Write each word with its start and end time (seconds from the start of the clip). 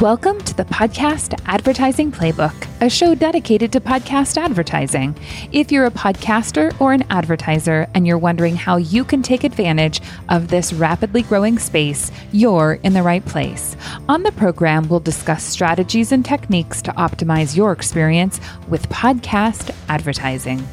Welcome 0.00 0.40
to 0.44 0.56
the 0.56 0.64
Podcast 0.64 1.38
Advertising 1.44 2.10
Playbook, 2.10 2.54
a 2.80 2.88
show 2.88 3.14
dedicated 3.14 3.70
to 3.72 3.82
podcast 3.82 4.38
advertising. 4.38 5.14
If 5.52 5.70
you're 5.70 5.84
a 5.84 5.90
podcaster 5.90 6.74
or 6.80 6.94
an 6.94 7.04
advertiser 7.10 7.86
and 7.92 8.06
you're 8.06 8.16
wondering 8.16 8.56
how 8.56 8.78
you 8.78 9.04
can 9.04 9.20
take 9.20 9.44
advantage 9.44 10.00
of 10.30 10.48
this 10.48 10.72
rapidly 10.72 11.20
growing 11.20 11.58
space, 11.58 12.10
you're 12.32 12.78
in 12.82 12.94
the 12.94 13.02
right 13.02 13.22
place. 13.26 13.76
On 14.08 14.22
the 14.22 14.32
program, 14.32 14.88
we'll 14.88 15.00
discuss 15.00 15.44
strategies 15.44 16.12
and 16.12 16.24
techniques 16.24 16.80
to 16.80 16.92
optimize 16.92 17.54
your 17.54 17.70
experience 17.70 18.40
with 18.68 18.88
podcast 18.88 19.76
advertising. 19.90 20.66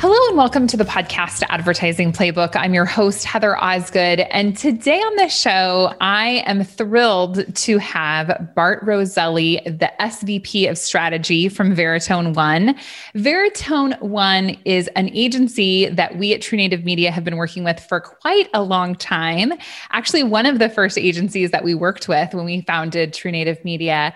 Hello 0.00 0.16
and 0.28 0.36
welcome 0.36 0.68
to 0.68 0.76
the 0.76 0.84
podcast 0.84 1.42
Advertising 1.48 2.12
Playbook. 2.12 2.54
I'm 2.54 2.72
your 2.72 2.84
host, 2.84 3.24
Heather 3.24 3.56
Osgood. 3.56 4.20
And 4.20 4.56
today 4.56 5.00
on 5.00 5.16
the 5.16 5.28
show, 5.28 5.92
I 6.00 6.44
am 6.46 6.62
thrilled 6.62 7.52
to 7.56 7.78
have 7.78 8.52
Bart 8.54 8.80
Roselli, 8.84 9.60
the 9.64 9.90
SVP 9.98 10.70
of 10.70 10.78
Strategy 10.78 11.48
from 11.48 11.74
Veritone 11.74 12.36
One. 12.36 12.76
Veritone 13.16 14.00
One 14.00 14.50
is 14.64 14.86
an 14.94 15.08
agency 15.08 15.88
that 15.88 16.16
we 16.16 16.32
at 16.32 16.42
True 16.42 16.58
Native 16.58 16.84
Media 16.84 17.10
have 17.10 17.24
been 17.24 17.36
working 17.36 17.64
with 17.64 17.80
for 17.80 17.98
quite 17.98 18.48
a 18.54 18.62
long 18.62 18.94
time. 18.94 19.52
Actually, 19.90 20.22
one 20.22 20.46
of 20.46 20.60
the 20.60 20.68
first 20.68 20.96
agencies 20.96 21.50
that 21.50 21.64
we 21.64 21.74
worked 21.74 22.06
with 22.06 22.34
when 22.34 22.44
we 22.44 22.60
founded 22.60 23.12
True 23.14 23.32
Native 23.32 23.64
Media. 23.64 24.14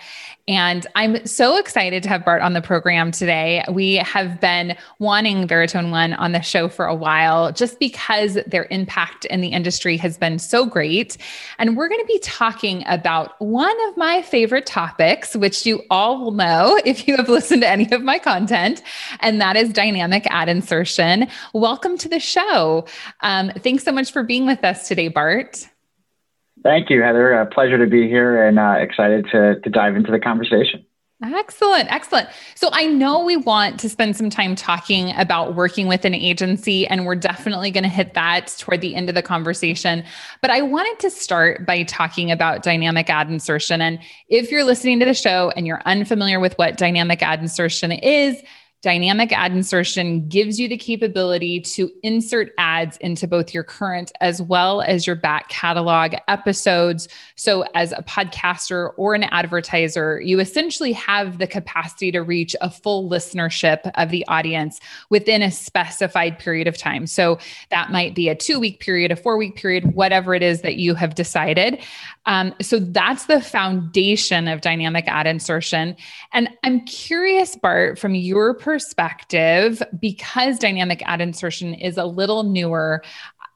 And 0.48 0.86
I'm 0.96 1.24
so 1.24 1.56
excited 1.56 2.02
to 2.02 2.08
have 2.08 2.24
Bart 2.24 2.42
on 2.42 2.52
the 2.52 2.60
program 2.60 3.12
today. 3.12 3.64
We 3.70 3.96
have 3.96 4.40
been 4.40 4.76
wanting 4.98 5.46
Veritone 5.46 5.71
One 5.74 6.12
on 6.14 6.32
the 6.32 6.42
show 6.42 6.68
for 6.68 6.86
a 6.86 6.94
while 6.94 7.50
just 7.50 7.78
because 7.78 8.38
their 8.46 8.66
impact 8.70 9.24
in 9.26 9.40
the 9.40 9.48
industry 9.48 9.96
has 9.96 10.18
been 10.18 10.38
so 10.38 10.66
great. 10.66 11.16
And 11.58 11.76
we're 11.76 11.88
going 11.88 12.00
to 12.00 12.06
be 12.06 12.18
talking 12.18 12.84
about 12.86 13.40
one 13.40 13.76
of 13.88 13.96
my 13.96 14.20
favorite 14.20 14.66
topics, 14.66 15.34
which 15.34 15.64
you 15.64 15.82
all 15.88 16.20
will 16.20 16.32
know 16.32 16.78
if 16.84 17.08
you 17.08 17.16
have 17.16 17.28
listened 17.28 17.62
to 17.62 17.68
any 17.68 17.90
of 17.90 18.02
my 18.02 18.18
content, 18.18 18.82
and 19.20 19.40
that 19.40 19.56
is 19.56 19.72
dynamic 19.72 20.26
ad 20.28 20.48
insertion. 20.50 21.26
Welcome 21.54 21.96
to 21.98 22.08
the 22.08 22.20
show. 22.20 22.84
Um, 23.20 23.50
thanks 23.58 23.82
so 23.84 23.92
much 23.92 24.12
for 24.12 24.22
being 24.22 24.44
with 24.44 24.62
us 24.64 24.88
today, 24.88 25.08
Bart. 25.08 25.66
Thank 26.62 26.90
you, 26.90 27.02
Heather. 27.02 27.32
A 27.32 27.46
pleasure 27.46 27.78
to 27.78 27.86
be 27.86 28.08
here 28.08 28.46
and 28.46 28.58
uh, 28.58 28.76
excited 28.78 29.26
to, 29.32 29.58
to 29.58 29.70
dive 29.70 29.96
into 29.96 30.12
the 30.12 30.20
conversation. 30.20 30.84
Excellent. 31.22 31.92
Excellent. 31.92 32.28
So 32.56 32.68
I 32.72 32.86
know 32.86 33.24
we 33.24 33.36
want 33.36 33.78
to 33.80 33.88
spend 33.88 34.16
some 34.16 34.28
time 34.28 34.56
talking 34.56 35.12
about 35.16 35.54
working 35.54 35.86
with 35.86 36.04
an 36.04 36.14
agency, 36.14 36.84
and 36.86 37.06
we're 37.06 37.14
definitely 37.14 37.70
going 37.70 37.84
to 37.84 37.88
hit 37.88 38.14
that 38.14 38.48
toward 38.58 38.80
the 38.80 38.96
end 38.96 39.08
of 39.08 39.14
the 39.14 39.22
conversation. 39.22 40.02
But 40.40 40.50
I 40.50 40.62
wanted 40.62 40.98
to 40.98 41.10
start 41.10 41.64
by 41.64 41.84
talking 41.84 42.32
about 42.32 42.64
dynamic 42.64 43.08
ad 43.08 43.30
insertion. 43.30 43.80
And 43.80 44.00
if 44.28 44.50
you're 44.50 44.64
listening 44.64 44.98
to 44.98 45.04
the 45.04 45.14
show 45.14 45.52
and 45.54 45.64
you're 45.64 45.82
unfamiliar 45.86 46.40
with 46.40 46.54
what 46.58 46.76
dynamic 46.76 47.22
ad 47.22 47.40
insertion 47.40 47.92
is, 47.92 48.42
Dynamic 48.82 49.30
ad 49.30 49.52
insertion 49.52 50.26
gives 50.26 50.58
you 50.58 50.66
the 50.66 50.76
capability 50.76 51.60
to 51.60 51.88
insert 52.02 52.50
ads 52.58 52.96
into 52.96 53.28
both 53.28 53.54
your 53.54 53.62
current 53.62 54.10
as 54.20 54.42
well 54.42 54.82
as 54.82 55.06
your 55.06 55.14
back 55.14 55.48
catalog 55.48 56.16
episodes. 56.26 57.06
So, 57.36 57.64
as 57.76 57.92
a 57.92 58.02
podcaster 58.02 58.90
or 58.96 59.14
an 59.14 59.22
advertiser, 59.22 60.20
you 60.20 60.40
essentially 60.40 60.90
have 60.94 61.38
the 61.38 61.46
capacity 61.46 62.10
to 62.10 62.22
reach 62.22 62.56
a 62.60 62.68
full 62.68 63.08
listenership 63.08 63.88
of 63.94 64.10
the 64.10 64.26
audience 64.26 64.80
within 65.10 65.42
a 65.42 65.52
specified 65.52 66.40
period 66.40 66.66
of 66.66 66.76
time. 66.76 67.06
So, 67.06 67.38
that 67.70 67.92
might 67.92 68.16
be 68.16 68.28
a 68.28 68.34
two 68.34 68.58
week 68.58 68.80
period, 68.80 69.12
a 69.12 69.16
four 69.16 69.36
week 69.36 69.54
period, 69.54 69.94
whatever 69.94 70.34
it 70.34 70.42
is 70.42 70.62
that 70.62 70.74
you 70.74 70.96
have 70.96 71.14
decided. 71.14 71.80
Um, 72.24 72.54
so, 72.60 72.78
that's 72.78 73.26
the 73.26 73.40
foundation 73.40 74.48
of 74.48 74.60
dynamic 74.60 75.06
ad 75.08 75.26
insertion. 75.26 75.96
And 76.32 76.48
I'm 76.62 76.84
curious, 76.84 77.56
Bart, 77.56 77.98
from 77.98 78.14
your 78.14 78.54
perspective, 78.54 79.82
because 79.98 80.58
dynamic 80.58 81.02
ad 81.04 81.20
insertion 81.20 81.74
is 81.74 81.96
a 81.96 82.04
little 82.04 82.44
newer, 82.44 83.02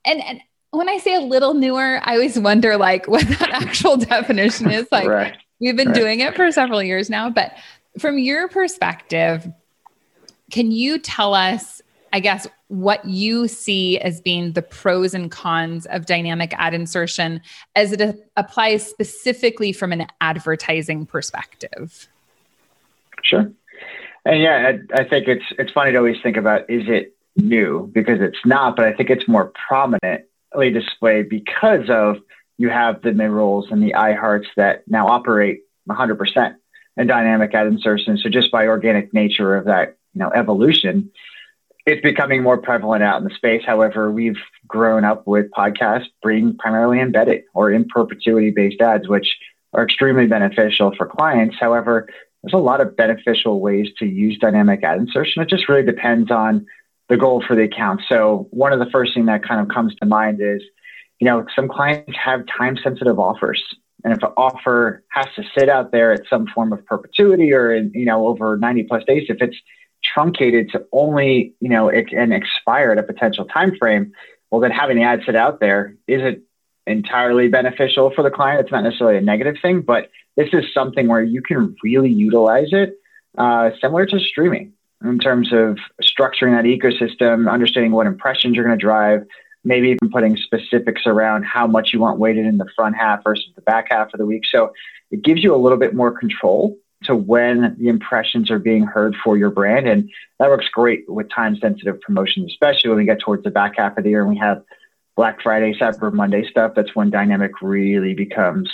and, 0.04 0.22
and 0.22 0.41
when 0.71 0.88
I 0.88 0.99
say 0.99 1.15
a 1.15 1.21
little 1.21 1.54
newer, 1.54 2.00
I 2.03 2.15
always 2.15 2.38
wonder 2.38 2.77
like 2.77 3.06
what 3.09 3.27
that 3.27 3.50
actual 3.50 3.97
definition 3.97 4.71
is. 4.71 4.87
Like 4.91 5.09
right. 5.09 5.37
we've 5.60 5.77
been 5.77 5.88
right. 5.88 5.97
doing 5.97 6.21
it 6.21 6.34
for 6.34 6.50
several 6.53 6.83
years 6.83 7.10
now, 7.10 7.31
but 7.31 7.53
from 7.98 8.19
your 8.19 8.48
perspective, 8.48 9.50
can 10.50 10.71
you 10.71 10.98
tell 10.98 11.34
us, 11.34 11.83
I 12.16 12.21
guess, 12.21 12.49
what 12.69 13.04
you 13.04 13.47
see 13.47 13.99
as 13.99 14.22
being 14.22 14.53
the 14.53 14.62
pros 14.62 15.12
and 15.12 15.31
cons 15.31 15.84
of 15.84 16.06
dynamic 16.06 16.54
ad 16.56 16.72
insertion 16.72 17.43
as 17.75 17.93
it 17.93 18.19
applies 18.38 18.88
specifically 18.88 19.71
from 19.71 19.93
an 19.93 20.06
advertising 20.22 21.04
perspective? 21.04 22.09
Sure. 23.22 23.53
And 24.25 24.41
yeah, 24.41 24.78
I, 24.94 25.03
I 25.03 25.04
think 25.04 25.28
it's 25.28 25.44
it's 25.59 25.71
funny 25.72 25.93
to 25.93 25.99
always 25.99 26.16
think 26.22 26.38
about 26.38 26.71
is 26.71 26.88
it 26.88 27.15
new 27.37 27.91
because 27.93 28.22
it's 28.22 28.38
not, 28.47 28.77
but 28.77 28.87
I 28.87 28.94
think 28.94 29.10
it's 29.10 29.28
more 29.28 29.53
prominently 29.69 30.71
displayed 30.72 31.28
because 31.28 31.91
of 31.91 32.16
you 32.56 32.71
have 32.71 33.03
the 33.03 33.10
Midrolls 33.10 33.71
and 33.71 33.83
the 33.83 33.93
iHearts 33.93 34.47
that 34.56 34.88
now 34.88 35.06
operate 35.09 35.65
100% 35.87 36.54
in 36.97 37.06
dynamic 37.06 37.53
ad 37.53 37.66
insertion. 37.66 38.16
So 38.16 38.31
just 38.31 38.50
by 38.50 38.69
organic 38.69 39.12
nature 39.12 39.54
of 39.54 39.66
that, 39.66 39.98
you 40.15 40.21
know, 40.21 40.31
evolution, 40.31 41.10
it's 41.86 42.02
becoming 42.02 42.42
more 42.42 42.58
prevalent 42.58 43.04
out 43.04 43.19
in 43.19 43.24
the 43.28 43.34
space. 43.34 43.62
However, 43.64 44.10
we've 44.10 44.38
grown 44.66 45.04
up 45.04 45.26
with 45.26 45.47
podcasts 45.52 46.08
being 46.24 46.56
primarily 46.58 47.00
embedded 47.00 47.44
or 47.54 47.70
in 47.70 47.86
perpetuity 47.86 48.50
based 48.50 48.80
ads, 48.80 49.08
which 49.08 49.36
are 49.72 49.84
extremely 49.84 50.26
beneficial 50.26 50.92
for 50.97 51.06
clients. 51.06 51.56
However, 51.58 52.08
there's 52.42 52.54
a 52.54 52.58
lot 52.58 52.80
of 52.80 52.97
beneficial 52.97 53.60
ways 53.60 53.88
to 53.98 54.06
use 54.06 54.36
dynamic 54.38 54.82
ad 54.82 54.98
insertion. 54.98 55.42
It 55.42 55.48
just 55.48 55.69
really 55.69 55.84
depends 55.84 56.30
on 56.30 56.66
the 57.08 57.16
goal 57.16 57.42
for 57.47 57.54
the 57.54 57.62
account. 57.62 58.03
So 58.08 58.48
one 58.50 58.72
of 58.72 58.80
the 58.80 58.91
first 58.91 59.14
thing 59.14 59.26
that 59.26 59.44
kind 59.44 59.60
of 59.60 59.68
comes 59.68 59.94
to 59.97 60.06
mind 60.06 60.41
is, 60.41 60.62
you 61.20 61.24
know, 61.24 61.47
some 61.54 61.68
clients 61.68 62.16
have 62.22 62.44
time 62.47 62.76
sensitive 62.82 63.18
offers. 63.18 63.62
And 64.04 64.12
if 64.12 64.22
an 64.22 64.30
offer 64.36 65.04
has 65.10 65.26
to 65.36 65.44
sit 65.56 65.68
out 65.68 65.92
there 65.92 66.12
at 66.12 66.22
some 66.28 66.47
form 66.48 66.72
of 66.72 66.84
perpetuity 66.84 67.53
or, 67.53 67.72
in, 67.72 67.92
you 67.94 68.04
know, 68.04 68.26
over 68.26 68.56
90 68.56 68.84
plus 68.84 69.04
days, 69.04 69.26
if 69.28 69.38
it's 69.41 69.56
truncated 70.15 70.71
to 70.71 70.87
only, 70.93 71.55
you 71.61 71.69
know, 71.69 71.89
it, 71.89 72.12
and 72.12 72.33
expire 72.33 72.93
at 72.93 72.99
a 72.99 73.03
potential 73.03 73.44
time 73.44 73.77
frame, 73.77 74.12
well, 74.50 74.61
then 74.61 74.71
having 74.71 74.97
the 74.97 75.03
ad 75.03 75.22
sit 75.27 75.37
out 75.37 75.61
there 75.61 75.94
isn't 76.06 76.43
entirely 76.87 77.49
beneficial 77.49 78.12
for 78.15 78.22
the 78.22 78.31
client. 78.31 78.61
It's 78.61 78.71
not 78.71 78.84
necessarily 78.84 79.19
a 79.19 79.21
negative 79.21 79.56
thing, 79.61 79.81
but 79.83 80.11
this 80.37 80.49
is 80.53 80.72
something 80.72 81.09
where 81.09 81.22
you 81.22 81.43
can 81.43 81.75
really 81.83 82.11
utilize 82.11 82.69
it, 82.72 82.99
uh, 83.37 83.71
similar 83.81 84.06
to 84.06 84.21
streaming 84.21 84.72
in 85.05 85.19
terms 85.19 85.53
of 85.53 85.78
structuring 86.03 86.55
that 86.55 86.65
ecosystem, 86.65 87.50
understanding 87.50 87.93
what 87.93 88.06
impressions 88.06 88.55
you're 88.55 88.65
going 88.65 88.78
to 88.78 88.83
drive, 88.83 89.27
maybe 89.65 89.89
even 89.89 90.11
putting 90.11 90.37
specifics 90.37 91.03
around 91.06 91.45
how 91.45 91.66
much 91.66 91.93
you 91.93 92.00
want 92.00 92.19
weighted 92.19 92.47
in 92.47 92.56
the 92.56 92.66
front 92.77 92.97
half 92.97 93.22
versus 93.25 93.47
the 93.56 93.62
back 93.62 93.89
half 93.91 94.15
of 94.15 94.19
the 94.19 94.27
week. 94.27 94.45
So 94.50 94.72
it 95.11 95.22
gives 95.22 95.43
you 95.43 95.55
a 95.55 95.59
little 95.59 95.78
bit 95.78 95.95
more 95.95 96.16
control 96.16 96.77
to 97.05 97.15
when 97.15 97.77
the 97.79 97.89
impressions 97.89 98.51
are 98.51 98.59
being 98.59 98.84
heard 98.84 99.15
for 99.23 99.37
your 99.37 99.51
brand. 99.51 99.87
And 99.87 100.11
that 100.39 100.49
works 100.49 100.69
great 100.73 101.05
with 101.09 101.31
time 101.31 101.57
sensitive 101.57 102.01
promotions, 102.01 102.51
especially 102.53 102.91
when 102.91 102.99
we 102.99 103.05
get 103.05 103.21
towards 103.21 103.45
the 103.45 103.51
back 103.51 103.75
half 103.77 103.99
of 103.99 104.05
the 104.05 104.11
year 104.11 104.21
and 104.23 104.31
we 104.31 104.39
have 104.39 104.62
Black 105.17 105.43
Friday, 105.43 105.75
Cyber 105.79 106.12
Monday 106.12 106.49
stuff. 106.49 106.73
That's 106.75 106.95
when 106.95 107.11
dynamic 107.11 107.62
really 107.62 108.15
becomes 108.15 108.71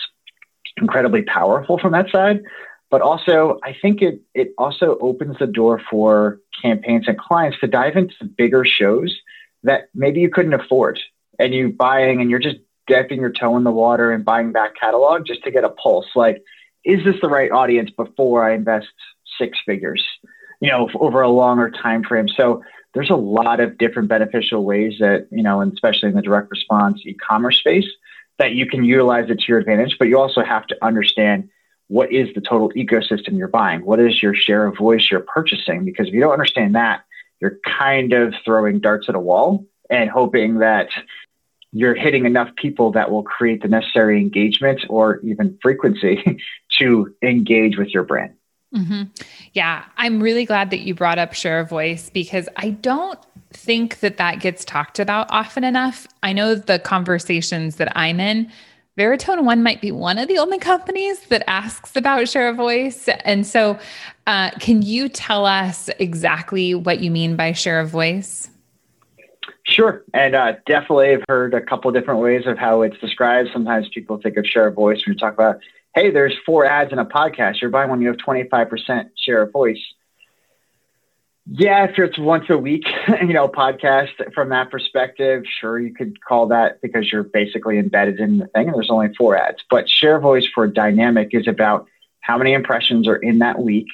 incredibly 0.77 1.23
powerful 1.23 1.79
from 1.79 1.93
that 1.93 2.11
side. 2.11 2.43
But 2.91 3.01
also, 3.01 3.59
I 3.65 3.75
think 3.81 4.03
it 4.03 4.21
it 4.35 4.53
also 4.59 4.99
opens 5.01 5.39
the 5.39 5.47
door 5.47 5.81
for 5.91 6.41
campaigns 6.61 7.09
and 7.09 7.19
clients 7.19 7.59
to 7.61 7.67
dive 7.67 7.97
into 7.97 8.25
bigger 8.25 8.65
shows 8.67 9.17
that 9.63 9.89
maybe 9.95 10.21
you 10.21 10.29
couldn't 10.29 10.53
afford, 10.53 11.01
and 11.39 11.55
you 11.55 11.71
buying 11.71 12.21
and 12.21 12.29
you're 12.29 12.39
just 12.39 12.59
dipping 12.87 13.21
your 13.21 13.31
toe 13.31 13.57
in 13.57 13.65
the 13.65 13.71
water 13.71 14.13
and 14.13 14.25
buying 14.25 14.53
back 14.53 14.75
catalog 14.79 15.25
just 15.25 15.43
to 15.45 15.51
get 15.51 15.65
a 15.65 15.71
pulse. 15.71 16.09
Like, 16.15 16.43
is 16.85 17.05
this 17.05 17.17
the 17.21 17.29
right 17.29 17.51
audience 17.51 17.91
before 17.91 18.45
I 18.45 18.55
invest 18.55 18.89
six 19.39 19.59
figures? 19.65 20.05
You 20.61 20.71
know, 20.71 20.89
over 20.95 21.23
a 21.23 21.29
longer 21.29 21.71
time 21.71 22.05
frame. 22.05 22.29
So 22.29 22.63
there's 22.95 23.11
a 23.11 23.17
lot 23.17 23.61
of 23.61 23.79
different 23.79 24.09
beneficial 24.09 24.65
ways 24.65 24.95
that 25.01 25.29
you 25.31 25.43
know, 25.43 25.61
and 25.61 25.73
especially 25.73 26.11
in 26.11 26.15
the 26.15 26.23
direct 26.23 26.51
response 26.51 27.01
e-commerce 27.05 27.59
space 27.59 27.89
that 28.39 28.53
you 28.53 28.67
can 28.67 28.85
utilize 28.85 29.31
it 29.31 29.39
to 29.41 29.45
your 29.49 29.59
advantage, 29.59 29.97
but 29.99 30.09
you 30.09 30.19
also 30.19 30.43
have 30.43 30.67
to 30.67 30.85
understand 30.85 31.49
what 31.89 32.11
is 32.11 32.29
the 32.35 32.41
total 32.41 32.71
ecosystem 32.71 33.37
you're 33.37 33.49
buying? 33.49 33.85
What 33.85 34.01
is 34.01 34.23
your 34.23 34.35
share 34.35 34.67
of 34.67 34.79
voice 34.79 35.11
you're 35.11 35.21
purchasing? 35.21 35.85
Because 35.85 36.09
if 36.09 36.15
you 36.15 36.21
don't 36.21 36.33
understand 36.33 36.75
that, 36.75 37.05
you're 37.41 37.59
kind 37.67 38.13
of 38.15 38.35
throwing 38.45 38.81
darts 38.81 39.09
at 39.09 39.15
a 39.15 39.21
wall 39.21 39.67
and 39.91 40.09
hoping 40.09 40.61
that 40.61 40.89
you're 41.73 41.95
hitting 41.95 42.25
enough 42.25 42.49
people 42.57 42.93
that 42.93 43.11
will 43.11 43.23
create 43.23 43.63
the 43.63 43.69
necessary 43.69 44.21
engagement 44.21 44.81
or 44.89 45.19
even 45.21 45.59
frequency 45.61 46.39
to 46.79 47.15
engage 47.23 47.77
with 47.77 47.89
your 47.89 48.03
brand. 48.03 48.35
Mm-hmm. 48.75 49.03
Yeah, 49.53 49.85
I'm 49.99 50.23
really 50.23 50.47
glad 50.47 50.71
that 50.71 50.81
you 50.81 50.95
brought 50.95 51.19
up 51.19 51.35
share 51.35 51.61
of 51.61 51.69
voice 51.69 52.11
because 52.11 52.49
I 52.57 52.71
don't 52.71 53.19
think 53.51 54.01
that 54.01 54.17
that 54.17 54.41
gets 54.41 54.65
talked 54.65 54.99
about 54.99 55.27
often 55.31 55.63
enough. 55.63 56.07
I 56.23 56.33
know 56.33 56.55
the 56.55 56.79
conversations 56.79 57.77
that 57.77 57.95
I'm 57.97 58.19
in, 58.19 58.51
Veritone 58.99 59.45
One 59.45 59.63
might 59.63 59.81
be 59.81 59.91
one 59.91 60.19
of 60.19 60.29
the 60.29 60.39
only 60.39 60.59
companies 60.59 61.21
that 61.27 61.49
asks 61.49 61.97
about 61.97 62.29
share 62.29 62.49
of 62.49 62.57
voice. 62.57 63.09
And 63.25 63.47
so, 63.47 63.79
uh, 64.27 64.51
can 64.53 64.83
you 64.83 65.09
tell 65.09 65.47
us 65.47 65.89
exactly 65.99 66.75
what 66.75 67.01
you 67.01 67.11
mean 67.11 67.35
by 67.35 67.53
share 67.53 67.81
of 67.81 67.89
voice? 67.89 68.51
Sure. 69.65 70.05
And 70.13 70.35
uh, 70.35 70.55
definitely 70.67 71.13
I've 71.13 71.25
heard 71.29 71.55
a 71.55 71.61
couple 71.61 71.91
different 71.93 72.21
ways 72.21 72.47
of 72.47 72.59
how 72.59 72.83
it's 72.83 72.99
described. 72.99 73.49
Sometimes 73.53 73.89
people 73.89 74.19
think 74.19 74.37
of 74.37 74.47
share 74.47 74.67
of 74.67 74.75
voice 74.75 75.07
when 75.07 75.15
you 75.15 75.19
talk 75.19 75.33
about, 75.33 75.61
hey, 75.95 76.11
there's 76.11 76.35
four 76.47 76.65
ads 76.65 76.93
in 76.93 76.99
a 76.99 77.05
podcast. 77.05 77.61
You're 77.61 77.71
buying 77.71 77.91
one, 77.91 78.01
you 78.01 78.09
have 78.09 78.17
25% 78.17 79.11
share 79.17 79.43
of 79.43 79.53
voice. 79.53 79.81
Yeah, 81.45 81.85
if 81.85 81.99
it's 81.99 82.19
once 82.19 82.45
a 82.51 82.57
week, 82.57 82.85
you 83.21 83.33
know, 83.33 83.49
podcast 83.49 84.33
from 84.33 84.51
that 84.51 84.71
perspective, 84.71 85.43
sure, 85.61 85.79
you 85.79 85.93
could 85.93 86.23
call 86.23 86.49
that 86.49 86.81
because 86.81 87.11
you're 87.11 87.25
basically 87.25 87.79
embedded 87.79 88.21
in 88.21 88.39
the 88.39 88.47
thing 88.47 88.69
and 88.69 88.75
there's 88.75 88.91
only 88.91 89.13
four 89.15 89.37
ads. 89.37 89.59
But 89.69 89.89
share 89.89 90.21
voice 90.21 90.47
for 90.55 90.67
dynamic 90.67 91.31
is 91.33 91.49
about 91.49 91.89
how 92.21 92.39
many 92.39 92.53
impressions 92.53 93.09
are 93.09 93.17
in 93.17 93.41
that 93.41 93.59
week 93.59 93.89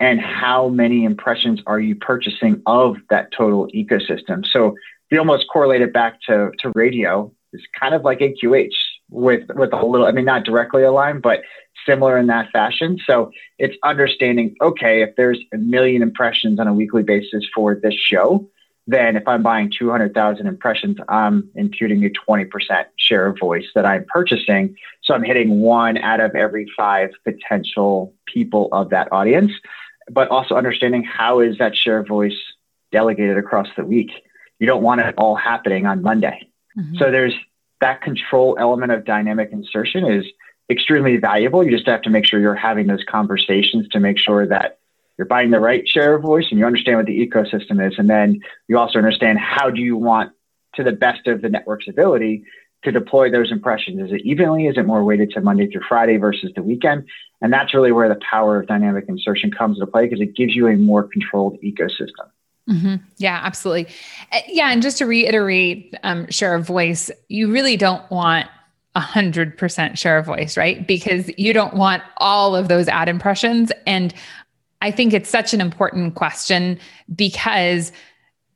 and 0.00 0.20
how 0.20 0.68
many 0.68 1.04
impressions 1.04 1.60
are 1.66 1.78
you 1.78 1.94
purchasing 1.94 2.60
of 2.66 2.96
that 3.10 3.30
total 3.30 3.68
ecosystem. 3.68 4.44
So 4.44 4.74
we 5.10 5.18
almost 5.18 5.46
correlate 5.48 5.82
it 5.82 5.92
back 5.92 6.20
to, 6.22 6.50
to 6.58 6.72
radio. 6.74 7.32
It's 7.52 7.64
kind 7.78 7.94
of 7.94 8.02
like 8.02 8.18
AQH 8.18 8.72
with 9.10 9.42
with 9.54 9.72
a 9.72 9.84
little, 9.84 10.06
I 10.06 10.12
mean, 10.12 10.24
not 10.24 10.44
directly 10.44 10.82
aligned, 10.82 11.22
but 11.22 11.42
similar 11.86 12.18
in 12.18 12.26
that 12.28 12.50
fashion. 12.50 12.98
So 13.06 13.32
it's 13.58 13.76
understanding, 13.82 14.56
okay, 14.60 15.02
if 15.02 15.16
there's 15.16 15.40
a 15.52 15.58
million 15.58 16.02
impressions 16.02 16.60
on 16.60 16.68
a 16.68 16.74
weekly 16.74 17.02
basis 17.02 17.44
for 17.54 17.74
this 17.74 17.94
show, 17.94 18.48
then 18.86 19.16
if 19.16 19.26
I'm 19.26 19.42
buying 19.42 19.70
200,000 19.76 20.46
impressions, 20.46 20.98
I'm 21.08 21.48
imputing 21.54 22.04
a 22.04 22.10
20% 22.10 22.48
share 22.96 23.26
of 23.26 23.38
voice 23.38 23.66
that 23.74 23.86
I'm 23.86 24.04
purchasing. 24.08 24.76
So 25.02 25.14
I'm 25.14 25.22
hitting 25.22 25.60
one 25.60 25.96
out 25.98 26.20
of 26.20 26.34
every 26.34 26.66
five 26.76 27.10
potential 27.24 28.14
people 28.26 28.68
of 28.72 28.90
that 28.90 29.12
audience, 29.12 29.52
but 30.10 30.28
also 30.28 30.56
understanding 30.56 31.04
how 31.04 31.40
is 31.40 31.58
that 31.58 31.76
share 31.76 31.98
of 31.98 32.08
voice 32.08 32.36
delegated 32.90 33.38
across 33.38 33.68
the 33.76 33.84
week. 33.84 34.10
You 34.58 34.66
don't 34.66 34.82
want 34.82 35.00
it 35.00 35.14
all 35.16 35.36
happening 35.36 35.86
on 35.86 36.02
Monday. 36.02 36.48
Mm-hmm. 36.76 36.96
So 36.98 37.10
there's 37.10 37.34
that 37.80 38.02
control 38.02 38.56
element 38.58 38.92
of 38.92 39.04
dynamic 39.04 39.50
insertion 39.52 40.04
is 40.04 40.24
extremely 40.70 41.16
valuable. 41.16 41.64
You 41.64 41.70
just 41.70 41.88
have 41.88 42.02
to 42.02 42.10
make 42.10 42.24
sure 42.24 42.40
you're 42.40 42.54
having 42.54 42.86
those 42.86 43.04
conversations 43.04 43.88
to 43.88 44.00
make 44.00 44.18
sure 44.18 44.46
that 44.46 44.78
you're 45.18 45.26
buying 45.26 45.50
the 45.50 45.60
right 45.60 45.86
share 45.86 46.14
of 46.14 46.22
voice 46.22 46.46
and 46.50 46.58
you 46.58 46.64
understand 46.64 46.96
what 46.96 47.06
the 47.06 47.26
ecosystem 47.26 47.86
is. 47.86 47.98
And 47.98 48.08
then 48.08 48.40
you 48.68 48.78
also 48.78 48.98
understand 48.98 49.38
how 49.38 49.70
do 49.70 49.80
you 49.80 49.96
want 49.96 50.32
to 50.76 50.84
the 50.84 50.92
best 50.92 51.26
of 51.26 51.42
the 51.42 51.48
network's 51.48 51.88
ability 51.88 52.44
to 52.84 52.92
deploy 52.92 53.30
those 53.30 53.52
impressions? 53.52 54.00
Is 54.00 54.12
it 54.12 54.22
evenly? 54.22 54.66
Is 54.66 54.78
it 54.78 54.86
more 54.86 55.04
weighted 55.04 55.32
to 55.32 55.40
Monday 55.40 55.70
through 55.70 55.82
Friday 55.88 56.16
versus 56.16 56.52
the 56.54 56.62
weekend? 56.62 57.06
And 57.42 57.52
that's 57.52 57.74
really 57.74 57.92
where 57.92 58.08
the 58.08 58.20
power 58.30 58.60
of 58.60 58.66
dynamic 58.66 59.06
insertion 59.08 59.50
comes 59.50 59.78
into 59.78 59.90
play 59.90 60.04
because 60.06 60.20
it 60.20 60.36
gives 60.36 60.54
you 60.54 60.68
a 60.68 60.76
more 60.76 61.02
controlled 61.02 61.58
ecosystem. 61.62 62.30
Mm-hmm. 62.68 62.96
Yeah, 63.16 63.40
absolutely. 63.42 63.92
Uh, 64.32 64.40
yeah. 64.48 64.70
And 64.70 64.82
just 64.82 64.98
to 64.98 65.06
reiterate, 65.06 65.94
um, 66.02 66.28
share 66.30 66.54
of 66.54 66.66
voice, 66.66 67.10
you 67.28 67.50
really 67.50 67.76
don't 67.76 68.08
want 68.10 68.48
a 68.94 69.00
hundred 69.00 69.56
percent 69.56 69.98
share 69.98 70.18
of 70.18 70.26
voice, 70.26 70.56
right? 70.56 70.86
Because 70.86 71.30
you 71.38 71.52
don't 71.52 71.74
want 71.74 72.02
all 72.18 72.56
of 72.56 72.68
those 72.68 72.88
ad 72.88 73.08
impressions. 73.08 73.70
And 73.86 74.12
I 74.82 74.90
think 74.90 75.12
it's 75.12 75.30
such 75.30 75.54
an 75.54 75.60
important 75.60 76.14
question 76.14 76.78
because 77.14 77.92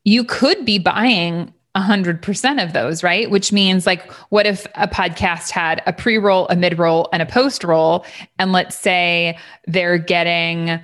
you 0.04 0.24
could 0.24 0.64
be 0.64 0.78
buying 0.78 1.52
a 1.76 1.80
hundred 1.80 2.22
percent 2.22 2.60
of 2.60 2.72
those, 2.72 3.02
right? 3.02 3.30
Which 3.30 3.52
means 3.52 3.86
like, 3.86 4.10
what 4.30 4.46
if 4.46 4.64
a 4.74 4.86
podcast 4.86 5.50
had 5.50 5.82
a 5.86 5.92
pre-roll, 5.92 6.46
a 6.48 6.56
mid-roll, 6.56 7.08
and 7.12 7.20
a 7.20 7.26
post-roll? 7.26 8.06
And 8.38 8.52
let's 8.52 8.76
say 8.76 9.38
they're 9.66 9.98
getting 9.98 10.80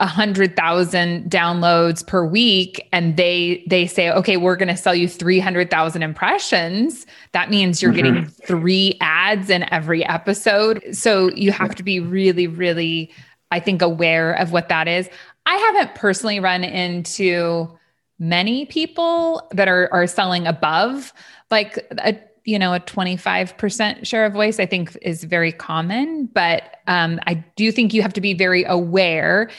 a 0.00 0.06
hundred 0.06 0.56
thousand 0.56 1.30
downloads 1.30 2.06
per 2.06 2.24
week 2.24 2.88
and 2.92 3.16
they 3.16 3.64
they 3.68 3.86
say 3.86 4.10
okay 4.10 4.36
we're 4.36 4.56
going 4.56 4.68
to 4.68 4.76
sell 4.76 4.94
you 4.94 5.08
300000 5.08 6.02
impressions. 6.02 7.06
That 7.32 7.50
means 7.50 7.82
you're 7.82 7.92
mm-hmm. 7.92 7.96
getting 7.96 8.26
three 8.26 8.96
ads 9.00 9.50
in 9.50 9.70
every 9.72 10.04
episode. 10.04 10.82
So 10.92 11.30
you 11.32 11.52
have 11.52 11.74
to 11.76 11.82
be 11.82 12.00
really 12.00 12.46
really 12.46 13.12
i 13.50 13.60
think 13.60 13.82
aware 13.82 14.32
of 14.32 14.52
what 14.52 14.68
that 14.68 14.88
is. 14.88 15.08
I 15.46 15.54
haven't 15.56 15.94
personally 15.94 16.40
run 16.40 16.64
into 16.64 17.70
many 18.18 18.66
people 18.66 19.46
that 19.52 19.68
are 19.68 19.88
are 19.92 20.06
selling 20.06 20.46
above. 20.46 21.12
Like 21.50 21.76
a 21.98 22.18
you 22.44 22.58
know 22.58 22.74
a 22.74 22.80
25% 22.80 24.06
share 24.06 24.24
of 24.24 24.32
voice 24.32 24.58
i 24.60 24.66
think 24.66 24.96
is 25.02 25.24
very 25.24 25.52
common 25.52 26.26
but 26.26 26.76
um, 26.86 27.18
i 27.26 27.34
do 27.56 27.72
think 27.72 27.94
you 27.94 28.02
have 28.02 28.12
to 28.12 28.20
be 28.20 28.34
very 28.34 28.64
aware 28.64 29.50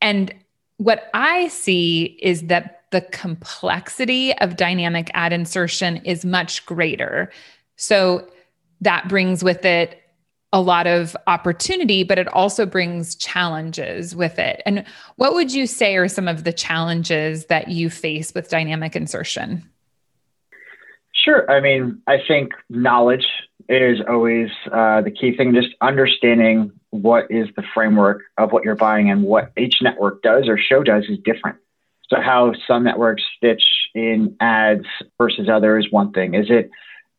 and 0.00 0.34
what 0.78 1.10
i 1.14 1.48
see 1.48 2.18
is 2.20 2.42
that 2.42 2.82
the 2.90 3.00
complexity 3.00 4.36
of 4.38 4.56
dynamic 4.56 5.10
ad 5.14 5.32
insertion 5.32 5.96
is 6.04 6.24
much 6.24 6.64
greater 6.66 7.30
so 7.76 8.26
that 8.80 9.08
brings 9.08 9.42
with 9.42 9.64
it 9.64 10.00
a 10.54 10.60
lot 10.60 10.86
of 10.86 11.16
opportunity, 11.26 12.04
but 12.04 12.16
it 12.16 12.28
also 12.28 12.64
brings 12.64 13.16
challenges 13.16 14.14
with 14.14 14.38
it. 14.38 14.62
And 14.64 14.84
what 15.16 15.34
would 15.34 15.52
you 15.52 15.66
say 15.66 15.96
are 15.96 16.06
some 16.06 16.28
of 16.28 16.44
the 16.44 16.52
challenges 16.52 17.46
that 17.46 17.68
you 17.68 17.90
face 17.90 18.32
with 18.32 18.50
dynamic 18.50 18.94
insertion? 18.94 19.68
Sure. 21.24 21.50
I 21.50 21.60
mean, 21.60 22.02
I 22.06 22.18
think 22.28 22.52
knowledge 22.68 23.26
is 23.66 23.98
always 24.06 24.50
uh, 24.70 25.00
the 25.00 25.10
key 25.10 25.34
thing, 25.34 25.54
just 25.54 25.74
understanding 25.80 26.70
what 26.90 27.30
is 27.30 27.48
the 27.56 27.62
framework 27.72 28.24
of 28.36 28.52
what 28.52 28.62
you're 28.62 28.74
buying 28.74 29.10
and 29.10 29.22
what 29.22 29.50
each 29.56 29.76
network 29.80 30.22
does 30.22 30.48
or 30.48 30.58
show 30.58 30.82
does 30.82 31.04
is 31.08 31.18
different. 31.24 31.56
So, 32.10 32.20
how 32.20 32.52
some 32.68 32.84
networks 32.84 33.22
stitch 33.38 33.64
in 33.94 34.36
ads 34.38 34.84
versus 35.16 35.48
others, 35.48 35.86
is 35.86 35.92
one 35.92 36.12
thing. 36.12 36.34
Is 36.34 36.48
it 36.50 36.70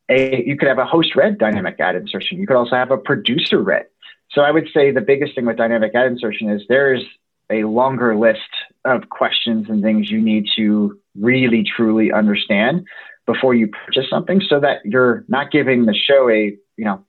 a, 0.08 0.44
you 0.46 0.56
could 0.56 0.68
have 0.68 0.78
a 0.78 0.86
host 0.86 1.16
red 1.16 1.40
dynamic 1.40 1.80
ad 1.80 1.96
insertion. 1.96 2.38
You 2.38 2.46
could 2.46 2.58
also 2.58 2.75
have 2.75 2.92
a 2.92 2.98
producer 2.98 3.60
red. 3.60 3.88
So, 4.30 4.42
I 4.42 4.51
would 4.51 4.69
say 4.72 4.92
the 4.92 5.01
biggest 5.01 5.34
thing 5.34 5.48
with 5.48 5.58
dynamic 5.58 5.96
ad 5.96 6.06
insertion 6.06 6.51
is 6.51 6.62
there's 6.69 7.04
a 7.50 7.63
longer 7.63 8.16
list 8.16 8.40
of 8.86 9.10
questions 9.10 9.68
and 9.68 9.81
things 9.81 10.12
you 10.12 10.22
need 10.22 10.48
to 10.58 11.00
really 11.16 11.63
truly 11.63 12.12
understand 12.12 12.86
before 13.25 13.53
you 13.53 13.67
purchase 13.67 14.10
something 14.10 14.41
so 14.48 14.60
that 14.60 14.86
you're 14.86 15.25
not 15.27 15.51
giving 15.51 15.86
the 15.86 15.94
show 15.94 16.29
a, 16.29 16.55
you 16.77 16.86
know, 16.86 17.03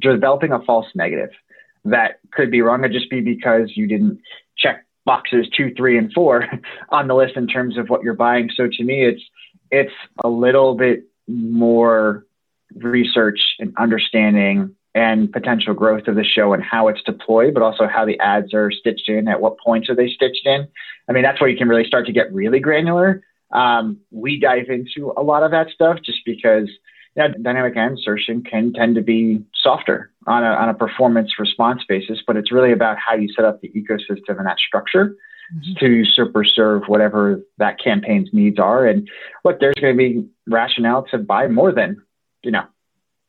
developing 0.00 0.52
a 0.52 0.62
false 0.64 0.86
negative 0.94 1.30
that 1.84 2.18
could 2.32 2.50
be 2.50 2.60
wrong. 2.60 2.84
It 2.84 2.92
just 2.92 3.10
be 3.10 3.20
because 3.20 3.72
you 3.74 3.86
didn't 3.86 4.20
check 4.58 4.84
boxes 5.04 5.48
two, 5.56 5.72
three, 5.76 5.96
and 5.96 6.12
four 6.12 6.46
on 6.90 7.08
the 7.08 7.14
list 7.14 7.36
in 7.36 7.46
terms 7.46 7.78
of 7.78 7.88
what 7.88 8.02
you're 8.02 8.14
buying. 8.14 8.50
So 8.54 8.68
to 8.70 8.84
me, 8.84 9.04
it's, 9.04 9.22
it's 9.70 9.94
a 10.22 10.28
little 10.28 10.74
bit 10.74 11.04
more 11.28 12.26
research 12.74 13.40
and 13.58 13.72
understanding 13.78 14.74
and 14.94 15.30
potential 15.30 15.74
growth 15.74 16.08
of 16.08 16.16
the 16.16 16.24
show 16.24 16.54
and 16.54 16.62
how 16.62 16.88
it's 16.88 17.02
deployed, 17.02 17.52
but 17.52 17.62
also 17.62 17.86
how 17.86 18.04
the 18.06 18.18
ads 18.18 18.54
are 18.54 18.70
stitched 18.70 19.08
in, 19.08 19.28
at 19.28 19.40
what 19.40 19.58
points 19.58 19.90
are 19.90 19.94
they 19.94 20.08
stitched 20.08 20.46
in. 20.46 20.66
I 21.08 21.12
mean, 21.12 21.22
that's 21.22 21.40
where 21.40 21.50
you 21.50 21.56
can 21.56 21.68
really 21.68 21.84
start 21.84 22.06
to 22.06 22.12
get 22.12 22.32
really 22.32 22.60
granular. 22.60 23.22
Um, 23.52 23.98
we 24.10 24.40
dive 24.40 24.68
into 24.68 25.12
a 25.16 25.22
lot 25.22 25.42
of 25.42 25.50
that 25.52 25.68
stuff 25.70 25.98
just 26.04 26.18
because 26.24 26.68
yeah, 27.16 27.28
dynamic 27.28 27.76
ad 27.76 27.92
insertion 27.92 28.42
can 28.42 28.74
tend 28.74 28.94
to 28.96 29.00
be 29.00 29.42
softer 29.54 30.12
on 30.26 30.44
a, 30.44 30.48
on 30.48 30.68
a 30.68 30.74
performance 30.74 31.38
response 31.38 31.82
basis, 31.88 32.18
but 32.26 32.36
it's 32.36 32.52
really 32.52 32.72
about 32.72 32.98
how 32.98 33.14
you 33.14 33.32
set 33.34 33.44
up 33.44 33.60
the 33.62 33.70
ecosystem 33.70 34.36
and 34.36 34.46
that 34.46 34.58
structure 34.58 35.16
mm-hmm. 35.54 35.72
to 35.80 36.04
super 36.04 36.44
serve 36.44 36.82
whatever 36.88 37.40
that 37.56 37.80
campaign's 37.82 38.28
needs 38.34 38.58
are. 38.58 38.86
And 38.86 39.08
look, 39.44 39.60
there's 39.60 39.74
going 39.80 39.96
to 39.96 39.98
be 39.98 40.28
rationale 40.46 41.04
to 41.10 41.18
buy 41.18 41.48
more 41.48 41.72
than, 41.72 42.02
you 42.42 42.50
know, 42.50 42.64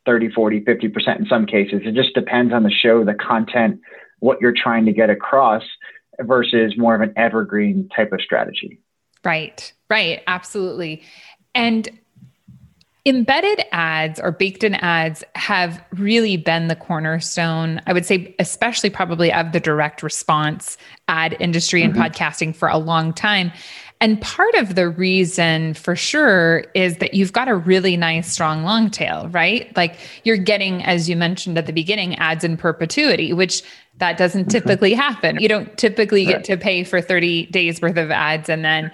30, 0.05 0.31
40, 0.31 0.61
50% 0.61 1.19
in 1.19 1.25
some 1.27 1.45
cases. 1.45 1.81
It 1.85 1.93
just 1.93 2.13
depends 2.13 2.53
on 2.53 2.63
the 2.63 2.71
show, 2.71 3.05
the 3.05 3.13
content, 3.13 3.79
what 4.19 4.41
you're 4.41 4.53
trying 4.53 4.85
to 4.85 4.91
get 4.91 5.09
across 5.09 5.63
versus 6.19 6.73
more 6.77 6.93
of 6.95 7.01
an 7.01 7.13
evergreen 7.15 7.89
type 7.95 8.11
of 8.11 8.21
strategy. 8.21 8.79
Right, 9.27 9.73
right, 9.89 10.23
absolutely. 10.25 11.03
And 11.53 11.89
embedded 13.05 13.61
ads 13.73 14.21
or 14.21 14.31
baked 14.31 14.63
in 14.63 14.75
ads 14.75 15.21
have 15.35 15.83
really 15.97 16.37
been 16.37 16.69
the 16.69 16.77
cornerstone, 16.77 17.81
I 17.85 17.91
would 17.91 18.05
say, 18.05 18.33
especially 18.39 18.89
probably 18.89 19.33
of 19.33 19.51
the 19.51 19.59
direct 19.59 20.01
response 20.01 20.77
ad 21.09 21.35
industry 21.41 21.83
and 21.83 21.93
mm-hmm. 21.93 22.03
podcasting 22.03 22.55
for 22.55 22.69
a 22.69 22.77
long 22.77 23.11
time. 23.11 23.51
And 23.99 24.21
part 24.21 24.55
of 24.55 24.75
the 24.75 24.87
reason 24.87 25.73
for 25.73 25.97
sure 25.97 26.63
is 26.73 26.97
that 26.97 27.13
you've 27.13 27.33
got 27.33 27.49
a 27.49 27.55
really 27.55 27.97
nice, 27.97 28.31
strong 28.31 28.63
long 28.63 28.89
tail, 28.89 29.27
right? 29.29 29.75
Like 29.75 29.97
you're 30.23 30.37
getting, 30.37 30.85
as 30.85 31.09
you 31.09 31.17
mentioned 31.17 31.57
at 31.57 31.65
the 31.65 31.73
beginning, 31.73 32.15
ads 32.15 32.45
in 32.45 32.55
perpetuity, 32.55 33.33
which 33.33 33.61
that 33.97 34.17
doesn't 34.17 34.43
mm-hmm. 34.43 34.51
typically 34.51 34.93
happen. 34.93 35.37
You 35.41 35.49
don't 35.49 35.77
typically 35.77 36.23
get 36.23 36.45
to 36.45 36.55
pay 36.55 36.85
for 36.85 37.01
30 37.01 37.47
days 37.47 37.81
worth 37.81 37.97
of 37.97 38.09
ads 38.09 38.47
and 38.47 38.63
then 38.63 38.89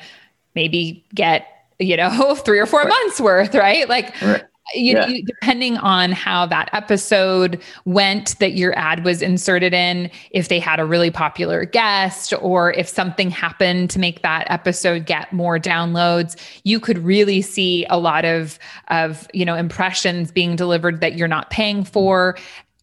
maybe 0.55 1.03
get, 1.13 1.48
you 1.79 1.98
know, 1.98 2.36
three 2.45 2.60
or 2.60 2.65
four 2.65 2.81
right. 2.81 2.89
months 2.89 3.19
worth, 3.19 3.55
right? 3.55 3.88
Like, 3.89 4.19
right. 4.22 4.43
you, 4.74 4.95
yeah. 4.95 5.07
you, 5.07 5.24
depending 5.24 5.77
on 5.77 6.12
how 6.12 6.45
that 6.45 6.69
episode 6.74 7.62
went 7.86 8.38
that 8.39 8.53
your 8.53 8.77
ad 8.77 9.03
was 9.03 9.22
inserted 9.22 9.74
in, 9.74 10.10
if 10.31 10.48
they 10.48 10.60
had 10.60 10.79
a 10.79 10.86
really 10.86 11.12
popular 11.12 11.65
guest 11.65 12.33
or 12.41 12.72
if 12.74 12.88
something 12.88 13.29
happened 13.29 13.89
to 13.89 14.00
make 14.00 14.22
that 14.22 14.45
episode 14.50 15.05
get 15.05 15.31
more 15.33 15.60
downloads, 15.60 16.36
you 16.63 16.79
could 16.79 16.98
really 17.00 17.41
see 17.41 17.86
a 17.89 17.98
lot 17.98 18.25
of 18.25 18.57
of 18.88 19.27
you 19.33 19.45
know 19.45 19.55
impressions 19.55 20.31
being 20.31 20.55
delivered 20.55 21.01
that 21.01 21.15
you're 21.15 21.27
not 21.27 21.50
paying 21.50 21.83
for 21.83 22.38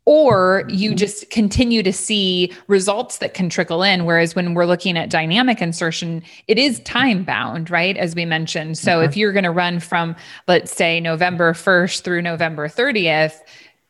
or 0.07 0.65
you 0.69 0.95
just 0.95 1.29
continue 1.31 1.83
to 1.83 1.93
see 1.93 2.53
results 2.67 3.19
that 3.19 3.35
can 3.35 3.49
trickle 3.49 3.83
in. 3.83 4.05
Whereas 4.05 4.35
when 4.35 4.55
we're 4.55 4.67
looking 4.67 4.97
at 4.97 5.11
dynamic 5.11 5.61
insertion 5.61 6.23
it 6.49 6.59
is 6.59 6.81
time 6.81 7.25
bound 7.25 7.71
right? 7.71 7.97
As 7.97 8.15
we 8.15 8.25
mentioned. 8.25 8.79
So 8.79 8.97
mm-hmm. 8.97 9.09
if 9.09 9.17
you're 9.17 9.33
going 9.33 9.45
to 9.45 9.51
run 9.51 9.81
from 9.81 10.17
let's 10.49 10.75
say 10.75 11.01
november 11.01 11.53
1st 11.53 12.03
through 12.03 12.23
november 12.23 12.69
30th 12.69 13.41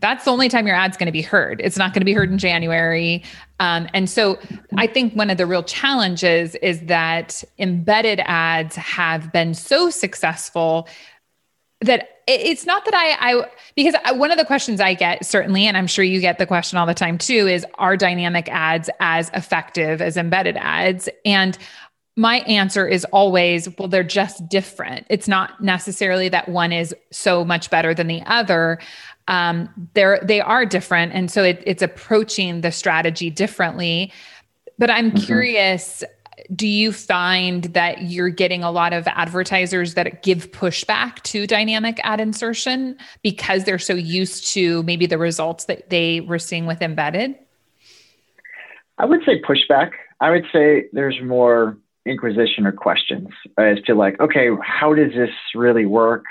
that's 0.01 0.25
the 0.25 0.31
only 0.31 0.49
time 0.49 0.67
your 0.67 0.77
ad's 0.77 0.97
going 0.97 1.09
to 1.09 1.13
be 1.13 1.21
heard. 1.21 1.61
It's 1.63 1.77
not 1.77 1.93
going 1.93 2.01
to 2.01 2.07
be 2.07 2.15
heard 2.15 2.31
in 2.31 2.39
january. 2.39 3.23
Um, 3.61 3.89
and 3.93 4.09
so 4.09 4.39
i 4.79 4.87
think 4.87 5.15
one 5.15 5.31
of 5.31 5.39
the 5.39 5.47
real 5.47 5.63
challenges 5.63 6.55
is 6.57 6.81
that 6.87 7.45
embedded 7.59 8.21
ads 8.25 8.77
have 8.77 9.33
been 9.33 9.55
so 9.55 9.91
successful 9.91 10.89
that 11.81 12.21
it's 12.27 12.67
not 12.67 12.85
that 12.85 12.95
I, 12.95 13.33
I 13.33 13.51
because 13.75 13.95
one 14.15 14.31
of 14.31 14.39
the 14.39 14.45
questions 14.45 14.81
I 14.81 14.95
get 14.95 15.25
certainly, 15.25 15.67
and 15.67 15.77
I'm 15.77 15.87
sure 15.87 16.05
you 16.05 16.21
get 16.21 16.39
the 16.39 16.47
question 16.47 16.79
all 16.79 16.87
the 16.87 16.95
time 16.95 17.19
too, 17.19 17.47
is 17.47 17.65
are 17.77 17.97
dynamic 17.97 18.49
ads 18.51 18.91
as 19.01 19.31
effective 19.35 20.03
as 20.03 20.17
embedded 20.17 20.57
ads? 20.59 21.09
And 21.25 21.57
my 22.17 22.41
answer 22.41 22.87
is 22.87 23.05
always, 23.07 23.69
well, 23.79 23.89
they're 23.89 24.03
just 24.05 24.47
different. 24.49 25.07
It's 25.09 25.27
not 25.27 25.63
necessarily 25.63 26.29
that 26.29 26.49
one 26.49 26.73
is 26.73 26.95
so 27.11 27.45
much 27.45 27.71
better 27.71 27.95
than 27.95 28.09
the 28.09 28.23
other. 28.27 28.79
Um, 29.29 29.89
they're 29.95 30.21
they 30.23 30.41
are 30.41 30.67
different, 30.67 31.13
and 31.15 31.31
so 31.31 31.43
it, 31.45 31.63
it's 31.65 31.83
approaching 31.83 32.61
the 32.61 32.73
strategy 32.73 33.31
differently. 33.31 34.13
But 34.79 34.91
I'm 34.91 35.13
mm-hmm. 35.13 35.25
curious 35.25 36.03
do 36.55 36.67
you 36.67 36.93
find 36.93 37.65
that 37.65 38.03
you're 38.03 38.29
getting 38.29 38.63
a 38.63 38.71
lot 38.71 38.93
of 38.93 39.07
advertisers 39.09 39.95
that 39.95 40.23
give 40.23 40.51
pushback 40.53 41.23
to 41.23 41.47
dynamic 41.47 42.01
ad 42.03 42.21
insertion 42.21 42.97
because 43.23 43.65
they're 43.65 43.79
so 43.79 43.95
used 43.95 44.47
to 44.49 44.83
maybe 44.85 45.07
the 45.07 45.19
results 45.19 45.65
that 45.67 45.91
they 45.91 46.21
were 46.21 46.39
seeing 46.39 46.67
with 46.67 46.83
embedded? 46.83 47.35
I 48.99 49.07
would 49.07 49.21
say 49.25 49.41
pushback. 49.41 49.93
I 50.21 50.31
would 50.31 50.45
say 50.53 50.87
there's 50.93 51.19
more 51.23 51.79
inquisition 52.05 52.67
or 52.67 52.73
questions 52.73 53.29
as 53.57 53.81
to 53.87 53.95
like, 53.95 54.21
okay, 54.21 54.49
how 54.63 54.95
does 54.95 55.13
this 55.13 55.31
really 55.55 55.87
work? 55.87 56.25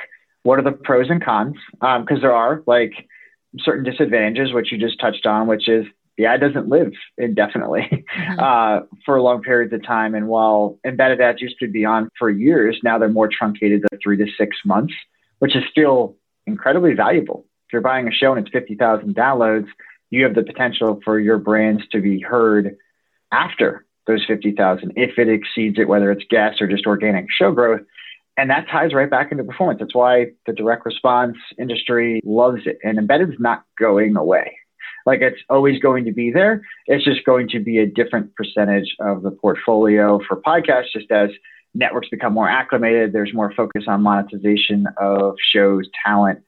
What 0.44 0.60
are 0.60 0.64
the 0.64 0.72
pros 0.72 1.10
and 1.10 1.24
cons? 1.24 1.56
Because 1.74 2.18
um, 2.18 2.22
there 2.22 2.36
are 2.36 2.64
like 2.66 2.94
certain 3.58 3.84
disadvantages, 3.84 4.54
which 4.54 4.72
you 4.72 4.78
just 4.78 5.00
touched 5.00 5.26
on, 5.26 5.48
which 5.48 5.68
is 5.68 5.86
the 6.20 6.26
ad 6.26 6.42
doesn't 6.42 6.68
live 6.68 6.92
indefinitely 7.18 8.06
mm-hmm. 8.14 8.40
uh, 8.40 8.86
for 9.06 9.22
long 9.22 9.42
periods 9.42 9.74
of 9.74 9.82
time. 9.84 10.14
And 10.14 10.28
while 10.28 10.78
embedded 10.86 11.22
ads 11.22 11.42
used 11.42 11.58
to 11.60 11.68
be 11.68 11.86
on 11.86 12.10
for 12.20 12.30
years, 12.30 12.78
now 12.84 12.98
they're 13.00 13.08
more 13.08 13.30
truncated 13.30 13.84
to 13.90 13.98
three 14.04 14.18
to 14.18 14.26
six 14.38 14.58
months, 14.66 14.94
which 15.40 15.56
is 15.56 15.64
still 15.72 16.18
incredibly 16.46 16.94
valuable. 16.94 17.46
If 17.68 17.74
you're 17.74 17.82
buying 17.82 18.10
a 18.10 18.12
show 18.12 18.34
and 18.34 18.46
it's 18.46 18.52
50,000 18.52 19.16
downloads, 19.16 19.68
you 20.10 20.26
have 20.26 20.36
the 20.36 20.44
potential 20.44 21.00
for 21.06 21.20
your 21.20 21.38
brands 21.38 21.84
to 21.94 22.02
be 22.02 22.20
heard 22.20 22.76
after 23.32 23.86
those 24.06 24.26
50,000 24.28 24.92
if 24.98 25.18
it 25.18 25.30
exceeds 25.30 25.80
it, 25.80 25.88
whether 25.88 26.12
it's 26.12 26.26
guests 26.30 26.60
or 26.60 26.68
just 26.68 26.86
organic 26.86 27.28
show 27.32 27.54
growth. 27.54 27.82
And 28.36 28.50
that 28.50 28.68
ties 28.70 28.94
right 28.94 29.10
back 29.10 29.32
into 29.32 29.46
performance. 29.46 29.80
That's 29.80 29.96
why 29.96 30.28
the 30.46 30.52
direct 30.52 30.86
response 30.86 31.38
industry 31.58 32.20
loves 32.26 32.64
it. 32.66 32.78
And 32.84 32.98
embedded 32.98 33.30
is 33.30 33.40
not 33.40 33.64
going 33.78 34.18
away. 34.18 34.59
Like 35.10 35.22
it's 35.22 35.42
always 35.50 35.80
going 35.80 36.06
to 36.06 36.12
be 36.12 36.32
there. 36.32 36.62
It's 36.86 37.04
just 37.04 37.26
going 37.26 37.50
to 37.50 37.60
be 37.60 37.80
a 37.80 37.88
different 37.88 38.36
percentage 38.36 38.96
of 39.00 39.24
the 39.24 39.32
portfolio 39.32 40.20
for 40.28 40.40
podcasts, 40.40 40.92
just 40.94 41.10
as 41.10 41.32
networks 41.74 42.10
become 42.10 42.32
more 42.32 42.48
acclimated. 42.48 43.12
There's 43.12 43.34
more 43.34 43.52
focus 43.58 43.86
on 43.88 44.04
monetization 44.04 44.86
of 44.98 45.34
shows, 45.52 45.90
talent, 46.06 46.42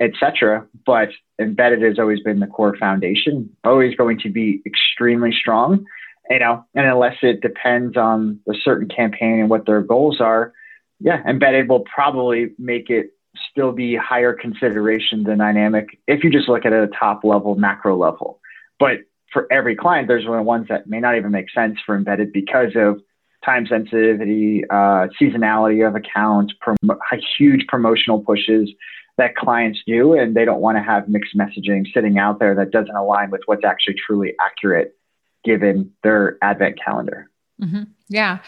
etc. 0.00 0.64
But 0.86 1.08
embedded 1.40 1.82
has 1.82 1.98
always 1.98 2.20
been 2.20 2.38
the 2.38 2.46
core 2.46 2.76
foundation, 2.78 3.50
always 3.64 3.96
going 3.96 4.20
to 4.20 4.28
be 4.30 4.62
extremely 4.64 5.32
strong. 5.32 5.84
You 6.30 6.38
know, 6.38 6.64
and 6.72 6.86
unless 6.86 7.16
it 7.20 7.40
depends 7.40 7.96
on 7.96 8.38
a 8.48 8.54
certain 8.62 8.88
campaign 8.88 9.40
and 9.40 9.50
what 9.50 9.66
their 9.66 9.82
goals 9.82 10.20
are, 10.20 10.52
yeah, 11.00 11.20
embedded 11.28 11.68
will 11.68 11.84
probably 11.92 12.52
make 12.60 12.90
it 12.90 13.10
still 13.50 13.72
be 13.72 13.96
higher 13.96 14.32
consideration 14.32 15.24
than 15.24 15.38
dynamic 15.38 15.98
if 16.06 16.24
you 16.24 16.30
just 16.30 16.48
look 16.48 16.64
at 16.64 16.72
it 16.72 16.76
at 16.76 16.84
a 16.84 16.92
top 16.98 17.24
level, 17.24 17.54
macro 17.54 17.96
level. 17.96 18.40
But 18.78 18.98
for 19.32 19.46
every 19.52 19.74
client, 19.76 20.08
there's 20.08 20.24
ones 20.26 20.68
that 20.68 20.86
may 20.86 21.00
not 21.00 21.16
even 21.16 21.32
make 21.32 21.50
sense 21.50 21.78
for 21.84 21.96
embedded 21.96 22.32
because 22.32 22.72
of 22.76 23.00
time 23.44 23.66
sensitivity, 23.66 24.64
uh, 24.70 25.08
seasonality 25.20 25.86
of 25.86 25.94
accounts, 25.96 26.54
prom- 26.60 26.98
huge 27.36 27.66
promotional 27.66 28.20
pushes 28.20 28.70
that 29.16 29.36
clients 29.36 29.80
do, 29.86 30.14
and 30.14 30.34
they 30.34 30.44
don't 30.44 30.60
want 30.60 30.76
to 30.76 30.82
have 30.82 31.08
mixed 31.08 31.36
messaging 31.36 31.84
sitting 31.92 32.18
out 32.18 32.38
there 32.38 32.54
that 32.54 32.70
doesn't 32.70 32.94
align 32.94 33.30
with 33.30 33.42
what's 33.46 33.64
actually 33.64 33.94
truly 34.06 34.34
accurate 34.44 34.96
given 35.44 35.92
their 36.02 36.38
advent 36.42 36.78
calendar. 36.82 37.30
Mm-hmm. 37.60 37.84
Yeah. 38.08 38.38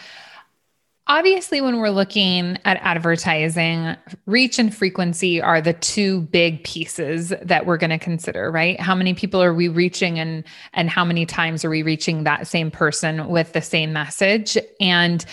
Obviously, 1.09 1.61
when 1.61 1.77
we're 1.77 1.89
looking 1.89 2.57
at 2.65 2.77
advertising, 2.81 3.95
reach 4.25 4.59
and 4.59 4.75
frequency 4.75 5.41
are 5.41 5.61
the 5.61 5.71
two 5.71 6.21
big 6.21 6.63
pieces 6.65 7.33
that 7.41 7.65
we're 7.65 7.77
going 7.77 7.91
to 7.91 7.97
consider, 7.97 8.51
right? 8.51 8.77
How 8.77 8.93
many 8.93 9.13
people 9.13 9.41
are 9.41 9.53
we 9.53 9.69
reaching 9.69 10.19
and 10.19 10.43
and 10.73 10.89
how 10.89 11.05
many 11.05 11.25
times 11.25 11.63
are 11.63 11.69
we 11.69 11.81
reaching 11.81 12.25
that 12.25 12.45
same 12.45 12.69
person 12.69 13.29
with 13.29 13.53
the 13.53 13.61
same 13.61 13.93
message? 13.93 14.57
And 14.81 15.25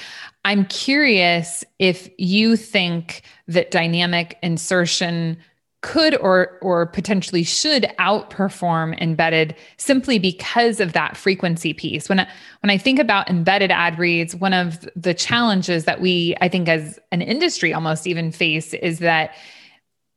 I'm 0.44 0.64
curious 0.66 1.64
if 1.80 2.08
you 2.18 2.56
think 2.56 3.22
that 3.48 3.72
dynamic 3.72 4.38
insertion 4.42 5.38
could 5.84 6.16
or 6.16 6.58
or 6.62 6.86
potentially 6.86 7.44
should 7.44 7.82
outperform 7.98 8.98
embedded 9.02 9.54
simply 9.76 10.18
because 10.18 10.80
of 10.80 10.94
that 10.94 11.14
frequency 11.14 11.74
piece. 11.74 12.08
When 12.08 12.20
I, 12.20 12.28
when 12.62 12.70
I 12.70 12.78
think 12.78 12.98
about 12.98 13.28
embedded 13.28 13.70
ad 13.70 13.98
reads, 13.98 14.34
one 14.34 14.54
of 14.54 14.88
the 14.96 15.12
challenges 15.12 15.84
that 15.84 16.00
we 16.00 16.34
I 16.40 16.48
think 16.48 16.70
as 16.70 16.98
an 17.12 17.20
industry 17.20 17.74
almost 17.74 18.06
even 18.06 18.32
face 18.32 18.72
is 18.72 19.00
that 19.00 19.34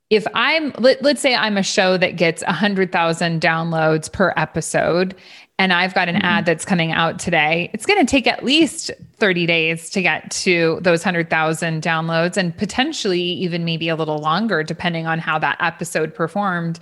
if 0.10 0.26
I'm 0.34 0.72
let, 0.80 1.06
us 1.06 1.20
say 1.20 1.36
I'm 1.36 1.58
a 1.58 1.64
show 1.64 1.98
that 1.98 2.16
gets 2.16 2.42
100,000 2.44 3.42
downloads 3.42 4.10
per 4.10 4.34
episode 4.38 5.16
and 5.60 5.74
I've 5.74 5.94
got 5.94 6.08
an 6.08 6.16
mm-hmm. 6.16 6.26
ad 6.26 6.46
that's 6.46 6.66
coming 6.66 6.92
out 6.92 7.20
today, 7.20 7.70
it's 7.74 7.86
going 7.86 8.00
to 8.00 8.10
take 8.10 8.28
at 8.28 8.44
least 8.44 8.92
30 9.18 9.46
days 9.46 9.90
to 9.92 10.02
get 10.02 10.30
to 10.32 10.80
those 10.82 11.00
100,000 11.00 11.82
downloads 11.82 12.38
and 12.38 12.56
potentially 12.56 13.22
even 13.22 13.66
maybe 13.66 13.90
a 13.90 13.96
little 13.96 14.20
longer, 14.20 14.64
depending 14.64 15.08
on 15.08 15.20
how 15.20 15.40
that 15.40 15.58
episode 15.60 16.14
performed. 16.14 16.80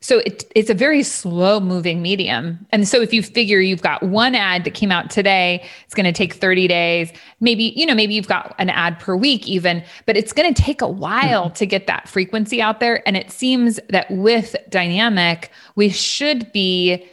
So 0.00 0.18
it, 0.20 0.44
it's 0.54 0.70
a 0.70 0.74
very 0.74 1.02
slow 1.02 1.58
moving 1.58 2.00
medium. 2.00 2.64
And 2.70 2.86
so 2.86 3.00
if 3.00 3.12
you 3.12 3.22
figure 3.22 3.60
you've 3.60 3.82
got 3.82 4.02
one 4.02 4.34
ad 4.34 4.64
that 4.64 4.74
came 4.74 4.92
out 4.92 5.10
today, 5.10 5.66
it's 5.84 5.94
going 5.94 6.04
to 6.04 6.12
take 6.12 6.34
30 6.34 6.68
days. 6.68 7.10
Maybe, 7.40 7.72
you 7.76 7.86
know, 7.86 7.94
maybe 7.94 8.14
you've 8.14 8.28
got 8.28 8.54
an 8.58 8.70
ad 8.70 9.00
per 9.00 9.16
week 9.16 9.48
even, 9.48 9.82
but 10.04 10.16
it's 10.16 10.32
going 10.32 10.52
to 10.52 10.62
take 10.62 10.80
a 10.80 10.88
while 10.88 11.46
mm-hmm. 11.46 11.54
to 11.54 11.66
get 11.66 11.86
that 11.86 12.08
frequency 12.08 12.60
out 12.62 12.78
there. 12.78 13.06
And 13.06 13.16
it 13.16 13.30
seems 13.30 13.80
that 13.88 14.10
with 14.10 14.54
dynamic, 14.68 15.50
we 15.76 15.88
should 15.88 16.52
be 16.52 17.04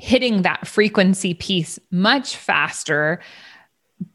hitting 0.00 0.42
that 0.42 0.66
frequency 0.66 1.34
piece 1.34 1.78
much 1.90 2.36
faster 2.36 3.20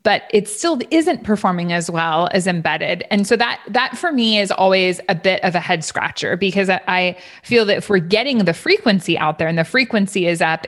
but 0.03 0.23
it 0.31 0.47
still 0.47 0.79
isn't 0.89 1.23
performing 1.23 1.71
as 1.71 1.91
well 1.91 2.27
as 2.31 2.47
embedded. 2.47 3.03
And 3.11 3.27
so 3.27 3.35
that 3.35 3.61
that 3.67 3.95
for 3.97 4.11
me 4.11 4.39
is 4.39 4.51
always 4.51 4.99
a 5.09 5.15
bit 5.15 5.43
of 5.43 5.53
a 5.53 5.59
head 5.59 5.83
scratcher 5.83 6.35
because 6.35 6.69
i 6.69 7.15
feel 7.43 7.65
that 7.65 7.77
if 7.77 7.89
we're 7.89 7.99
getting 7.99 8.39
the 8.39 8.53
frequency 8.53 9.17
out 9.17 9.37
there 9.37 9.47
and 9.47 9.57
the 9.57 9.63
frequency 9.63 10.25
is 10.25 10.41
up 10.41 10.65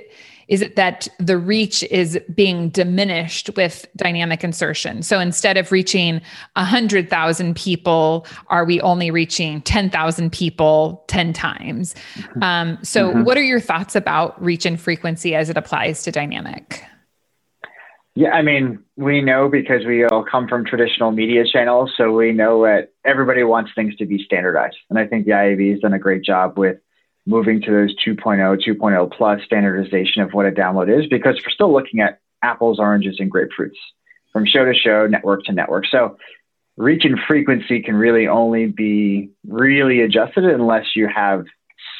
is 0.48 0.62
it 0.62 0.76
that 0.76 1.08
the 1.20 1.38
reach 1.38 1.84
is 1.84 2.20
being 2.34 2.70
diminished 2.70 3.50
with 3.56 3.86
dynamic 3.96 4.44
insertion? 4.44 5.02
So 5.02 5.20
instead 5.20 5.58
of 5.58 5.72
reaching 5.72 6.22
100,000 6.56 7.56
people, 7.56 8.26
are 8.48 8.66
we 8.66 8.80
only 8.82 9.12
reaching 9.12 9.62
10,000 9.62 10.32
people 10.32 11.04
10 11.08 11.34
times? 11.34 11.96
Mm-hmm. 12.16 12.44
Um, 12.44 12.80
so, 12.82 13.10
mm-hmm. 13.10 13.24
what 13.24 13.38
are 13.38 13.44
your 13.44 13.60
thoughts 13.60 13.96
about 13.96 14.42
reach 14.42 14.66
and 14.66 14.80
frequency 14.80 15.36
as 15.36 15.50
it 15.50 15.58
applies 15.58 16.04
to 16.04 16.12
dynamic? 16.12 16.84
Yeah, 18.16 18.32
I 18.32 18.42
mean, 18.42 18.80
we 18.96 19.22
know 19.22 19.48
because 19.48 19.86
we 19.86 20.04
all 20.04 20.26
come 20.26 20.48
from 20.48 20.66
traditional 20.66 21.12
media 21.12 21.44
channels, 21.46 21.92
so 21.96 22.12
we 22.12 22.32
know 22.32 22.64
that 22.64 22.92
everybody 23.06 23.44
wants 23.44 23.72
things 23.76 23.96
to 23.98 24.08
be 24.08 24.24
standardized. 24.24 24.78
And 24.90 24.98
I 24.98 25.06
think 25.06 25.26
the 25.26 25.34
IAB 25.34 25.72
has 25.74 25.82
done 25.82 25.94
a 25.94 26.00
great 26.00 26.24
job 26.24 26.58
with 26.58 26.78
moving 27.28 27.62
to 27.62 27.72
those 27.72 27.94
2.0, 28.06 28.60
2.0 28.66 29.12
plus 29.12 29.42
standardization 29.44 30.22
of 30.22 30.32
what 30.32 30.46
a 30.46 30.52
download 30.52 30.88
is 30.90 31.08
because 31.08 31.36
we're 31.36 31.52
still 31.52 31.72
looking 31.72 32.00
at 32.00 32.22
apples, 32.42 32.80
oranges, 32.80 33.18
and 33.20 33.32
grapefruits 33.32 33.76
from 34.32 34.46
show 34.46 34.66
to 34.66 34.74
show, 34.74 35.08
network 35.08 35.44
to 35.44 35.52
network. 35.52 35.86
So 35.88 36.18
reach 36.78 37.04
and 37.04 37.20
frequency 37.28 37.82
can 37.82 37.96
really 37.96 38.28
only 38.28 38.68
be 38.68 39.30
really 39.46 40.02
adjusted 40.02 40.46
unless 40.46 40.96
you 40.96 41.08
have 41.14 41.46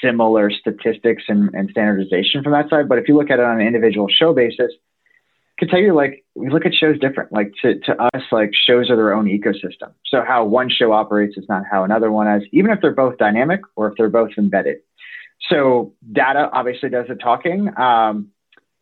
similar 0.02 0.50
statistics 0.50 1.24
and, 1.28 1.54
and 1.54 1.70
standardization 1.72 2.44
from 2.44 2.54
that 2.54 2.70
side. 2.70 2.88
But 2.88 3.00
if 3.00 3.08
you 3.08 3.18
look 3.18 3.30
at 3.30 3.40
it 3.40 3.46
on 3.46 3.60
an 3.60 3.68
individual 3.68 4.08
show 4.08 4.34
basis, 4.34 4.72
I 4.72 5.60
can 5.60 5.68
tell 5.70 5.80
you 5.80 5.94
like 5.94 6.24
we 6.36 6.50
look 6.50 6.66
at 6.66 6.74
shows 6.74 7.00
different. 7.00 7.32
Like 7.34 7.52
to, 7.64 7.80
to 7.80 8.02
us, 8.02 8.24
like 8.32 8.52
shows 8.54 8.90
are 8.92 8.96
their 8.96 9.14
own 9.14 9.26
ecosystem. 9.26 9.94
So 10.06 10.24
how 10.26 10.46
one 10.46 10.70
show 10.70 10.92
operates 10.92 11.36
is 11.38 11.46
not 11.50 11.64
how 11.70 11.84
another 11.84 12.12
one 12.12 12.28
is, 12.28 12.48
even 12.52 12.72
if 12.72 12.80
they're 12.80 12.94
both 12.94 13.18
dynamic 13.18 13.62
or 13.76 13.88
if 13.88 13.96
they're 13.98 14.10
both 14.10 14.32
embedded. 14.38 14.78
So 15.50 15.94
data 16.12 16.50
obviously 16.52 16.90
does 16.90 17.08
the 17.08 17.16
talking. 17.16 17.70
Um, 17.78 18.30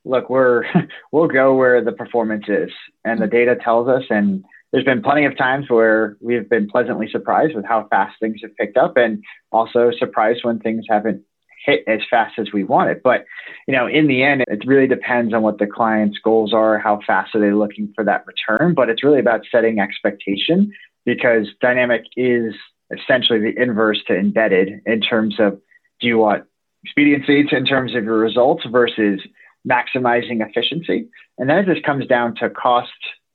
look, 0.04 0.30
we're 0.30 0.64
we'll 1.12 1.28
go 1.28 1.56
where 1.56 1.84
the 1.84 1.92
performance 1.92 2.46
is, 2.48 2.72
and 3.04 3.22
the 3.22 3.28
data 3.28 3.56
tells 3.56 3.88
us. 3.88 4.04
And 4.10 4.44
there's 4.72 4.86
been 4.86 5.02
plenty 5.02 5.26
of 5.26 5.38
times 5.38 5.70
where 5.70 6.18
we've 6.22 6.50
been 6.50 6.70
pleasantly 6.70 7.10
surprised 7.10 7.56
with 7.56 7.66
how 7.66 7.88
fast 7.90 8.16
things 8.20 8.40
have 8.42 8.56
picked 8.56 8.78
up, 8.78 8.98
and 8.98 9.24
also 9.52 9.92
surprised 9.98 10.44
when 10.44 10.60
things 10.60 10.86
haven't 10.90 11.24
hit 11.66 11.84
as 11.88 12.02
fast 12.10 12.38
as 12.38 12.52
we 12.54 12.64
want 12.64 12.92
it. 12.92 13.02
But, 13.04 13.26
you 13.68 13.74
know, 13.74 13.88
in 13.88 14.08
the 14.08 14.24
end, 14.24 14.44
it 14.48 14.64
really 14.66 14.88
depends 14.88 15.34
on 15.34 15.42
what 15.42 15.58
the 15.58 15.68
client's 15.68 16.20
goals 16.24 16.54
are, 16.54 16.78
how 16.78 17.00
fast 17.06 17.34
are 17.34 17.42
they 17.42 17.52
looking 17.52 17.92
for 17.96 18.04
that 18.04 18.26
return. 18.28 18.74
But 18.76 18.90
it's 18.90 19.04
really 19.04 19.20
about 19.20 19.42
setting 19.52 19.80
expectation 19.80 20.72
because 21.06 21.48
dynamic 21.62 22.04
is 22.16 22.54
essentially 22.92 23.40
the 23.40 23.60
inverse 23.60 24.04
to 24.08 24.16
embedded 24.16 24.82
in 24.86 25.02
terms 25.02 25.40
of 25.40 25.60
do 26.00 26.08
you 26.08 26.18
want 26.18 26.46
expediency 26.84 27.46
in 27.52 27.66
terms 27.66 27.96
of 27.96 28.04
your 28.04 28.18
results 28.18 28.64
versus 28.72 29.20
maximizing 29.68 30.48
efficiency. 30.48 31.08
And 31.38 31.50
then 31.50 31.58
it 31.58 31.66
just 31.66 31.86
comes 31.86 32.06
down 32.08 32.36
to 32.36 32.50
cost 32.50 32.92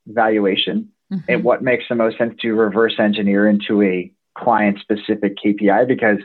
valuation 0.07 0.89
mm-hmm. 1.11 1.29
and 1.29 1.43
what 1.43 1.61
makes 1.61 1.85
the 1.89 1.95
most 1.95 2.17
sense 2.17 2.33
to 2.41 2.53
reverse 2.53 2.95
engineer 2.99 3.47
into 3.47 3.81
a 3.81 4.11
client 4.37 4.79
specific 4.79 5.37
KPI 5.43 5.87
because 5.87 6.19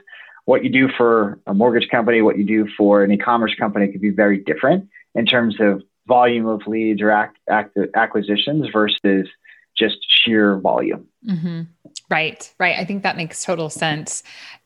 what 0.44 0.62
you 0.62 0.70
do 0.70 0.88
for 0.96 1.40
a 1.46 1.54
mortgage 1.54 1.88
company, 1.88 2.22
what 2.22 2.38
you 2.38 2.44
do 2.44 2.68
for 2.76 3.02
an 3.02 3.10
e-commerce 3.10 3.54
company 3.58 3.88
could 3.88 4.00
be 4.00 4.10
very 4.10 4.38
different 4.38 4.88
in 5.14 5.26
terms 5.26 5.56
of 5.60 5.82
volume 6.06 6.46
of 6.46 6.62
leads 6.68 7.02
or 7.02 7.10
act, 7.10 7.36
act, 7.50 7.76
acquisitions 7.96 8.68
versus 8.72 9.28
just 9.76 9.96
sheer 10.08 10.56
volume. 10.58 11.06
Mm-hmm. 11.28 11.62
Right, 12.08 12.52
right. 12.58 12.78
I 12.78 12.84
think 12.84 13.02
that 13.02 13.16
makes 13.16 13.44
total 13.44 13.68
sense, 13.68 14.22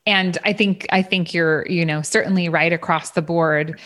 and 0.07 0.37
I 0.45 0.53
think 0.53 0.87
I 0.91 1.03
think 1.03 1.33
you're 1.33 1.67
you 1.69 1.87
know 1.87 2.03
certainly 2.03 2.49
right 2.49 2.73
across 2.73 3.13
the 3.13 3.23
board. 3.23 3.81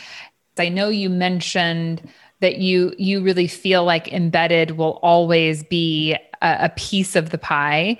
I 0.58 0.68
know 0.68 0.88
you 0.88 1.08
mentioned 1.08 2.08
that 2.40 2.58
you 2.58 2.92
you 2.99 3.23
really 3.23 3.46
feel 3.46 3.84
like 3.84 4.12
embedded 4.12 4.73
will 4.73 4.99
always 5.02 5.62
be 5.62 6.14
a, 6.42 6.56
a 6.64 6.73
piece 6.76 7.16
of 7.16 7.30
the 7.30 7.38
pie 7.38 7.99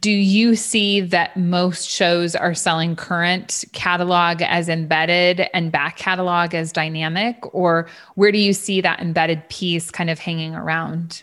do 0.00 0.10
you 0.10 0.56
see 0.56 1.00
that 1.00 1.36
most 1.36 1.88
shows 1.88 2.34
are 2.34 2.54
selling 2.54 2.96
current 2.96 3.64
catalog 3.72 4.42
as 4.42 4.68
embedded 4.68 5.48
and 5.54 5.70
back 5.70 5.96
catalog 5.96 6.54
as 6.54 6.72
dynamic 6.72 7.36
or 7.54 7.86
where 8.16 8.32
do 8.32 8.38
you 8.38 8.52
see 8.52 8.80
that 8.80 9.00
embedded 9.00 9.48
piece 9.48 9.90
kind 9.90 10.10
of 10.10 10.18
hanging 10.18 10.54
around 10.54 11.22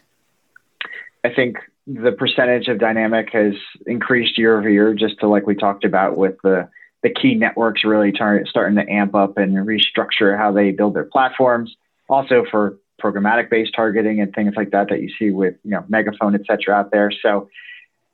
i 1.24 1.30
think 1.30 1.58
the 1.86 2.12
percentage 2.12 2.68
of 2.68 2.80
dynamic 2.80 3.30
has 3.34 3.54
increased 3.86 4.38
year 4.38 4.58
over 4.58 4.70
year 4.70 4.94
just 4.94 5.20
to 5.20 5.28
like 5.28 5.46
we 5.46 5.56
talked 5.56 5.84
about 5.84 6.18
with 6.18 6.36
the 6.44 6.70
the 7.02 7.10
key 7.10 7.36
networks 7.36 7.84
really 7.84 8.14
tar- 8.14 8.46
starting 8.46 8.78
to 8.78 8.90
amp 8.90 9.14
up 9.14 9.38
and 9.38 9.56
restructure 9.56 10.38
how 10.38 10.52
they 10.52 10.72
build 10.72 10.94
their 10.94 11.04
platforms 11.04 11.76
also 12.08 12.46
for 12.50 12.78
programmatic 13.02 13.50
based 13.50 13.74
targeting 13.76 14.22
and 14.22 14.34
things 14.34 14.54
like 14.56 14.72
that 14.72 14.88
that 14.90 15.02
you 15.02 15.12
see 15.20 15.30
with 15.32 15.56
you 15.64 15.72
know 15.72 15.84
megaphone 15.90 16.34
et 16.36 16.42
cetera 16.48 16.74
out 16.74 16.92
there 16.92 17.12
so 17.12 17.50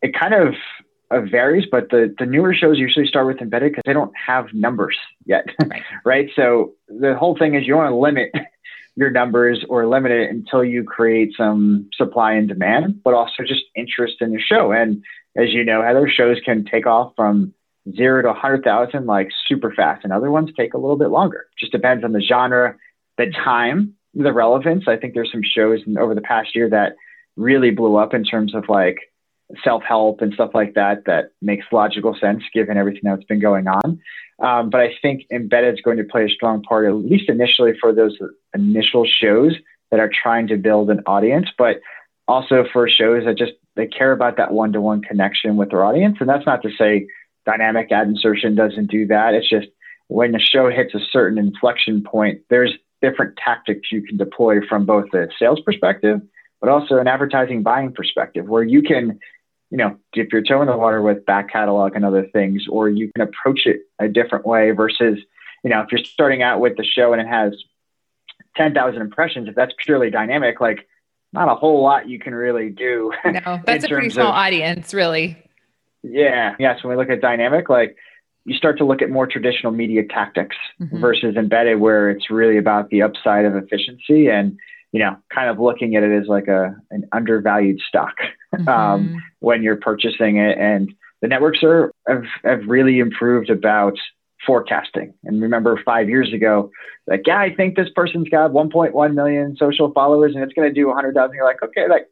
it 0.01 0.17
kind 0.17 0.33
of 0.33 0.55
uh, 1.11 1.21
varies, 1.21 1.65
but 1.69 1.89
the, 1.89 2.13
the 2.19 2.25
newer 2.25 2.53
shows 2.53 2.77
usually 2.77 3.07
start 3.07 3.25
with 3.25 3.41
embedded 3.41 3.71
because 3.71 3.83
they 3.85 3.93
don't 3.93 4.13
have 4.15 4.53
numbers 4.53 4.95
yet, 5.25 5.45
right. 5.65 5.81
right? 6.05 6.29
So 6.35 6.73
the 6.87 7.15
whole 7.15 7.35
thing 7.35 7.55
is 7.55 7.65
you 7.65 7.75
want 7.75 7.91
to 7.91 7.95
limit 7.95 8.31
your 8.99 9.09
numbers 9.09 9.63
or 9.69 9.87
limit 9.87 10.11
it 10.11 10.29
until 10.29 10.61
you 10.61 10.83
create 10.83 11.31
some 11.37 11.89
supply 11.95 12.33
and 12.33 12.49
demand, 12.49 13.01
but 13.01 13.13
also 13.13 13.43
just 13.47 13.63
interest 13.73 14.15
in 14.19 14.33
the 14.33 14.41
show. 14.41 14.73
And 14.73 15.01
as 15.37 15.53
you 15.53 15.63
know, 15.63 15.81
other 15.81 16.09
shows 16.09 16.37
can 16.43 16.65
take 16.65 16.85
off 16.85 17.13
from 17.15 17.53
zero 17.95 18.21
to 18.21 18.27
100,000 18.27 19.05
like 19.05 19.29
super 19.47 19.73
fast, 19.73 20.03
and 20.03 20.11
other 20.11 20.29
ones 20.29 20.49
take 20.57 20.73
a 20.73 20.77
little 20.77 20.97
bit 20.97 21.11
longer. 21.11 21.47
Just 21.57 21.71
depends 21.71 22.03
on 22.03 22.11
the 22.11 22.21
genre, 22.21 22.75
the 23.17 23.27
time, 23.27 23.93
the 24.13 24.33
relevance. 24.33 24.83
I 24.85 24.97
think 24.97 25.13
there's 25.13 25.31
some 25.31 25.43
shows 25.43 25.79
over 25.97 26.13
the 26.13 26.21
past 26.21 26.53
year 26.53 26.69
that 26.69 26.97
really 27.37 27.71
blew 27.71 27.95
up 27.95 28.13
in 28.13 28.25
terms 28.25 28.53
of 28.53 28.65
like 28.67 28.97
self 29.63 29.81
help 29.81 30.19
and 30.19 30.33
stuff 30.33 30.51
like 30.53 30.73
that 30.73 31.05
that 31.05 31.31
makes 31.41 31.65
logical 31.71 32.17
sense 32.19 32.43
given 32.53 32.77
everything 32.77 33.03
that's 33.05 33.23
been 33.23 33.39
going 33.39 33.67
on. 33.67 34.01
Um, 34.41 34.69
but 34.69 34.79
I 34.81 34.95
think 35.01 35.25
embedded 35.31 35.73
is 35.73 35.81
going 35.81 35.97
to 35.97 36.03
play 36.03 36.25
a 36.25 36.29
strong 36.29 36.63
part, 36.63 36.87
at 36.87 36.93
least 36.93 37.29
initially, 37.29 37.73
for 37.79 37.93
those 37.93 38.17
initial 38.53 39.05
shows 39.05 39.55
that 39.91 39.99
are 39.99 40.09
trying 40.09 40.47
to 40.47 40.57
build 40.57 40.89
an 40.89 41.01
audience, 41.05 41.49
but 41.57 41.81
also 42.27 42.63
for 42.71 42.87
shows 42.87 43.25
that 43.25 43.37
just 43.37 43.53
they 43.75 43.87
care 43.87 44.11
about 44.11 44.37
that 44.37 44.51
one 44.51 44.71
to 44.73 44.81
one 44.81 45.01
connection 45.01 45.57
with 45.57 45.71
their 45.71 45.83
audience. 45.83 46.17
And 46.19 46.29
that's 46.29 46.45
not 46.45 46.61
to 46.61 46.69
say 46.77 47.07
dynamic 47.45 47.91
ad 47.91 48.07
insertion 48.07 48.55
doesn't 48.55 48.89
do 48.89 49.07
that. 49.07 49.33
It's 49.33 49.49
just 49.49 49.67
when 50.07 50.31
the 50.31 50.39
show 50.39 50.69
hits 50.69 50.93
a 50.93 50.99
certain 51.11 51.37
inflection 51.37 52.03
point, 52.03 52.41
there's 52.49 52.73
different 53.01 53.37
tactics 53.37 53.91
you 53.91 54.01
can 54.01 54.17
deploy 54.17 54.65
from 54.67 54.85
both 54.85 55.13
a 55.13 55.27
sales 55.39 55.59
perspective, 55.61 56.21
but 56.61 56.69
also 56.69 56.97
an 56.97 57.07
advertising 57.07 57.63
buying 57.63 57.93
perspective, 57.93 58.47
where 58.47 58.63
you 58.63 58.81
can 58.81 59.19
you 59.69 59.77
know, 59.77 59.97
dip 60.13 60.31
your 60.31 60.41
toe 60.41 60.61
in 60.61 60.67
the 60.67 60.77
water 60.77 61.01
with 61.01 61.25
back 61.25 61.51
catalog 61.51 61.95
and 61.95 62.03
other 62.03 62.25
things, 62.33 62.65
or 62.69 62.89
you 62.89 63.11
can 63.15 63.27
approach 63.27 63.65
it 63.65 63.81
a 63.99 64.07
different 64.07 64.45
way 64.45 64.71
versus, 64.71 65.19
you 65.63 65.69
know, 65.69 65.81
if 65.81 65.91
you're 65.91 66.03
starting 66.03 66.41
out 66.41 66.59
with 66.59 66.75
the 66.75 66.83
show 66.83 67.13
and 67.13 67.21
it 67.21 67.27
has 67.27 67.53
10,000 68.57 69.01
impressions, 69.01 69.47
if 69.47 69.55
that's 69.55 69.73
purely 69.85 70.09
dynamic, 70.09 70.59
like 70.59 70.87
not 71.33 71.49
a 71.49 71.55
whole 71.55 71.83
lot 71.83 72.09
you 72.09 72.17
can 72.19 72.33
really 72.33 72.69
do. 72.69 73.11
No, 73.25 73.61
that's 73.65 73.85
a 73.85 73.89
pretty 73.89 74.09
small 74.09 74.27
of, 74.27 74.33
audience, 74.33 74.93
really. 74.93 75.37
Yeah. 76.01 76.55
Yes. 76.57 76.83
When 76.83 76.91
we 76.91 76.97
look 76.97 77.11
at 77.11 77.21
dynamic, 77.21 77.69
like 77.69 77.95
you 78.45 78.55
start 78.55 78.79
to 78.79 78.85
look 78.85 79.03
at 79.03 79.11
more 79.11 79.27
traditional 79.27 79.71
media 79.71 80.03
tactics 80.03 80.55
mm-hmm. 80.81 80.99
versus 80.99 81.35
embedded, 81.35 81.79
where 81.79 82.09
it's 82.09 82.31
really 82.31 82.57
about 82.57 82.89
the 82.89 83.03
upside 83.03 83.45
of 83.45 83.55
efficiency 83.55 84.27
and, 84.29 84.57
you 84.91 84.99
know, 84.99 85.17
kind 85.33 85.49
of 85.49 85.59
looking 85.59 85.95
at 85.95 86.03
it 86.03 86.11
as 86.11 86.27
like 86.27 86.47
a 86.47 86.75
an 86.91 87.07
undervalued 87.11 87.79
stock 87.87 88.15
um, 88.53 88.65
mm-hmm. 88.65 88.69
um, 88.69 89.23
when 89.39 89.63
you're 89.63 89.77
purchasing 89.77 90.37
it. 90.37 90.57
And 90.57 90.93
the 91.21 91.27
networks 91.27 91.63
are 91.63 91.91
have, 92.07 92.23
have 92.43 92.61
really 92.67 92.99
improved 92.99 93.49
about 93.49 93.97
forecasting. 94.45 95.13
And 95.23 95.41
remember, 95.41 95.79
five 95.83 96.09
years 96.09 96.33
ago, 96.33 96.71
like, 97.07 97.23
yeah, 97.25 97.39
I 97.39 97.53
think 97.53 97.75
this 97.75 97.89
person's 97.95 98.29
got 98.29 98.51
1.1 98.51 99.13
million 99.13 99.55
social 99.57 99.91
followers, 99.91 100.33
and 100.33 100.43
it's 100.43 100.53
going 100.53 100.67
to 100.67 100.73
do 100.73 100.87
100,000. 100.87 101.35
You're 101.35 101.45
like, 101.45 101.61
okay, 101.61 101.87
that 101.87 102.09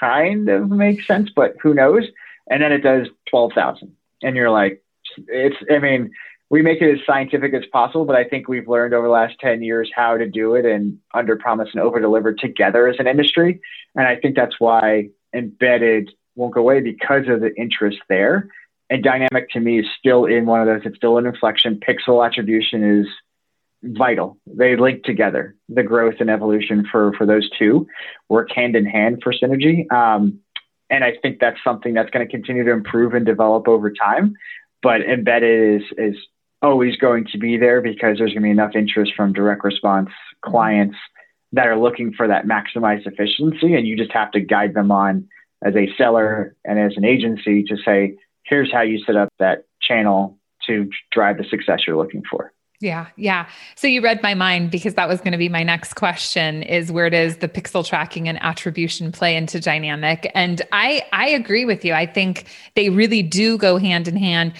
kind 0.00 0.48
of 0.48 0.70
makes 0.70 1.06
sense, 1.06 1.30
but 1.34 1.54
who 1.62 1.74
knows? 1.74 2.04
And 2.48 2.62
then 2.62 2.72
it 2.72 2.78
does 2.78 3.08
12,000, 3.30 3.94
and 4.22 4.36
you're 4.36 4.50
like, 4.50 4.82
it's. 5.28 5.56
I 5.70 5.78
mean, 5.78 6.10
we 6.48 6.62
make 6.62 6.80
it 6.80 6.92
as 6.92 7.04
scientific 7.04 7.54
as 7.54 7.64
possible, 7.72 8.04
but 8.04 8.14
I 8.14 8.24
think 8.24 8.48
we've 8.48 8.68
learned 8.68 8.94
over 8.94 9.06
the 9.06 9.12
last 9.12 9.34
10 9.40 9.62
years 9.62 9.90
how 9.94 10.16
to 10.16 10.28
do 10.28 10.54
it 10.54 10.64
and 10.64 10.98
under 11.12 11.36
promise 11.36 11.68
and 11.72 11.82
over 11.82 12.00
deliver 12.00 12.32
together 12.32 12.86
as 12.86 12.96
an 12.98 13.08
industry. 13.08 13.60
And 13.96 14.06
I 14.06 14.16
think 14.16 14.36
that's 14.36 14.60
why 14.60 15.08
embedded 15.34 16.10
won't 16.36 16.54
go 16.54 16.60
away 16.60 16.80
because 16.80 17.24
of 17.28 17.40
the 17.40 17.54
interest 17.56 17.98
there. 18.08 18.48
And 18.88 19.02
dynamic 19.02 19.50
to 19.50 19.60
me 19.60 19.80
is 19.80 19.86
still 19.98 20.26
in 20.26 20.46
one 20.46 20.60
of 20.60 20.66
those, 20.66 20.82
it's 20.84 20.96
still 20.96 21.18
an 21.18 21.26
inflection. 21.26 21.80
Pixel 21.80 22.24
attribution 22.24 23.00
is 23.00 23.06
vital. 23.82 24.38
They 24.46 24.76
link 24.76 25.02
together. 25.02 25.56
The 25.68 25.82
growth 25.82 26.16
and 26.20 26.30
evolution 26.30 26.86
for, 26.90 27.12
for 27.14 27.26
those 27.26 27.50
two 27.58 27.88
work 28.28 28.50
hand 28.54 28.76
in 28.76 28.86
hand 28.86 29.20
for 29.24 29.32
synergy. 29.32 29.90
Um, 29.92 30.40
and 30.88 31.02
I 31.02 31.14
think 31.20 31.40
that's 31.40 31.58
something 31.64 31.94
that's 31.94 32.10
going 32.10 32.24
to 32.24 32.30
continue 32.30 32.64
to 32.64 32.70
improve 32.70 33.14
and 33.14 33.26
develop 33.26 33.66
over 33.66 33.90
time. 33.90 34.34
But 34.82 35.00
embedded 35.00 35.82
is, 35.82 35.88
is 35.98 36.16
always 36.66 36.96
going 36.96 37.26
to 37.32 37.38
be 37.38 37.56
there 37.56 37.80
because 37.80 38.18
there's 38.18 38.32
going 38.32 38.42
to 38.42 38.46
be 38.46 38.50
enough 38.50 38.74
interest 38.74 39.12
from 39.16 39.32
direct 39.32 39.64
response 39.64 40.10
clients 40.44 40.96
that 41.52 41.66
are 41.66 41.78
looking 41.78 42.12
for 42.12 42.26
that 42.28 42.44
maximized 42.46 43.06
efficiency. 43.06 43.74
And 43.74 43.86
you 43.86 43.96
just 43.96 44.12
have 44.12 44.30
to 44.32 44.40
guide 44.40 44.74
them 44.74 44.90
on 44.90 45.28
as 45.64 45.74
a 45.74 45.88
seller 45.96 46.54
and 46.64 46.78
as 46.78 46.92
an 46.96 47.04
agency 47.04 47.62
to 47.64 47.76
say, 47.84 48.16
here's 48.42 48.72
how 48.72 48.82
you 48.82 49.02
set 49.04 49.16
up 49.16 49.28
that 49.38 49.64
channel 49.80 50.38
to 50.66 50.90
drive 51.12 51.38
the 51.38 51.44
success 51.44 51.80
you're 51.86 51.96
looking 51.96 52.22
for. 52.28 52.52
Yeah, 52.80 53.06
yeah. 53.16 53.48
So 53.74 53.86
you 53.86 54.02
read 54.02 54.22
my 54.22 54.34
mind 54.34 54.70
because 54.70 54.94
that 54.94 55.08
was 55.08 55.20
going 55.20 55.32
to 55.32 55.38
be 55.38 55.48
my 55.48 55.62
next 55.62 55.94
question 55.94 56.62
is 56.62 56.92
where 56.92 57.08
does 57.08 57.38
the 57.38 57.48
pixel 57.48 57.86
tracking 57.86 58.28
and 58.28 58.42
attribution 58.42 59.12
play 59.12 59.34
into 59.34 59.60
dynamic? 59.60 60.30
And 60.34 60.60
I 60.72 61.02
I 61.12 61.28
agree 61.28 61.64
with 61.64 61.84
you. 61.84 61.94
I 61.94 62.04
think 62.04 62.46
they 62.74 62.90
really 62.90 63.22
do 63.22 63.56
go 63.56 63.78
hand 63.78 64.08
in 64.08 64.16
hand. 64.16 64.52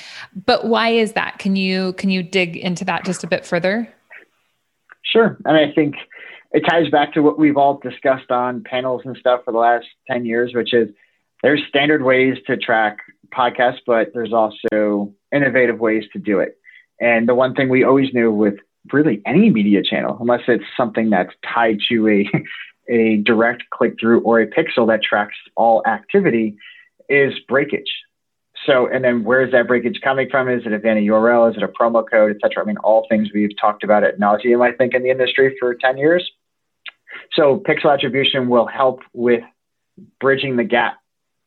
But 0.46 0.66
why 0.66 0.90
is 0.90 1.12
that? 1.12 1.38
Can 1.38 1.57
you 1.57 1.92
can 1.94 2.09
you 2.09 2.22
dig 2.22 2.57
into 2.57 2.85
that 2.87 3.05
just 3.05 3.22
a 3.22 3.26
bit 3.26 3.44
further? 3.44 3.87
Sure. 5.02 5.37
And 5.44 5.57
I 5.57 5.72
think 5.72 5.96
it 6.52 6.61
ties 6.61 6.88
back 6.90 7.12
to 7.14 7.20
what 7.20 7.38
we've 7.38 7.57
all 7.57 7.79
discussed 7.79 8.31
on 8.31 8.64
panels 8.64 9.02
and 9.05 9.16
stuff 9.16 9.42
for 9.44 9.52
the 9.52 9.59
last 9.59 9.87
10 10.11 10.24
years, 10.24 10.55
which 10.55 10.72
is 10.72 10.88
there's 11.42 11.62
standard 11.68 12.02
ways 12.02 12.38
to 12.46 12.57
track 12.57 12.98
podcasts, 13.31 13.81
but 13.87 14.12
there's 14.14 14.33
also 14.33 15.12
innovative 15.33 15.79
ways 15.79 16.05
to 16.12 16.18
do 16.18 16.40
it. 16.40 16.59
And 17.00 17.28
the 17.28 17.35
one 17.35 17.54
thing 17.54 17.68
we 17.68 17.85
always 17.85 18.12
knew 18.12 18.30
with 18.30 18.54
really 18.92 19.20
any 19.26 19.50
media 19.50 19.82
channel, 19.82 20.16
unless 20.20 20.42
it's 20.48 20.64
something 20.76 21.11
that's 21.11 21.32
tied 21.44 21.78
to 21.88 22.09
a, 22.09 22.30
a 22.92 23.16
direct 23.18 23.64
click 23.70 23.94
through 24.00 24.20
or 24.20 24.40
a 24.40 24.46
pixel 24.46 24.87
that 24.88 25.02
tracks 25.02 25.37
all 25.56 25.82
activity, 25.87 26.56
is 27.09 27.35
breakage. 27.48 27.90
So, 28.64 28.88
and 28.88 29.04
then 29.04 29.22
where's 29.22 29.52
that 29.52 29.68
breakage 29.68 30.00
coming 30.02 30.28
from? 30.30 30.48
Is 30.48 30.66
it 30.66 30.72
a 30.72 30.78
vanity 30.78 31.06
URL? 31.06 31.50
Is 31.50 31.56
it 31.56 31.62
a 31.62 31.68
promo 31.68 32.04
code, 32.09 32.32
et 32.32 32.38
cetera? 32.42 32.62
I 32.62 32.66
mean, 32.66 32.78
all 32.78 33.06
things 33.09 33.28
we've 33.32 33.56
talked 33.61 33.85
about 33.85 34.02
at 34.02 34.18
nauseum, 34.18 34.66
I 34.66 34.74
think, 34.76 34.94
in 34.94 35.02
the 35.02 35.11
industry 35.11 35.56
for 35.61 35.74
10 35.74 35.98
years. 35.98 36.28
So 37.35 37.62
pixel 37.66 37.92
attribution 37.92 38.48
will 38.48 38.66
help 38.66 39.00
with 39.12 39.42
bridging 40.20 40.56
the 40.56 40.64
gap 40.64 40.96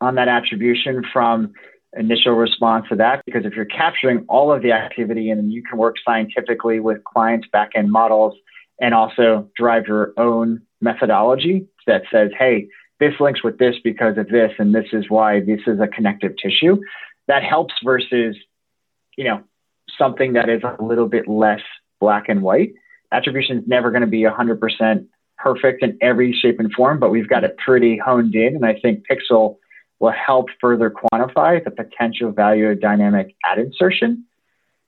on 0.01 0.15
that 0.15 0.27
attribution 0.27 1.03
from 1.11 1.53
initial 1.97 2.33
response 2.33 2.85
to 2.89 2.95
that 2.95 3.23
because 3.25 3.45
if 3.45 3.53
you're 3.53 3.65
capturing 3.65 4.23
all 4.27 4.51
of 4.51 4.61
the 4.61 4.71
activity 4.71 5.31
and 5.31 5.51
you 5.51 5.63
can 5.63 5.77
work 5.77 5.95
scientifically 6.05 6.79
with 6.79 7.03
clients 7.03 7.47
backend 7.53 7.87
models 7.87 8.35
and 8.79 8.93
also 8.93 9.49
drive 9.55 9.87
your 9.87 10.13
own 10.17 10.61
methodology 10.81 11.67
that 11.87 12.03
says 12.11 12.29
hey 12.37 12.67
this 12.99 13.13
links 13.19 13.43
with 13.43 13.57
this 13.57 13.75
because 13.83 14.17
of 14.17 14.27
this 14.27 14.51
and 14.59 14.75
this 14.75 14.85
is 14.93 15.05
why 15.09 15.39
this 15.39 15.61
is 15.65 15.79
a 15.79 15.87
connective 15.87 16.33
tissue 16.41 16.79
that 17.27 17.43
helps 17.43 17.73
versus 17.83 18.35
you 19.17 19.23
know 19.23 19.41
something 19.97 20.33
that 20.33 20.47
is 20.47 20.61
a 20.63 20.83
little 20.83 21.07
bit 21.07 21.27
less 21.27 21.61
black 21.99 22.29
and 22.29 22.41
white. 22.41 22.73
Attribution 23.11 23.57
is 23.57 23.63
never 23.67 23.89
going 23.89 24.01
to 24.01 24.07
be 24.07 24.21
100% 24.21 25.05
perfect 25.37 25.83
in 25.83 25.97
every 26.01 26.33
shape 26.33 26.59
and 26.59 26.71
form 26.73 26.99
but 26.99 27.09
we've 27.09 27.29
got 27.29 27.43
it 27.43 27.55
pretty 27.57 27.97
honed 27.97 28.35
in 28.35 28.55
and 28.55 28.65
i 28.65 28.73
think 28.73 29.05
pixel 29.09 29.55
will 29.99 30.11
help 30.11 30.47
further 30.61 30.89
quantify 30.89 31.63
the 31.63 31.71
potential 31.71 32.31
value 32.31 32.69
of 32.69 32.79
dynamic 32.79 33.35
ad 33.43 33.59
insertion 33.59 34.25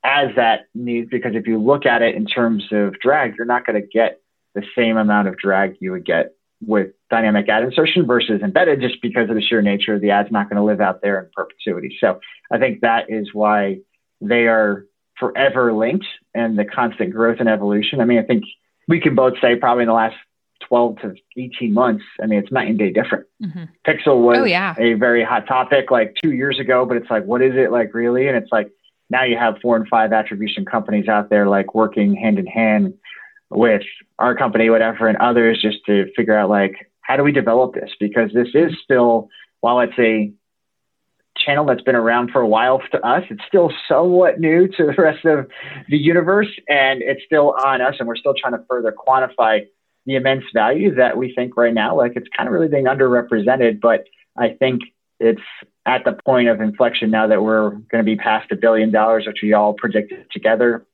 as 0.04 0.36
that 0.36 0.62
needs, 0.74 1.10
because 1.12 1.36
if 1.36 1.46
you 1.46 1.62
look 1.62 1.86
at 1.86 2.02
it 2.02 2.16
in 2.16 2.26
terms 2.26 2.64
of 2.72 3.00
drag, 3.00 3.36
you're 3.38 3.46
not 3.46 3.66
going 3.66 3.80
to 3.80 3.88
get 3.88 4.20
the 4.56 4.64
same 4.76 4.98
amount 4.98 5.28
of 5.28 5.38
drag 5.38 5.76
you 5.80 5.92
would 5.92 6.06
get 6.06 6.34
with 6.66 6.92
dynamic 7.10 7.48
ad 7.50 7.64
insertion 7.64 8.06
versus 8.06 8.42
embedded 8.42 8.82
just 8.82 9.02
because 9.02 9.30
of 9.30 9.36
the 9.36 9.42
sheer 9.42 9.62
nature 9.62 9.96
of 9.96 10.02
the 10.02 10.12
ad's 10.12 10.32
not 10.32 10.50
going 10.50 10.58
to 10.58 10.64
live 10.64 10.82
out 10.82 11.02
there 11.02 11.20
in 11.20 11.30
perpetuity. 11.36 11.98
So 12.00 12.20
I 12.52 12.58
think 12.58 12.82
that 12.82 13.10
is 13.10 13.30
why 13.34 13.80
they 14.22 14.48
are 14.48 14.86
forever 15.20 15.74
linked 15.74 16.06
and 16.34 16.58
the 16.58 16.66
constant 16.66 17.14
growth 17.14 17.38
and 17.40 17.50
evolution. 17.50 18.00
I 18.02 18.06
mean, 18.06 18.20
I 18.20 18.24
think 18.24 18.44
we 18.88 19.00
can 19.00 19.16
both 19.16 19.34
say 19.42 19.56
probably 19.56 19.84
in 19.84 19.88
the 19.88 19.94
last 19.94 20.16
12 20.68 20.98
to 21.02 21.16
18 21.38 21.74
months, 21.74 22.04
I 22.22 22.26
mean, 22.26 22.40
it's 22.40 22.52
night 22.52 22.70
and 22.70 22.78
day 22.78 22.92
different. 22.92 23.26
Mm-hmm. 23.42 23.64
Pixel 23.86 24.22
was 24.22 24.38
oh, 24.40 24.44
yeah. 24.46 24.76
a 24.78 24.94
very 24.94 25.24
hot 25.24 25.48
topic 25.48 25.92
like 25.92 26.16
two 26.22 26.32
years 26.32 26.60
ago, 26.60 26.86
but 26.86 26.98
it's 26.98 27.10
like, 27.10 27.26
what 27.26 27.42
is 27.42 27.54
it 27.56 27.72
like 27.72 27.94
really? 27.94 28.28
And 28.28 28.38
it's 28.38 28.52
like, 28.52 28.72
now 29.10 29.24
you 29.24 29.38
have 29.38 29.56
four 29.62 29.76
and 29.76 29.88
five 29.88 30.14
attribution 30.14 30.66
companies 30.66 31.08
out 31.08 31.30
there 31.30 31.48
like 31.48 31.76
working 31.76 32.16
hand 32.16 32.40
in 32.40 32.48
hand 32.48 32.94
with 33.50 33.84
our 34.20 34.36
company, 34.36 34.70
whatever, 34.70 35.08
and 35.08 35.18
others 35.18 35.62
just 35.62 35.80
to 35.86 36.10
figure 36.16 36.38
out 36.38 36.50
like, 36.50 36.90
how 37.02 37.18
do 37.18 37.24
we 37.24 37.32
develop 37.32 37.74
this? 37.74 37.92
Because 38.00 38.32
this 38.34 38.48
is 38.54 38.72
still, 38.84 39.28
while 39.60 39.82
it's 39.82 40.00
a 40.00 40.32
channel 41.38 41.66
that's 41.66 41.82
been 41.82 41.96
around 41.96 42.32
for 42.32 42.42
a 42.42 42.48
while 42.48 42.82
to 42.92 43.06
us, 43.06 43.24
it's 43.30 43.42
still 43.48 43.72
somewhat 43.88 44.40
new 44.40 44.68
to 44.68 44.86
the 44.86 44.94
rest 45.02 45.26
of 45.26 45.48
the 45.90 45.98
universe 45.98 46.50
and 46.68 47.02
it's 47.02 47.22
still 47.26 47.56
on 47.64 47.82
us 47.82 47.96
and 48.00 48.08
we're 48.08 48.16
still 48.16 48.34
trying 48.40 48.54
to 48.54 48.64
further 48.70 48.94
quantify 48.94 49.66
the 50.06 50.16
immense 50.16 50.46
value 50.54 50.96
that 50.96 51.18
we 51.18 51.34
think 51.34 51.56
right 51.58 51.74
now, 51.74 51.96
like 51.96 52.14
it's 52.16 52.28
kind 52.36 52.48
of 52.48 52.54
really 52.54 52.68
being 52.68 52.86
underrepresented. 52.86 53.80
But 53.80 54.06
I 54.38 54.50
think 54.50 54.82
it's 55.20 55.42
at 55.86 56.04
the 56.06 56.14
point 56.26 56.48
of 56.48 56.62
inflection 56.62 57.12
now 57.12 57.28
that 57.28 57.44
we're 57.44 57.70
going 57.70 57.98
to 57.98 58.04
be 58.04 58.16
past 58.16 58.52
a 58.52 58.56
billion 58.56 58.92
dollars, 58.92 59.26
which 59.28 59.40
we 59.44 59.54
all 59.54 59.74
predicted 59.74 60.26
together. 60.32 60.86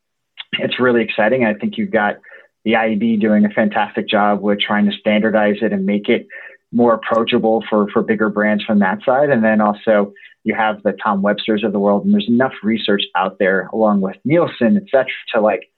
It's 0.53 0.79
really 0.79 1.03
exciting. 1.03 1.45
I 1.45 1.53
think 1.53 1.77
you've 1.77 1.91
got 1.91 2.17
the 2.63 2.73
IAB 2.73 3.21
doing 3.21 3.45
a 3.45 3.49
fantastic 3.49 4.07
job 4.09 4.41
with 4.41 4.59
trying 4.59 4.89
to 4.89 4.97
standardize 4.97 5.57
it 5.61 5.71
and 5.71 5.85
make 5.85 6.09
it 6.09 6.27
more 6.71 6.93
approachable 6.93 7.63
for, 7.69 7.89
for 7.91 8.01
bigger 8.01 8.29
brands 8.29 8.63
from 8.63 8.79
that 8.79 8.99
side. 9.05 9.29
And 9.29 9.43
then 9.43 9.61
also 9.61 10.13
you 10.43 10.53
have 10.53 10.83
the 10.83 10.93
Tom 10.93 11.21
Websters 11.21 11.65
of 11.65 11.71
the 11.71 11.79
world, 11.79 12.05
and 12.05 12.13
there's 12.13 12.27
enough 12.27 12.53
research 12.63 13.03
out 13.15 13.39
there 13.39 13.69
along 13.73 14.01
with 14.01 14.17
Nielsen, 14.25 14.77
et 14.77 14.83
cetera, 14.91 15.11
to 15.33 15.41
like 15.41 15.69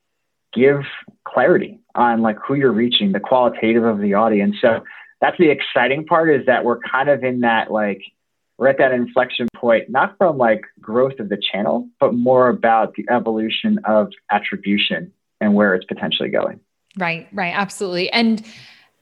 give 0.54 0.82
clarity 1.26 1.80
on 1.96 2.22
like 2.22 2.38
who 2.46 2.56
you're 2.56 2.72
reaching, 2.72 3.12
the 3.12 3.20
qualitative 3.20 3.84
of 3.84 4.00
the 4.00 4.14
audience. 4.14 4.56
So 4.62 4.84
that's 5.22 5.38
the 5.38 5.50
exciting 5.50 6.06
part 6.06 6.30
is 6.30 6.46
that 6.46 6.64
we're 6.64 6.80
kind 6.80 7.10
of 7.10 7.24
in 7.24 7.42
that 7.42 7.72
like 7.72 8.02
we're 8.58 8.68
at 8.68 8.78
that 8.78 8.92
inflection 8.92 9.48
point, 9.56 9.90
not 9.90 10.18
from 10.18 10.38
like 10.38 10.62
growth 10.82 11.20
of 11.20 11.30
the 11.30 11.38
channel, 11.38 11.88
but 12.00 12.14
more 12.14 12.50
about 12.50 12.94
the 12.96 13.06
evolution 13.10 13.80
of 13.86 14.12
attribution 14.30 15.14
and 15.40 15.54
where 15.54 15.76
it's 15.76 15.86
potentially 15.86 16.30
going. 16.30 16.60
Right, 16.98 17.28
right, 17.32 17.54
absolutely. 17.56 18.12
And 18.12 18.46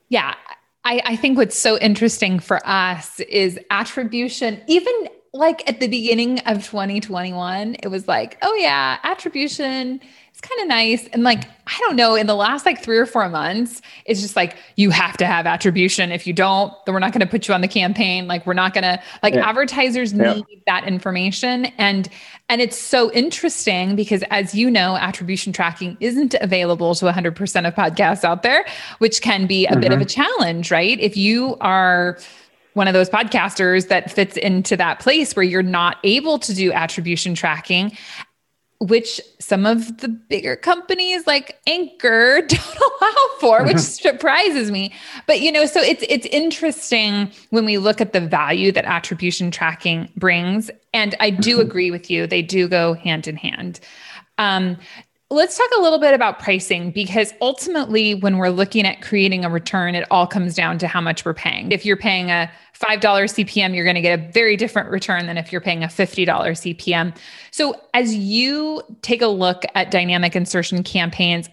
yeah, 0.09 0.35
I, 0.83 1.01
I 1.03 1.15
think 1.15 1.37
what's 1.37 1.57
so 1.57 1.77
interesting 1.79 2.39
for 2.39 2.65
us 2.67 3.19
is 3.21 3.59
attribution, 3.71 4.61
even 4.67 5.09
like 5.37 5.67
at 5.69 5.79
the 5.79 5.87
beginning 5.87 6.39
of 6.39 6.65
2021, 6.65 7.77
it 7.83 7.87
was 7.87 8.07
like, 8.07 8.37
oh 8.41 8.53
yeah, 8.55 8.97
attribution 9.03 10.01
it's 10.37 10.47
kind 10.47 10.61
of 10.61 10.67
nice. 10.67 11.07
And 11.13 11.23
like, 11.23 11.45
I 11.65 11.75
don't 11.79 11.95
know, 11.95 12.13
in 12.13 12.27
the 12.27 12.35
last 12.35 12.63
like 12.63 12.79
three 12.79 12.99
or 12.99 13.07
four 13.07 13.27
months, 13.27 13.81
it's 14.05 14.21
just 14.21 14.35
like, 14.35 14.55
you 14.75 14.91
have 14.91 15.17
to 15.17 15.25
have 15.25 15.47
attribution. 15.47 16.11
If 16.11 16.27
you 16.27 16.33
don't, 16.33 16.71
then 16.85 16.93
we're 16.93 16.99
not 16.99 17.11
going 17.11 17.21
to 17.21 17.27
put 17.27 17.47
you 17.47 17.55
on 17.55 17.61
the 17.61 17.67
campaign. 17.67 18.27
Like, 18.27 18.45
we're 18.45 18.53
not 18.53 18.75
going 18.75 18.83
to, 18.83 19.01
like, 19.23 19.33
yeah. 19.33 19.49
advertisers 19.49 20.13
yeah. 20.13 20.35
need 20.35 20.61
that 20.67 20.83
information. 20.83 21.65
And, 21.79 22.07
and 22.49 22.61
it's 22.61 22.77
so 22.77 23.11
interesting 23.13 23.95
because 23.95 24.23
as 24.29 24.53
you 24.53 24.69
know, 24.69 24.95
attribution 24.95 25.53
tracking 25.53 25.97
isn't 26.01 26.35
available 26.35 26.93
to 26.93 27.05
100% 27.05 27.67
of 27.67 27.73
podcasts 27.73 28.23
out 28.23 28.43
there, 28.43 28.63
which 28.99 29.23
can 29.23 29.47
be 29.47 29.65
a 29.65 29.71
mm-hmm. 29.71 29.79
bit 29.79 29.91
of 29.91 30.01
a 30.01 30.05
mm-hmm. 30.05 30.21
challenge, 30.21 30.69
right? 30.69 30.99
If 30.99 31.17
you 31.17 31.57
are, 31.61 32.19
one 32.77 32.87
of 32.87 32.93
those 32.93 33.09
podcasters 33.09 33.89
that 33.89 34.09
fits 34.11 34.37
into 34.37 34.77
that 34.77 34.99
place 34.99 35.35
where 35.35 35.43
you're 35.43 35.63
not 35.63 35.97
able 36.03 36.39
to 36.39 36.53
do 36.53 36.71
attribution 36.71 37.35
tracking 37.35 37.91
which 38.79 39.19
some 39.39 39.65
of 39.65 39.97
the 39.97 40.07
bigger 40.07 40.55
companies 40.55 41.25
like 41.25 41.59
Anchor 41.65 42.41
don't 42.47 42.77
allow 42.77 43.15
for, 43.39 43.63
which 43.65 43.77
surprises 43.79 44.69
me. 44.69 44.93
But 45.25 45.41
you 45.41 45.51
know, 45.51 45.65
so 45.65 45.81
it's 45.81 46.03
it's 46.07 46.27
interesting 46.27 47.31
when 47.49 47.65
we 47.65 47.77
look 47.77 48.01
at 48.01 48.13
the 48.13 48.21
value 48.21 48.71
that 48.73 48.85
attribution 48.85 49.51
tracking 49.51 50.11
brings, 50.15 50.69
and 50.93 51.15
I 51.19 51.31
do 51.31 51.59
agree 51.61 51.91
with 51.91 52.11
you; 52.11 52.27
they 52.27 52.41
do 52.41 52.67
go 52.67 52.93
hand 52.93 53.27
in 53.27 53.35
hand. 53.35 53.79
Um, 54.37 54.77
let's 55.29 55.57
talk 55.57 55.69
a 55.77 55.81
little 55.81 55.99
bit 55.99 56.13
about 56.13 56.39
pricing 56.39 56.91
because 56.91 57.33
ultimately, 57.41 58.15
when 58.15 58.37
we're 58.37 58.49
looking 58.49 58.85
at 58.85 59.01
creating 59.01 59.43
a 59.43 59.49
return, 59.49 59.95
it 59.95 60.07
all 60.11 60.27
comes 60.27 60.55
down 60.55 60.77
to 60.79 60.87
how 60.87 61.01
much 61.01 61.25
we're 61.25 61.33
paying. 61.33 61.71
If 61.71 61.85
you're 61.85 61.97
paying 61.97 62.29
a 62.29 62.51
$5 62.79 62.99
CPM, 63.01 63.75
you're 63.75 63.83
going 63.83 63.95
to 63.95 64.01
get 64.01 64.19
a 64.19 64.31
very 64.31 64.55
different 64.55 64.89
return 64.89 65.25
than 65.25 65.37
if 65.37 65.51
you're 65.51 65.61
paying 65.61 65.83
a 65.83 65.87
$50 65.87 66.27
CPM. 66.27 67.15
So, 67.51 67.79
as 67.93 68.13
you 68.13 68.81
take 69.01 69.21
a 69.21 69.27
look 69.27 69.63
at 69.73 69.91
dynamic 69.91 70.35
insertion 70.35 70.83
campaigns, 70.83 71.49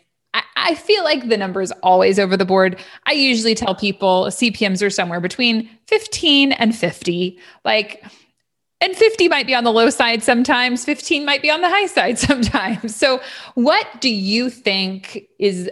I, 0.56 0.74
feel 0.74 1.04
like 1.04 1.28
the 1.28 1.36
number 1.36 1.62
is 1.62 1.72
always 1.82 2.18
over 2.18 2.36
the 2.36 2.44
board. 2.44 2.80
I 3.06 3.12
usually 3.12 3.54
tell 3.54 3.74
people 3.74 4.24
CPMs 4.26 4.84
are 4.84 4.90
somewhere 4.90 5.20
between 5.20 5.70
15 5.86 6.52
and 6.52 6.74
50. 6.74 7.38
Like, 7.64 8.04
and 8.80 8.96
50 8.96 9.28
might 9.28 9.46
be 9.46 9.54
on 9.54 9.64
the 9.64 9.72
low 9.72 9.90
side 9.90 10.22
sometimes, 10.22 10.84
15 10.84 11.24
might 11.24 11.40
be 11.40 11.50
on 11.50 11.60
the 11.60 11.68
high 11.68 11.86
side 11.86 12.18
sometimes. 12.18 12.96
So, 12.96 13.20
what 13.54 13.86
do 14.00 14.12
you 14.12 14.50
think 14.50 15.24
is 15.38 15.70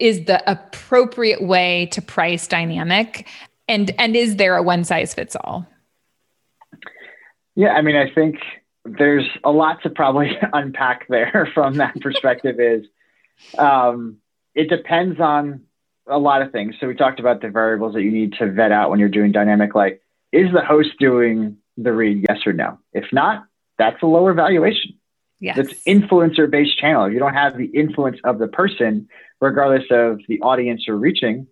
is 0.00 0.24
the 0.24 0.42
appropriate 0.50 1.42
way 1.42 1.86
to 1.92 2.02
price 2.02 2.48
dynamic 2.48 3.26
and 3.68 3.90
and 3.98 4.16
is 4.16 4.36
there 4.36 4.56
a 4.56 4.62
one 4.62 4.84
size 4.84 5.14
fits 5.14 5.36
all? 5.36 5.66
Yeah, 7.54 7.70
I 7.70 7.82
mean, 7.82 7.96
I 7.96 8.10
think 8.12 8.36
there's 8.84 9.26
a 9.44 9.50
lot 9.50 9.82
to 9.82 9.90
probably 9.90 10.36
unpack 10.52 11.06
there 11.08 11.48
from 11.54 11.74
that 11.74 12.00
perspective. 12.00 12.60
is 12.60 12.86
um, 13.58 14.18
it 14.54 14.68
depends 14.68 15.20
on 15.20 15.62
a 16.06 16.18
lot 16.18 16.42
of 16.42 16.52
things. 16.52 16.74
So 16.80 16.86
we 16.86 16.94
talked 16.94 17.20
about 17.20 17.40
the 17.40 17.48
variables 17.48 17.94
that 17.94 18.02
you 18.02 18.10
need 18.10 18.34
to 18.34 18.50
vet 18.50 18.72
out 18.72 18.90
when 18.90 19.00
you're 19.00 19.08
doing 19.08 19.32
dynamic. 19.32 19.74
Like, 19.74 20.02
is 20.32 20.52
the 20.52 20.60
host 20.60 20.90
doing 20.98 21.56
the 21.76 21.92
read? 21.92 22.24
Yes 22.28 22.40
or 22.46 22.52
no. 22.52 22.78
If 22.92 23.06
not, 23.12 23.46
that's 23.78 24.02
a 24.02 24.06
lower 24.06 24.34
valuation. 24.34 24.98
Yes. 25.40 25.56
that's 25.56 25.74
influencer 25.84 26.50
based 26.50 26.78
channel. 26.78 27.10
You 27.10 27.18
don't 27.18 27.34
have 27.34 27.58
the 27.58 27.66
influence 27.66 28.18
of 28.24 28.38
the 28.38 28.48
person, 28.48 29.08
regardless 29.40 29.84
of 29.90 30.20
the 30.28 30.40
audience 30.40 30.84
you're 30.86 30.96
reaching 30.96 31.48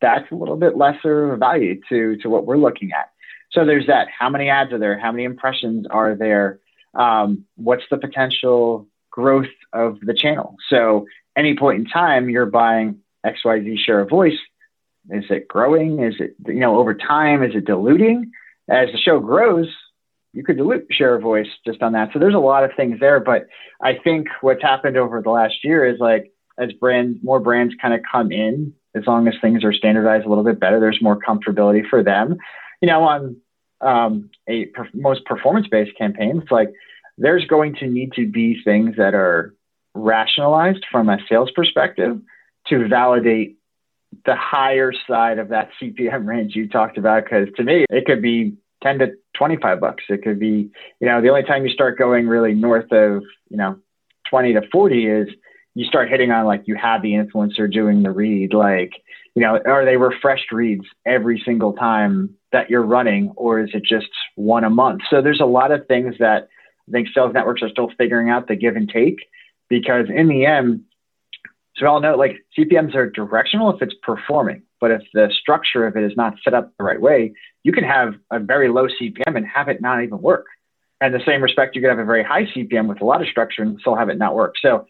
that's 0.00 0.30
a 0.30 0.34
little 0.34 0.56
bit 0.56 0.76
lesser 0.76 1.24
of 1.24 1.32
a 1.32 1.36
value 1.36 1.80
to 1.88 2.16
to 2.18 2.28
what 2.28 2.46
we're 2.46 2.56
looking 2.56 2.92
at. 2.92 3.10
So 3.52 3.64
there's 3.64 3.86
that. 3.88 4.08
How 4.16 4.30
many 4.30 4.48
ads 4.48 4.72
are 4.72 4.78
there? 4.78 4.98
How 4.98 5.10
many 5.10 5.24
impressions 5.24 5.86
are 5.90 6.14
there? 6.14 6.60
Um, 6.94 7.44
what's 7.56 7.84
the 7.90 7.98
potential 7.98 8.88
growth 9.10 9.46
of 9.72 9.98
the 10.00 10.14
channel? 10.14 10.56
So 10.68 11.06
any 11.36 11.56
point 11.56 11.80
in 11.80 11.84
time, 11.86 12.28
you're 12.28 12.46
buying 12.46 13.00
XYZ 13.26 13.78
share 13.78 14.00
of 14.00 14.08
voice. 14.08 14.38
Is 15.10 15.24
it 15.30 15.48
growing? 15.48 16.00
Is 16.02 16.14
it 16.20 16.34
you 16.46 16.60
know 16.60 16.78
over 16.78 16.94
time? 16.94 17.42
Is 17.42 17.54
it 17.54 17.64
diluting? 17.64 18.32
As 18.68 18.90
the 18.92 18.98
show 18.98 19.18
grows, 19.18 19.68
you 20.32 20.44
could 20.44 20.56
dilute 20.56 20.86
share 20.90 21.16
of 21.16 21.22
voice 21.22 21.48
just 21.66 21.82
on 21.82 21.92
that. 21.92 22.10
So 22.12 22.18
there's 22.18 22.34
a 22.34 22.38
lot 22.38 22.64
of 22.64 22.70
things 22.76 23.00
there. 23.00 23.18
But 23.18 23.46
I 23.82 23.94
think 23.94 24.28
what's 24.42 24.62
happened 24.62 24.96
over 24.96 25.20
the 25.22 25.30
last 25.30 25.64
year 25.64 25.84
is 25.84 25.98
like 25.98 26.32
as 26.58 26.72
brands, 26.74 27.18
more 27.22 27.40
brands 27.40 27.74
kind 27.80 27.94
of 27.94 28.00
come 28.10 28.30
in, 28.30 28.74
as 28.94 29.06
long 29.06 29.28
as 29.28 29.34
things 29.40 29.64
are 29.64 29.72
standardized 29.72 30.26
a 30.26 30.28
little 30.28 30.44
bit 30.44 30.60
better, 30.60 30.80
there's 30.80 31.00
more 31.00 31.18
comfortability 31.18 31.88
for 31.88 32.02
them. 32.02 32.36
You 32.80 32.88
know, 32.88 33.02
on 33.02 33.36
um, 33.80 34.30
a 34.48 34.66
per- 34.66 34.88
most 34.92 35.24
performance 35.24 35.68
based 35.68 35.96
campaigns, 35.96 36.44
like 36.50 36.72
there's 37.18 37.46
going 37.46 37.76
to 37.76 37.86
need 37.86 38.12
to 38.14 38.28
be 38.28 38.60
things 38.64 38.96
that 38.96 39.14
are 39.14 39.54
rationalized 39.94 40.84
from 40.90 41.08
a 41.08 41.18
sales 41.28 41.50
perspective 41.54 42.20
to 42.68 42.88
validate 42.88 43.58
the 44.24 44.34
higher 44.34 44.92
side 45.06 45.38
of 45.38 45.48
that 45.48 45.70
CPM 45.80 46.26
range 46.26 46.54
you 46.56 46.68
talked 46.68 46.98
about. 46.98 47.24
Because 47.24 47.48
to 47.56 47.62
me, 47.62 47.84
it 47.90 48.06
could 48.06 48.22
be 48.22 48.56
10 48.82 48.98
to 49.00 49.12
25 49.36 49.80
bucks. 49.80 50.04
It 50.08 50.22
could 50.22 50.38
be, 50.38 50.70
you 51.00 51.06
know, 51.06 51.20
the 51.20 51.28
only 51.28 51.42
time 51.42 51.64
you 51.64 51.72
start 51.72 51.98
going 51.98 52.26
really 52.26 52.54
north 52.54 52.90
of, 52.92 53.22
you 53.48 53.56
know, 53.56 53.76
20 54.28 54.54
to 54.54 54.62
40 54.72 55.06
is 55.06 55.28
you 55.74 55.84
start 55.86 56.08
hitting 56.08 56.30
on 56.30 56.46
like 56.46 56.62
you 56.66 56.74
have 56.74 57.02
the 57.02 57.12
influencer 57.12 57.70
doing 57.70 58.02
the 58.02 58.10
read, 58.10 58.52
like, 58.52 58.92
you 59.34 59.42
know, 59.42 59.60
are 59.64 59.84
they 59.84 59.96
refreshed 59.96 60.50
reads 60.52 60.84
every 61.06 61.40
single 61.44 61.72
time 61.72 62.34
that 62.52 62.68
you're 62.68 62.82
running, 62.82 63.32
or 63.36 63.60
is 63.60 63.70
it 63.72 63.84
just 63.84 64.08
one 64.34 64.64
a 64.64 64.70
month? 64.70 65.02
So 65.08 65.22
there's 65.22 65.40
a 65.40 65.46
lot 65.46 65.70
of 65.70 65.86
things 65.86 66.16
that 66.18 66.48
I 66.88 66.92
think 66.92 67.08
sales 67.14 67.32
networks 67.32 67.62
are 67.62 67.68
still 67.68 67.90
figuring 67.96 68.30
out 68.30 68.48
the 68.48 68.56
give 68.56 68.74
and 68.74 68.88
take 68.88 69.18
because 69.68 70.06
in 70.12 70.26
the 70.26 70.46
end, 70.46 70.82
so 71.76 71.84
we 71.84 71.88
all 71.88 72.00
know 72.00 72.16
like 72.16 72.44
CPMs 72.58 72.96
are 72.96 73.08
directional 73.08 73.72
if 73.74 73.80
it's 73.80 73.94
performing, 74.02 74.62
but 74.80 74.90
if 74.90 75.02
the 75.14 75.32
structure 75.40 75.86
of 75.86 75.96
it 75.96 76.02
is 76.02 76.16
not 76.16 76.34
set 76.42 76.52
up 76.52 76.72
the 76.76 76.84
right 76.84 77.00
way, 77.00 77.32
you 77.62 77.72
can 77.72 77.84
have 77.84 78.14
a 78.32 78.40
very 78.40 78.68
low 78.68 78.88
CPM 78.88 79.36
and 79.36 79.46
have 79.46 79.68
it 79.68 79.80
not 79.80 80.02
even 80.02 80.20
work. 80.20 80.46
And 81.00 81.14
the 81.14 81.20
same 81.24 81.42
respect, 81.42 81.76
you 81.76 81.80
could 81.80 81.90
have 81.90 81.98
a 81.98 82.04
very 82.04 82.24
high 82.24 82.44
CPM 82.44 82.88
with 82.88 83.00
a 83.00 83.04
lot 83.04 83.22
of 83.22 83.28
structure 83.28 83.62
and 83.62 83.78
still 83.80 83.94
have 83.94 84.08
it 84.08 84.18
not 84.18 84.34
work. 84.34 84.54
So 84.60 84.86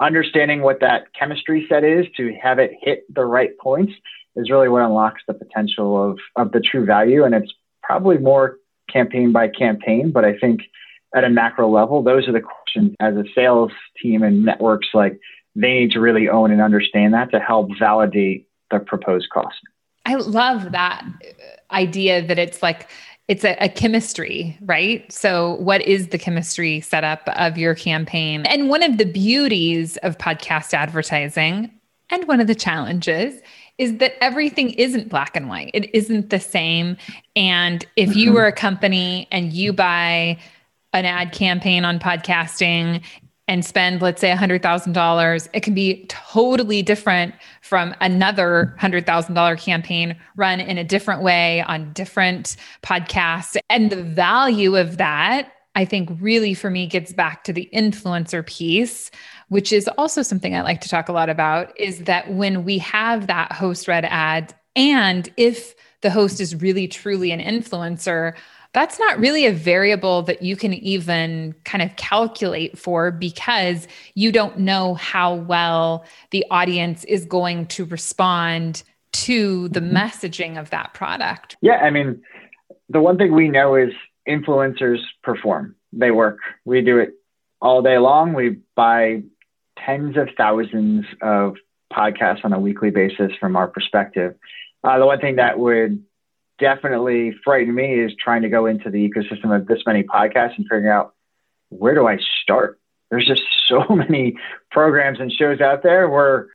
understanding 0.00 0.62
what 0.62 0.80
that 0.80 1.12
chemistry 1.18 1.66
set 1.68 1.84
is 1.84 2.06
to 2.16 2.34
have 2.42 2.58
it 2.58 2.72
hit 2.80 3.04
the 3.14 3.24
right 3.24 3.56
points 3.58 3.92
is 4.36 4.50
really 4.50 4.68
what 4.68 4.82
unlocks 4.82 5.22
the 5.26 5.34
potential 5.34 6.10
of, 6.10 6.18
of 6.36 6.52
the 6.52 6.60
true 6.60 6.84
value. 6.84 7.24
And 7.24 7.34
it's 7.34 7.52
probably 7.82 8.18
more 8.18 8.56
campaign 8.90 9.32
by 9.32 9.48
campaign, 9.48 10.10
but 10.10 10.24
I 10.24 10.36
think 10.38 10.62
at 11.14 11.24
a 11.24 11.30
macro 11.30 11.68
level, 11.68 12.02
those 12.02 12.28
are 12.28 12.32
the 12.32 12.40
questions 12.40 12.94
as 13.00 13.14
a 13.16 13.24
sales 13.34 13.72
team 14.00 14.22
and 14.22 14.44
networks 14.44 14.88
like 14.94 15.18
they 15.56 15.80
need 15.80 15.90
to 15.92 16.00
really 16.00 16.28
own 16.28 16.50
and 16.50 16.62
understand 16.62 17.14
that 17.14 17.30
to 17.32 17.40
help 17.40 17.70
validate 17.78 18.48
the 18.70 18.78
proposed 18.78 19.28
cost. 19.30 19.56
I 20.06 20.14
love 20.14 20.72
that 20.72 21.04
idea 21.70 22.24
that 22.26 22.38
it's 22.38 22.62
like 22.62 22.88
it's 23.30 23.44
a, 23.44 23.56
a, 23.60 23.68
chemistry, 23.68 24.58
right? 24.62 25.10
So, 25.12 25.54
what 25.60 25.82
is 25.82 26.08
the 26.08 26.18
chemistry 26.18 26.80
setup 26.80 27.22
of 27.36 27.56
your 27.56 27.76
campaign? 27.76 28.44
And 28.44 28.68
one 28.68 28.82
of 28.82 28.98
the 28.98 29.04
beauties 29.04 29.96
of 29.98 30.18
podcast 30.18 30.74
advertising 30.74 31.70
and 32.10 32.26
one 32.26 32.40
of 32.40 32.48
the 32.48 32.56
challenges 32.56 33.40
is 33.78 33.98
that 33.98 34.14
everything 34.20 34.70
isn't 34.70 35.08
black 35.08 35.36
and 35.36 35.48
white. 35.48 35.70
It 35.74 35.94
isn't 35.94 36.30
the 36.30 36.40
same. 36.40 36.96
And 37.36 37.86
if 37.94 38.16
you 38.16 38.30
mm-hmm. 38.30 38.34
were 38.34 38.46
a 38.46 38.52
company 38.52 39.28
and 39.30 39.52
you 39.52 39.72
buy 39.72 40.36
an 40.92 41.04
ad 41.04 41.30
campaign 41.30 41.84
on 41.84 42.00
podcasting 42.00 43.00
and 43.50 43.64
spend, 43.64 44.00
let's 44.00 44.20
say, 44.20 44.30
$100,000, 44.30 45.48
it 45.52 45.60
can 45.64 45.74
be 45.74 46.06
totally 46.06 46.82
different 46.82 47.34
from 47.62 47.92
another 48.00 48.76
$100,000 48.80 49.58
campaign 49.58 50.16
run 50.36 50.60
in 50.60 50.78
a 50.78 50.84
different 50.84 51.20
way 51.20 51.60
on 51.62 51.92
different 51.92 52.56
podcasts. 52.84 53.56
And 53.68 53.90
the 53.90 54.04
value 54.04 54.76
of 54.76 54.98
that, 54.98 55.52
I 55.74 55.84
think, 55.84 56.10
really 56.20 56.54
for 56.54 56.70
me 56.70 56.86
gets 56.86 57.12
back 57.12 57.42
to 57.42 57.52
the 57.52 57.68
influencer 57.74 58.46
piece, 58.46 59.10
which 59.48 59.72
is 59.72 59.88
also 59.98 60.22
something 60.22 60.54
I 60.54 60.62
like 60.62 60.80
to 60.82 60.88
talk 60.88 61.08
a 61.08 61.12
lot 61.12 61.28
about 61.28 61.76
is 61.76 62.04
that 62.04 62.32
when 62.32 62.64
we 62.64 62.78
have 62.78 63.26
that 63.26 63.50
host 63.50 63.88
read 63.88 64.04
ad, 64.04 64.54
and 64.76 65.28
if 65.36 65.74
the 66.02 66.10
host 66.10 66.40
is 66.40 66.54
really 66.54 66.86
truly 66.86 67.32
an 67.32 67.40
influencer, 67.40 68.34
that's 68.72 68.98
not 68.98 69.18
really 69.18 69.46
a 69.46 69.52
variable 69.52 70.22
that 70.22 70.42
you 70.42 70.56
can 70.56 70.72
even 70.74 71.54
kind 71.64 71.82
of 71.82 71.94
calculate 71.96 72.78
for 72.78 73.10
because 73.10 73.88
you 74.14 74.30
don't 74.30 74.58
know 74.58 74.94
how 74.94 75.34
well 75.34 76.04
the 76.30 76.44
audience 76.50 77.04
is 77.04 77.24
going 77.24 77.66
to 77.66 77.84
respond 77.86 78.84
to 79.12 79.68
the 79.68 79.80
mm-hmm. 79.80 79.96
messaging 79.96 80.58
of 80.58 80.70
that 80.70 80.94
product. 80.94 81.56
Yeah, 81.60 81.76
I 81.76 81.90
mean, 81.90 82.22
the 82.88 83.00
one 83.00 83.18
thing 83.18 83.34
we 83.34 83.48
know 83.48 83.74
is 83.74 83.92
influencers 84.28 85.00
perform. 85.22 85.74
They 85.92 86.10
work. 86.12 86.38
We 86.64 86.82
do 86.82 86.98
it 86.98 87.14
all 87.60 87.82
day 87.82 87.98
long. 87.98 88.34
We 88.34 88.58
buy 88.76 89.22
tens 89.84 90.16
of 90.16 90.28
thousands 90.36 91.06
of 91.20 91.56
podcasts 91.92 92.44
on 92.44 92.52
a 92.52 92.60
weekly 92.60 92.90
basis 92.90 93.32
from 93.40 93.56
our 93.56 93.66
perspective. 93.66 94.36
Uh, 94.84 94.98
the 94.98 95.06
one 95.06 95.20
thing 95.20 95.36
that 95.36 95.58
would 95.58 96.04
definitely 96.60 97.34
frightened 97.42 97.74
me 97.74 98.00
is 98.00 98.12
trying 98.22 98.42
to 98.42 98.48
go 98.48 98.66
into 98.66 98.90
the 98.90 99.08
ecosystem 99.08 99.54
of 99.54 99.66
this 99.66 99.80
many 99.86 100.02
podcasts 100.02 100.56
and 100.56 100.66
figuring 100.66 100.88
out 100.88 101.14
where 101.70 101.94
do 101.94 102.06
I 102.06 102.18
start? 102.42 102.78
There's 103.10 103.26
just 103.26 103.42
so 103.66 103.84
many 103.90 104.36
programs 104.70 105.18
and 105.18 105.32
shows 105.32 105.60
out 105.60 105.82
there 105.82 106.08
where 106.08 106.48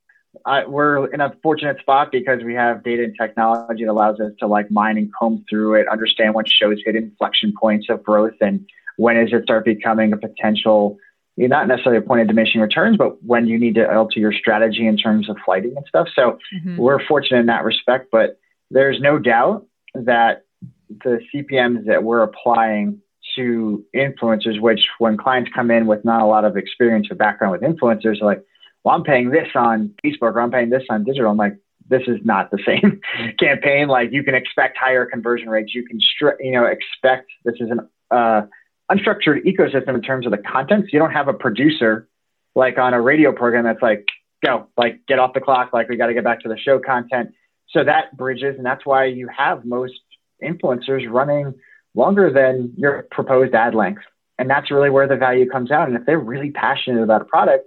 I, 0.44 0.66
we're 0.66 1.06
in 1.06 1.20
a 1.20 1.34
fortunate 1.42 1.78
spot 1.80 2.12
because 2.12 2.42
we 2.44 2.54
have 2.54 2.84
data 2.84 3.04
and 3.04 3.14
technology 3.18 3.84
that 3.84 3.90
allows 3.90 4.20
us 4.20 4.32
to 4.40 4.46
like 4.46 4.70
mine 4.70 4.98
and 4.98 5.10
comb 5.14 5.44
through 5.48 5.74
it, 5.74 5.88
understand 5.88 6.34
what 6.34 6.48
shows 6.48 6.78
hit 6.84 6.94
inflection 6.94 7.52
points 7.58 7.86
of 7.88 8.02
growth 8.02 8.34
and 8.40 8.66
when 8.96 9.16
does 9.16 9.32
it 9.32 9.42
start 9.42 9.64
becoming 9.64 10.12
a 10.12 10.16
potential, 10.16 10.98
not 11.36 11.68
necessarily 11.68 11.98
a 11.98 12.06
point 12.06 12.22
of 12.22 12.28
diminishing 12.28 12.60
returns, 12.60 12.96
but 12.96 13.22
when 13.22 13.46
you 13.46 13.58
need 13.58 13.74
to 13.74 13.94
alter 13.94 14.18
your 14.18 14.32
strategy 14.32 14.86
in 14.86 14.96
terms 14.96 15.28
of 15.28 15.36
flighting 15.44 15.74
and 15.76 15.84
stuff. 15.86 16.08
So 16.14 16.38
mm-hmm. 16.54 16.78
we're 16.78 17.04
fortunate 17.06 17.40
in 17.40 17.46
that 17.46 17.64
respect, 17.64 18.08
but 18.10 18.38
there's 18.70 19.00
no 19.00 19.18
doubt 19.18 19.66
that 20.04 20.44
the 20.88 21.20
CPMs 21.34 21.86
that 21.86 22.04
we're 22.04 22.22
applying 22.22 23.00
to 23.34 23.84
influencers, 23.94 24.60
which 24.60 24.86
when 24.98 25.16
clients 25.16 25.50
come 25.54 25.70
in 25.70 25.86
with 25.86 26.04
not 26.04 26.22
a 26.22 26.26
lot 26.26 26.44
of 26.44 26.56
experience 26.56 27.08
or 27.10 27.16
background 27.16 27.52
with 27.52 27.62
influencers, 27.62 28.20
are 28.22 28.26
like, 28.26 28.44
well, 28.84 28.94
I'm 28.94 29.02
paying 29.02 29.30
this 29.30 29.48
on 29.54 29.94
Facebook 30.04 30.34
or 30.34 30.40
I'm 30.40 30.50
paying 30.50 30.70
this 30.70 30.84
on 30.88 31.04
digital. 31.04 31.30
I'm 31.30 31.36
like, 31.36 31.56
this 31.88 32.02
is 32.06 32.18
not 32.24 32.50
the 32.50 32.58
same 32.66 33.00
campaign. 33.38 33.88
Like 33.88 34.12
you 34.12 34.22
can 34.22 34.34
expect 34.34 34.78
higher 34.78 35.06
conversion 35.06 35.48
rates. 35.48 35.74
You 35.74 35.84
can, 35.84 35.98
stri- 35.98 36.36
you 36.40 36.52
know, 36.52 36.66
expect 36.66 37.30
this 37.44 37.56
is 37.60 37.70
an 37.70 37.80
uh, 38.10 38.42
unstructured 38.90 39.44
ecosystem 39.44 39.94
in 39.94 40.02
terms 40.02 40.26
of 40.26 40.32
the 40.32 40.38
content. 40.38 40.84
So 40.84 40.88
you 40.92 40.98
don't 40.98 41.12
have 41.12 41.28
a 41.28 41.34
producer 41.34 42.08
like 42.54 42.78
on 42.78 42.94
a 42.94 43.00
radio 43.00 43.32
program 43.32 43.64
that's 43.64 43.82
like, 43.82 44.06
go, 44.44 44.68
like 44.76 45.00
get 45.06 45.18
off 45.18 45.34
the 45.34 45.40
clock. 45.40 45.72
Like 45.72 45.88
we 45.88 45.96
got 45.96 46.06
to 46.06 46.14
get 46.14 46.24
back 46.24 46.40
to 46.40 46.48
the 46.48 46.56
show 46.56 46.78
content. 46.78 47.32
So 47.70 47.84
that 47.84 48.16
bridges, 48.16 48.56
and 48.56 48.64
that's 48.66 48.86
why 48.86 49.06
you 49.06 49.28
have 49.36 49.64
most 49.64 49.94
influencers 50.42 51.10
running 51.10 51.54
longer 51.94 52.32
than 52.32 52.72
your 52.76 53.06
proposed 53.10 53.54
ad 53.54 53.74
length. 53.74 54.02
And 54.38 54.50
that's 54.50 54.70
really 54.70 54.90
where 54.90 55.08
the 55.08 55.16
value 55.16 55.48
comes 55.48 55.70
out. 55.70 55.88
And 55.88 55.96
if 55.96 56.04
they're 56.04 56.18
really 56.18 56.50
passionate 56.50 57.02
about 57.02 57.22
a 57.22 57.24
product, 57.24 57.64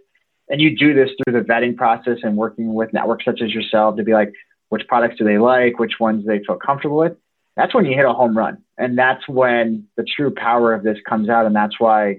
and 0.49 0.61
you 0.61 0.75
do 0.75 0.93
this 0.93 1.09
through 1.17 1.33
the 1.33 1.45
vetting 1.45 1.75
process 1.75 2.19
and 2.23 2.37
working 2.37 2.73
with 2.73 2.93
networks 2.93 3.25
such 3.25 3.41
as 3.41 3.53
yourself 3.53 3.97
to 3.97 4.03
be 4.03 4.13
like, 4.13 4.33
which 4.69 4.87
products 4.87 5.17
do 5.17 5.23
they 5.23 5.37
like, 5.37 5.79
which 5.79 5.99
ones 5.99 6.25
they 6.25 6.39
feel 6.45 6.57
comfortable 6.57 6.97
with, 6.97 7.13
that's 7.55 7.73
when 7.73 7.85
you 7.85 7.95
hit 7.95 8.05
a 8.05 8.13
home 8.13 8.37
run. 8.37 8.59
And 8.77 8.97
that's 8.97 9.27
when 9.27 9.87
the 9.97 10.03
true 10.03 10.33
power 10.33 10.73
of 10.73 10.83
this 10.83 10.97
comes 11.07 11.27
out. 11.27 11.45
And 11.45 11.55
that's 11.55 11.79
why 11.79 12.17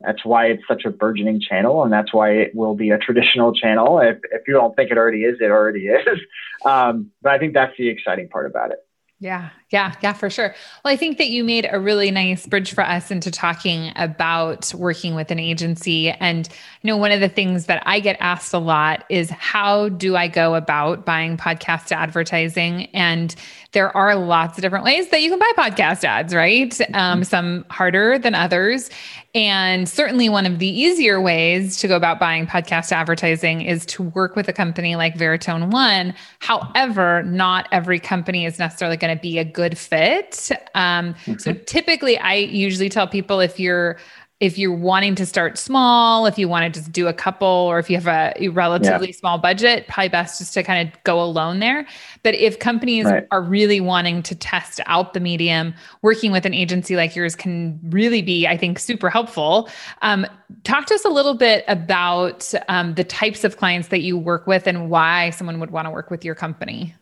that's 0.00 0.24
why 0.24 0.46
it's 0.46 0.62
such 0.66 0.84
a 0.84 0.90
burgeoning 0.90 1.40
channel, 1.40 1.82
and 1.82 1.92
that's 1.92 2.12
why 2.12 2.30
it 2.30 2.54
will 2.54 2.74
be 2.74 2.90
a 2.90 2.98
traditional 2.98 3.52
channel. 3.52 4.00
If, 4.00 4.18
if 4.30 4.42
you 4.48 4.54
don't 4.54 4.74
think 4.74 4.90
it 4.90 4.98
already 4.98 5.24
is, 5.24 5.38
it 5.40 5.50
already 5.50 5.86
is. 5.86 6.18
Um, 6.62 7.10
but 7.22 7.32
I 7.32 7.38
think 7.38 7.54
that's 7.54 7.74
the 7.78 7.88
exciting 7.88 8.28
part 8.28 8.44
about 8.44 8.70
it. 8.70 8.80
Yeah, 9.18 9.48
yeah, 9.70 9.94
yeah, 10.02 10.12
for 10.12 10.28
sure. 10.28 10.54
Well, 10.84 10.92
I 10.92 10.96
think 10.96 11.18
that 11.18 11.28
you 11.28 11.44
made 11.44 11.68
a 11.70 11.78
really 11.78 12.10
nice 12.10 12.44
bridge 12.44 12.74
for 12.74 12.82
us 12.82 13.12
into 13.12 13.30
talking 13.30 13.92
about 13.94 14.74
working 14.74 15.14
with 15.14 15.30
an 15.30 15.38
agency. 15.38 16.10
And, 16.10 16.48
you 16.82 16.88
know, 16.88 16.96
one 16.96 17.12
of 17.12 17.20
the 17.20 17.28
things 17.28 17.66
that 17.66 17.80
I 17.86 18.00
get 18.00 18.16
asked 18.18 18.52
a 18.52 18.58
lot 18.58 19.04
is 19.08 19.30
how 19.30 19.88
do 19.90 20.16
I 20.16 20.26
go 20.26 20.56
about 20.56 21.06
buying 21.06 21.36
podcast 21.36 21.92
advertising? 21.92 22.86
And 22.86 23.32
there 23.72 23.96
are 23.96 24.16
lots 24.16 24.58
of 24.58 24.62
different 24.62 24.84
ways 24.84 25.10
that 25.10 25.22
you 25.22 25.30
can 25.30 25.38
buy 25.38 25.52
podcast 25.56 26.02
ads, 26.02 26.34
right? 26.34 26.76
Um, 26.92 27.22
some 27.22 27.64
harder 27.70 28.18
than 28.18 28.34
others. 28.34 28.90
And 29.32 29.88
certainly, 29.88 30.28
one 30.28 30.44
of 30.44 30.58
the 30.58 30.66
easier 30.66 31.20
ways 31.20 31.78
to 31.78 31.86
go 31.86 31.94
about 31.94 32.18
buying 32.18 32.48
podcast 32.48 32.90
advertising 32.90 33.62
is 33.62 33.86
to 33.86 34.02
work 34.02 34.34
with 34.34 34.48
a 34.48 34.52
company 34.52 34.96
like 34.96 35.14
Veritone 35.14 35.70
One. 35.70 36.14
However, 36.40 37.22
not 37.22 37.68
every 37.70 38.00
company 38.00 38.44
is 38.44 38.58
necessarily 38.58 38.96
going 38.96 39.16
to 39.16 39.20
be 39.20 39.38
a 39.38 39.44
good 39.44 39.59
fit. 39.76 40.50
Um, 40.74 41.14
mm-hmm. 41.14 41.38
So, 41.38 41.52
typically, 41.52 42.18
I 42.18 42.34
usually 42.34 42.88
tell 42.88 43.06
people 43.06 43.40
if 43.40 43.60
you're 43.60 43.98
if 44.40 44.56
you're 44.56 44.74
wanting 44.74 45.14
to 45.14 45.26
start 45.26 45.58
small, 45.58 46.24
if 46.24 46.38
you 46.38 46.48
want 46.48 46.72
to 46.72 46.80
just 46.80 46.90
do 46.90 47.08
a 47.08 47.12
couple, 47.12 47.46
or 47.46 47.78
if 47.78 47.90
you 47.90 47.96
have 48.00 48.06
a 48.08 48.48
relatively 48.48 49.08
yeah. 49.08 49.14
small 49.14 49.36
budget, 49.36 49.86
probably 49.86 50.08
best 50.08 50.38
just 50.38 50.54
to 50.54 50.62
kind 50.62 50.88
of 50.88 51.04
go 51.04 51.22
alone 51.22 51.58
there. 51.58 51.86
But 52.22 52.34
if 52.34 52.58
companies 52.58 53.04
right. 53.04 53.26
are 53.30 53.42
really 53.42 53.82
wanting 53.82 54.22
to 54.22 54.34
test 54.34 54.80
out 54.86 55.12
the 55.12 55.20
medium, 55.20 55.74
working 56.00 56.32
with 56.32 56.46
an 56.46 56.54
agency 56.54 56.96
like 56.96 57.14
yours 57.14 57.36
can 57.36 57.78
really 57.90 58.22
be, 58.22 58.46
I 58.46 58.56
think, 58.56 58.78
super 58.78 59.10
helpful. 59.10 59.68
Um, 60.00 60.26
talk 60.64 60.86
to 60.86 60.94
us 60.94 61.04
a 61.04 61.10
little 61.10 61.34
bit 61.34 61.62
about 61.68 62.50
um, 62.68 62.94
the 62.94 63.04
types 63.04 63.44
of 63.44 63.58
clients 63.58 63.88
that 63.88 64.00
you 64.00 64.16
work 64.16 64.46
with 64.46 64.66
and 64.66 64.88
why 64.88 65.30
someone 65.30 65.60
would 65.60 65.70
want 65.70 65.84
to 65.84 65.90
work 65.90 66.10
with 66.10 66.24
your 66.24 66.34
company. 66.34 66.94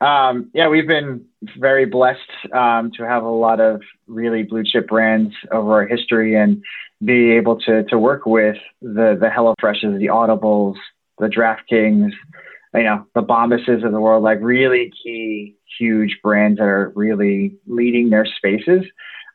Um, 0.00 0.50
yeah, 0.54 0.68
we've 0.68 0.86
been 0.86 1.24
very 1.58 1.86
blessed 1.86 2.20
um, 2.52 2.90
to 2.96 3.06
have 3.06 3.22
a 3.22 3.28
lot 3.28 3.60
of 3.60 3.82
really 4.06 4.42
blue 4.42 4.64
chip 4.64 4.88
brands 4.88 5.34
over 5.50 5.72
our 5.72 5.86
history 5.86 6.34
and 6.34 6.62
be 7.04 7.32
able 7.32 7.58
to 7.60 7.84
to 7.84 7.98
work 7.98 8.26
with 8.26 8.56
the 8.82 9.16
the 9.18 9.30
HelloFreshes, 9.34 9.98
the 9.98 10.06
Audibles, 10.06 10.76
the 11.18 11.28
DraftKings, 11.28 12.10
you 12.74 12.82
know, 12.82 13.06
the 13.14 13.22
Bombases 13.22 13.84
of 13.84 13.92
the 13.92 14.00
world, 14.00 14.22
like 14.22 14.38
really 14.40 14.92
key, 15.02 15.56
huge 15.78 16.18
brands 16.22 16.58
that 16.58 16.64
are 16.64 16.92
really 16.94 17.56
leading 17.66 18.10
their 18.10 18.26
spaces. 18.26 18.84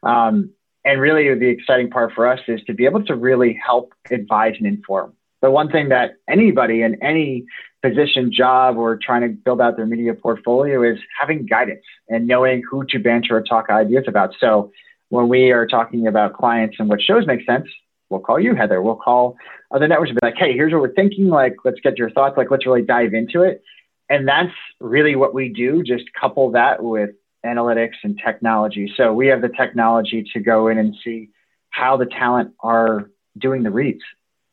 Um, 0.04 0.52
and 0.84 1.02
really, 1.02 1.34
the 1.34 1.48
exciting 1.48 1.90
part 1.90 2.14
for 2.14 2.28
us 2.28 2.40
is 2.48 2.62
to 2.68 2.74
be 2.74 2.86
able 2.86 3.04
to 3.06 3.16
really 3.16 3.60
help 3.66 3.94
advise 4.12 4.54
and 4.60 4.68
inform. 4.68 5.14
The 5.46 5.52
one 5.52 5.70
thing 5.70 5.90
that 5.90 6.16
anybody 6.28 6.82
in 6.82 7.04
any 7.04 7.46
position, 7.84 8.34
job, 8.34 8.78
or 8.78 8.98
trying 8.98 9.22
to 9.22 9.28
build 9.28 9.62
out 9.62 9.78
their 9.78 9.86
media 9.86 10.16
portfolio 10.16 10.82
is 10.82 10.98
having 11.22 11.46
guidance 11.46 11.84
and 12.10 12.26
knowing 12.26 12.64
who 12.68 12.84
to 12.86 12.98
banter 12.98 13.38
or 13.38 13.44
talk 13.44 13.70
ideas 13.70 14.06
about. 14.08 14.34
So 14.40 14.72
when 15.10 15.28
we 15.28 15.52
are 15.52 15.68
talking 15.68 16.08
about 16.08 16.34
clients 16.34 16.78
and 16.80 16.90
what 16.90 17.00
shows 17.00 17.28
make 17.28 17.46
sense, 17.46 17.68
we'll 18.10 18.22
call 18.22 18.40
you, 18.40 18.56
Heather. 18.56 18.82
We'll 18.82 18.96
call 18.96 19.38
other 19.72 19.88
networks 19.88 20.10
and 20.10 20.20
be 20.20 20.26
like, 20.26 20.36
hey, 20.36 20.54
here's 20.54 20.74
what 20.74 20.82
we're 20.82 20.94
thinking. 20.96 21.28
Like, 21.28 21.58
let's 21.64 21.80
get 21.80 22.00
your 22.00 22.10
thoughts. 22.10 22.38
Like, 22.38 22.50
let's 22.50 22.66
really 22.66 22.82
dive 22.82 23.14
into 23.14 23.44
it. 23.44 23.62
And 24.10 24.28
that's 24.28 24.56
really 24.80 25.16
what 25.16 25.36
we 25.36 25.50
do. 25.50 25.84
Just 25.84 26.06
couple 26.20 26.50
that 26.54 26.84
with 26.84 27.12
analytics 27.46 27.98
and 28.04 28.20
technology. 28.26 28.92
So 28.98 29.14
we 29.14 29.28
have 29.28 29.44
the 29.44 29.50
technology 29.50 30.26
to 30.34 30.40
go 30.40 30.70
in 30.70 30.80
and 30.80 30.96
see 31.04 31.30
how 31.70 31.98
the 31.98 32.08
talent 32.08 32.56
are 32.62 33.12
doing 33.38 33.64
the 33.64 33.70
reads, 33.70 34.02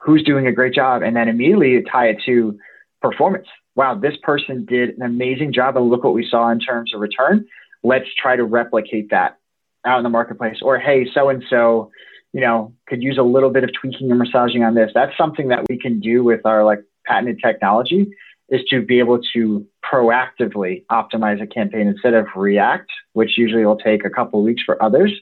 who's 0.05 0.23
doing 0.25 0.47
a 0.47 0.53
great 0.53 0.75
job, 0.75 1.03
and 1.03 1.17
then 1.17 1.29
immediately 1.29 1.83
tie 1.91 2.09
it 2.09 2.19
to 2.27 2.59
performance. 3.01 3.47
Wow, 3.75 3.95
this 3.95 4.15
person 4.23 4.65
did 4.65 4.91
an 4.91 5.03
amazing 5.03 5.53
job, 5.53 5.77
and 5.77 5.89
look 5.89 6.05
what 6.05 6.15
we 6.15 6.27
saw 6.29 6.51
in 6.51 6.59
terms 6.59 6.93
of 6.95 7.01
return. 7.01 7.47
Let's 7.83 8.09
try 8.21 8.37
to 8.37 8.45
replicate 8.45 9.11
that 9.11 9.39
out 9.85 9.99
in 9.99 10.03
the 10.03 10.11
marketplace. 10.11 10.59
Or 10.63 10.79
hey, 10.79 11.07
so 11.13 11.29
and 11.29 11.43
so, 11.49 11.91
you 12.33 12.41
know, 12.41 12.75
could 12.87 13.03
use 13.03 13.19
a 13.19 13.23
little 13.23 13.51
bit 13.51 13.65
of 13.65 13.71
tweaking 13.81 14.11
and 14.11 14.19
massaging 14.19 14.63
on 14.63 14.75
this. 14.75 14.91
That's 14.95 15.17
something 15.17 15.49
that 15.49 15.67
we 15.69 15.79
can 15.79 16.01
do 16.01 16.23
with 16.23 16.45
our 16.45 16.65
like 16.65 16.81
patented 17.07 17.41
technology 17.45 18.09
is 18.49 18.61
to 18.71 18.83
be 18.83 18.99
able 18.99 19.19
to 19.33 19.67
proactively 19.85 20.85
optimize 20.91 21.43
a 21.43 21.47
campaign 21.47 21.89
instead 21.89 22.15
of 22.15 22.27
react, 22.37 22.91
which 23.15 23.39
usually 23.39 23.65
will 23.65 23.79
take 23.79 24.05
a 24.05 24.11
couple 24.11 24.41
of 24.41 24.45
weeks 24.45 24.63
for 24.65 24.81
others. 24.83 25.13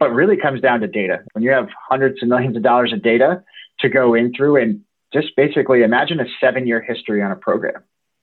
But 0.00 0.12
really 0.12 0.36
comes 0.36 0.60
down 0.60 0.80
to 0.80 0.86
data. 0.86 1.24
When 1.32 1.42
you 1.42 1.50
have 1.50 1.68
hundreds 1.88 2.22
of 2.22 2.28
millions 2.28 2.56
of 2.56 2.62
dollars 2.62 2.92
of 2.92 3.02
data 3.02 3.42
to 3.80 3.88
go 3.88 4.14
in 4.14 4.32
through 4.34 4.60
and 4.60 4.80
just 5.12 5.28
basically 5.36 5.82
imagine 5.82 6.20
a 6.20 6.26
seven 6.40 6.66
year 6.66 6.80
history 6.80 7.22
on 7.22 7.32
a 7.32 7.36
program. 7.36 7.82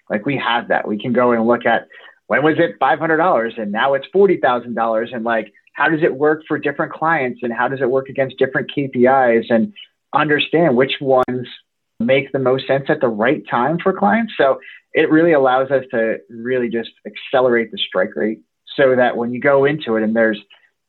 Like 0.09 0.25
we 0.25 0.37
have 0.37 0.67
that. 0.67 0.87
We 0.87 0.99
can 0.99 1.13
go 1.13 1.31
and 1.31 1.47
look 1.47 1.65
at 1.65 1.87
when 2.27 2.43
was 2.43 2.55
it 2.57 2.79
$500 2.79 3.61
and 3.61 3.71
now 3.71 3.93
it's 3.93 4.07
$40,000 4.13 5.15
and 5.15 5.23
like 5.23 5.51
how 5.73 5.89
does 5.89 6.01
it 6.03 6.15
work 6.15 6.43
for 6.47 6.57
different 6.57 6.93
clients 6.93 7.41
and 7.43 7.51
how 7.53 7.67
does 7.67 7.81
it 7.81 7.89
work 7.89 8.09
against 8.09 8.37
different 8.37 8.71
KPIs 8.75 9.45
and 9.49 9.73
understand 10.13 10.75
which 10.75 10.93
ones 11.01 11.47
make 11.99 12.31
the 12.31 12.39
most 12.39 12.67
sense 12.67 12.85
at 12.89 13.01
the 13.01 13.07
right 13.07 13.43
time 13.49 13.77
for 13.81 13.93
clients. 13.93 14.33
So 14.37 14.59
it 14.93 15.09
really 15.09 15.33
allows 15.33 15.71
us 15.71 15.83
to 15.91 16.17
really 16.29 16.69
just 16.69 16.89
accelerate 17.05 17.71
the 17.71 17.77
strike 17.77 18.15
rate 18.15 18.39
so 18.75 18.95
that 18.95 19.17
when 19.17 19.33
you 19.33 19.39
go 19.39 19.65
into 19.65 19.95
it 19.95 20.03
and 20.03 20.15
there's 20.15 20.39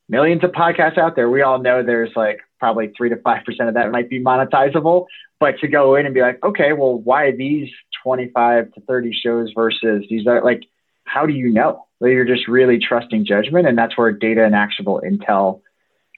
millions 0.09 0.45
of 0.45 0.53
podcasts 0.53 0.99
out 0.99 1.17
there, 1.17 1.29
we 1.29 1.43
all 1.43 1.59
know 1.59 1.83
there's 1.83 2.13
like 2.17 2.41
probably 2.59 2.93
three 2.97 3.09
to 3.11 3.17
5% 3.17 3.69
of 3.69 3.75
that 3.75 3.91
might 3.91 4.09
be 4.09 4.21
monetizable. 4.21 5.07
But 5.39 5.59
to 5.61 5.69
go 5.69 5.97
in 5.97 6.07
and 6.07 6.15
be 6.15 6.23
like, 6.23 6.43
okay, 6.43 6.73
well, 6.73 6.99
why 6.99 7.33
these 7.33 7.69
25 8.03 8.73
to 8.73 8.81
30 8.83 9.13
shows 9.13 9.53
versus 9.55 10.05
these 10.09 10.27
are 10.27 10.43
like, 10.43 10.63
how 11.05 11.27
do 11.27 11.33
you 11.33 11.53
know? 11.53 11.87
Well, 12.01 12.11
you're 12.11 12.25
just 12.25 12.49
really 12.49 12.79
trusting 12.79 13.27
judgment. 13.27 13.67
And 13.67 13.77
that's 13.77 13.97
where 13.99 14.13
data 14.13 14.45
and 14.45 14.55
actionable 14.55 15.03
intel 15.05 15.61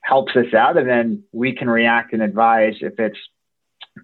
helps 0.02 0.36
us 0.36 0.54
out. 0.54 0.76
And 0.76 0.88
then 0.88 1.24
we 1.32 1.54
can 1.54 1.68
react 1.68 2.12
and 2.12 2.22
advise 2.22 2.74
if 2.80 2.98
it's 2.98 3.18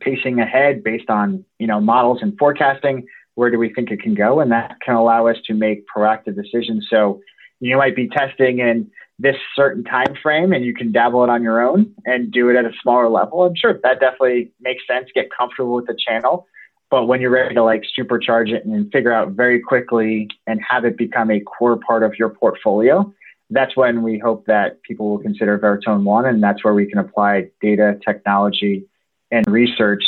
pacing 0.01 0.41
ahead 0.41 0.83
based 0.83 1.11
on, 1.11 1.45
you 1.59 1.67
know, 1.67 1.81
models 1.81 2.19
and 2.21 2.37
forecasting. 2.39 3.07
Where 3.35 3.51
do 3.51 3.59
we 3.59 3.73
think 3.73 3.91
it 3.91 4.03
can 4.03 4.15
go? 4.15 4.41
And 4.41 4.53
that 4.53 4.77
can 4.85 4.95
allow 4.95 5.29
us 5.29 5.37
to 5.47 5.55
make 5.55 5.85
proactive 5.95 6.35
decisions. 6.37 6.87
So 6.91 7.21
you 7.61 7.77
might 7.77 7.97
be 7.97 8.09
testing 8.09 8.59
in 8.59 8.91
this 9.19 9.37
certain 9.55 9.85
time 9.85 10.17
frame 10.23 10.53
and 10.53 10.65
you 10.65 10.75
can 10.75 10.91
dabble 10.93 11.23
it 11.25 11.31
on 11.31 11.43
your 11.43 11.63
own 11.63 11.95
and 12.05 12.33
do 12.33 12.49
it 12.49 12.57
at 12.57 12.65
a 12.65 12.73
smaller 12.83 13.09
level. 13.09 13.45
I'm 13.45 13.55
sure 13.55 13.79
that 13.83 14.01
definitely 14.01 14.53
makes 14.61 14.83
sense. 14.87 15.09
Get 15.15 15.29
comfortable 15.37 15.75
with 15.75 15.87
the 15.87 15.97
channel. 15.97 16.47
But 16.91 17.07
when 17.07 17.21
you're 17.21 17.31
ready 17.31 17.55
to 17.55 17.63
like 17.65 17.85
supercharge 17.99 18.53
it 18.53 18.65
and 18.65 18.91
figure 18.93 19.13
out 19.13 19.31
very 19.31 19.61
quickly 19.61 20.29
and 20.47 20.61
have 20.69 20.85
it 20.85 20.97
become 20.97 21.31
a 21.31 21.41
core 21.41 21.77
part 21.77 22.03
of 22.03 22.15
your 22.19 22.29
portfolio, 22.29 23.13
that's 23.51 23.77
when 23.77 24.03
we 24.03 24.19
hope 24.19 24.47
that 24.47 24.83
people 24.83 25.11
will 25.11 25.19
consider 25.19 25.59
Veritone 25.59 26.05
One. 26.05 26.27
And 26.27 26.43
that's 26.43 26.65
where 26.65 26.75
we 26.75 26.87
can 26.87 26.99
apply 26.99 27.51
data, 27.61 27.99
technology, 28.05 28.87
and 29.31 29.47
research 29.47 30.05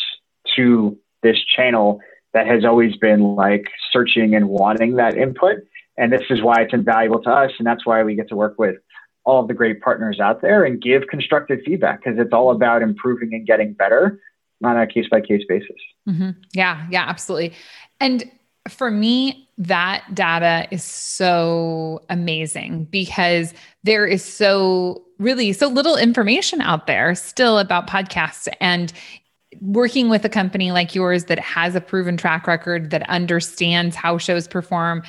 to 0.57 0.99
this 1.23 1.37
channel 1.45 2.01
that 2.35 2.47
has 2.47 2.65
always 2.65 2.97
been 2.97 3.35
like 3.35 3.67
searching 3.93 4.35
and 4.35 4.49
wanting 4.49 4.97
that 4.97 5.17
input. 5.17 5.59
And 5.97 6.13
this 6.13 6.23
is 6.29 6.43
why 6.43 6.61
it's 6.61 6.75
invaluable 6.75 7.23
to 7.23 7.31
us. 7.31 7.53
And 7.59 7.67
that's 7.67 7.87
why 7.87 8.03
we 8.05 8.15
get 8.15 8.29
to 8.29 8.37
work 8.37 8.57
with 8.59 8.77
all 9.27 9.43
of 9.43 9.49
the 9.49 9.55
great 9.55 9.81
partners 9.83 10.21
out 10.21 10.41
there 10.41 10.65
and 10.65 10.81
give 10.81 11.09
constructive 11.09 11.59
feedback 11.65 12.03
because 12.03 12.19
it's 12.19 12.33
all 12.33 12.51
about 12.51 12.81
improving 12.81 13.35
and 13.35 13.47
getting 13.47 13.73
better 13.75 14.19
on 14.65 14.79
a 14.79 14.87
case 14.87 15.07
by 15.11 15.21
case 15.21 15.43
basis. 15.49 15.77
Mm-hmm. 16.09 16.31
Yeah, 16.55 16.87
yeah, 16.91 17.05
absolutely. 17.07 17.53
And 18.01 18.31
for 18.69 18.91
me, 18.91 19.49
that 19.59 20.05
data 20.15 20.67
is 20.71 20.83
so 20.83 22.03
amazing 22.09 22.85
because 22.85 23.53
there 23.83 24.07
is 24.07 24.25
so 24.25 25.03
really 25.19 25.53
so 25.53 25.69
little 25.69 25.97
information 25.97 26.61
out 26.61 26.87
there 26.87 27.15
still 27.15 27.59
about 27.59 27.87
podcasts. 27.89 28.49
And 28.61 28.93
working 29.61 30.09
with 30.09 30.25
a 30.25 30.29
company 30.29 30.71
like 30.71 30.95
yours 30.95 31.25
that 31.25 31.39
has 31.39 31.75
a 31.75 31.81
proven 31.81 32.17
track 32.17 32.47
record 32.47 32.91
that 32.91 33.09
understands 33.09 33.97
how 33.97 34.19
shows 34.19 34.47
perform 34.47 35.03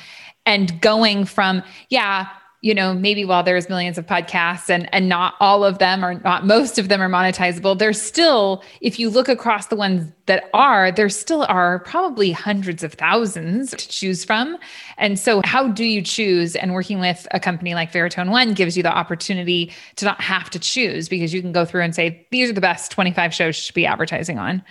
and 0.46 0.80
going 0.80 1.24
from, 1.24 1.62
yeah, 1.90 2.28
you 2.60 2.74
know 2.74 2.94
maybe 2.94 3.24
while 3.24 3.42
there's 3.42 3.68
millions 3.68 3.98
of 3.98 4.06
podcasts 4.06 4.68
and 4.68 4.92
and 4.92 5.08
not 5.08 5.34
all 5.40 5.64
of 5.64 5.78
them 5.78 6.04
or 6.04 6.14
not 6.20 6.46
most 6.46 6.78
of 6.78 6.88
them 6.88 7.00
are 7.00 7.08
monetizable 7.08 7.78
there's 7.78 8.00
still 8.00 8.62
if 8.80 8.98
you 8.98 9.10
look 9.10 9.28
across 9.28 9.66
the 9.66 9.76
ones 9.76 10.12
that 10.28 10.50
are 10.54 10.92
there 10.92 11.08
still 11.08 11.44
are 11.48 11.80
probably 11.80 12.30
hundreds 12.30 12.84
of 12.84 12.92
thousands 12.92 13.70
to 13.70 13.88
choose 13.88 14.24
from. 14.24 14.56
And 14.98 15.18
so 15.18 15.40
how 15.44 15.68
do 15.68 15.84
you 15.84 16.02
choose? 16.02 16.54
And 16.54 16.74
working 16.74 17.00
with 17.00 17.26
a 17.32 17.40
company 17.40 17.74
like 17.74 17.90
veritone 17.90 18.30
one 18.30 18.54
gives 18.54 18.76
you 18.76 18.82
the 18.82 18.94
opportunity 18.94 19.72
to 19.96 20.04
not 20.04 20.20
have 20.20 20.50
to 20.50 20.58
choose 20.58 21.08
because 21.08 21.34
you 21.34 21.40
can 21.40 21.50
go 21.50 21.64
through 21.64 21.82
and 21.82 21.94
say 21.94 22.26
these 22.30 22.50
are 22.50 22.52
the 22.52 22.60
best 22.60 22.92
25 22.92 23.34
shows 23.34 23.56
should 23.56 23.74
be 23.74 23.86
advertising 23.86 24.38
on. 24.38 24.62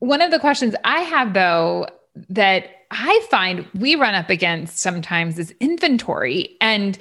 One 0.00 0.20
of 0.20 0.32
the 0.32 0.40
questions 0.40 0.74
i 0.84 1.00
have 1.00 1.34
though 1.34 1.86
that 2.28 2.81
I 2.92 3.26
find 3.30 3.66
we 3.74 3.94
run 3.96 4.14
up 4.14 4.30
against 4.30 4.78
sometimes 4.78 5.38
is 5.38 5.54
inventory. 5.60 6.56
And 6.60 6.98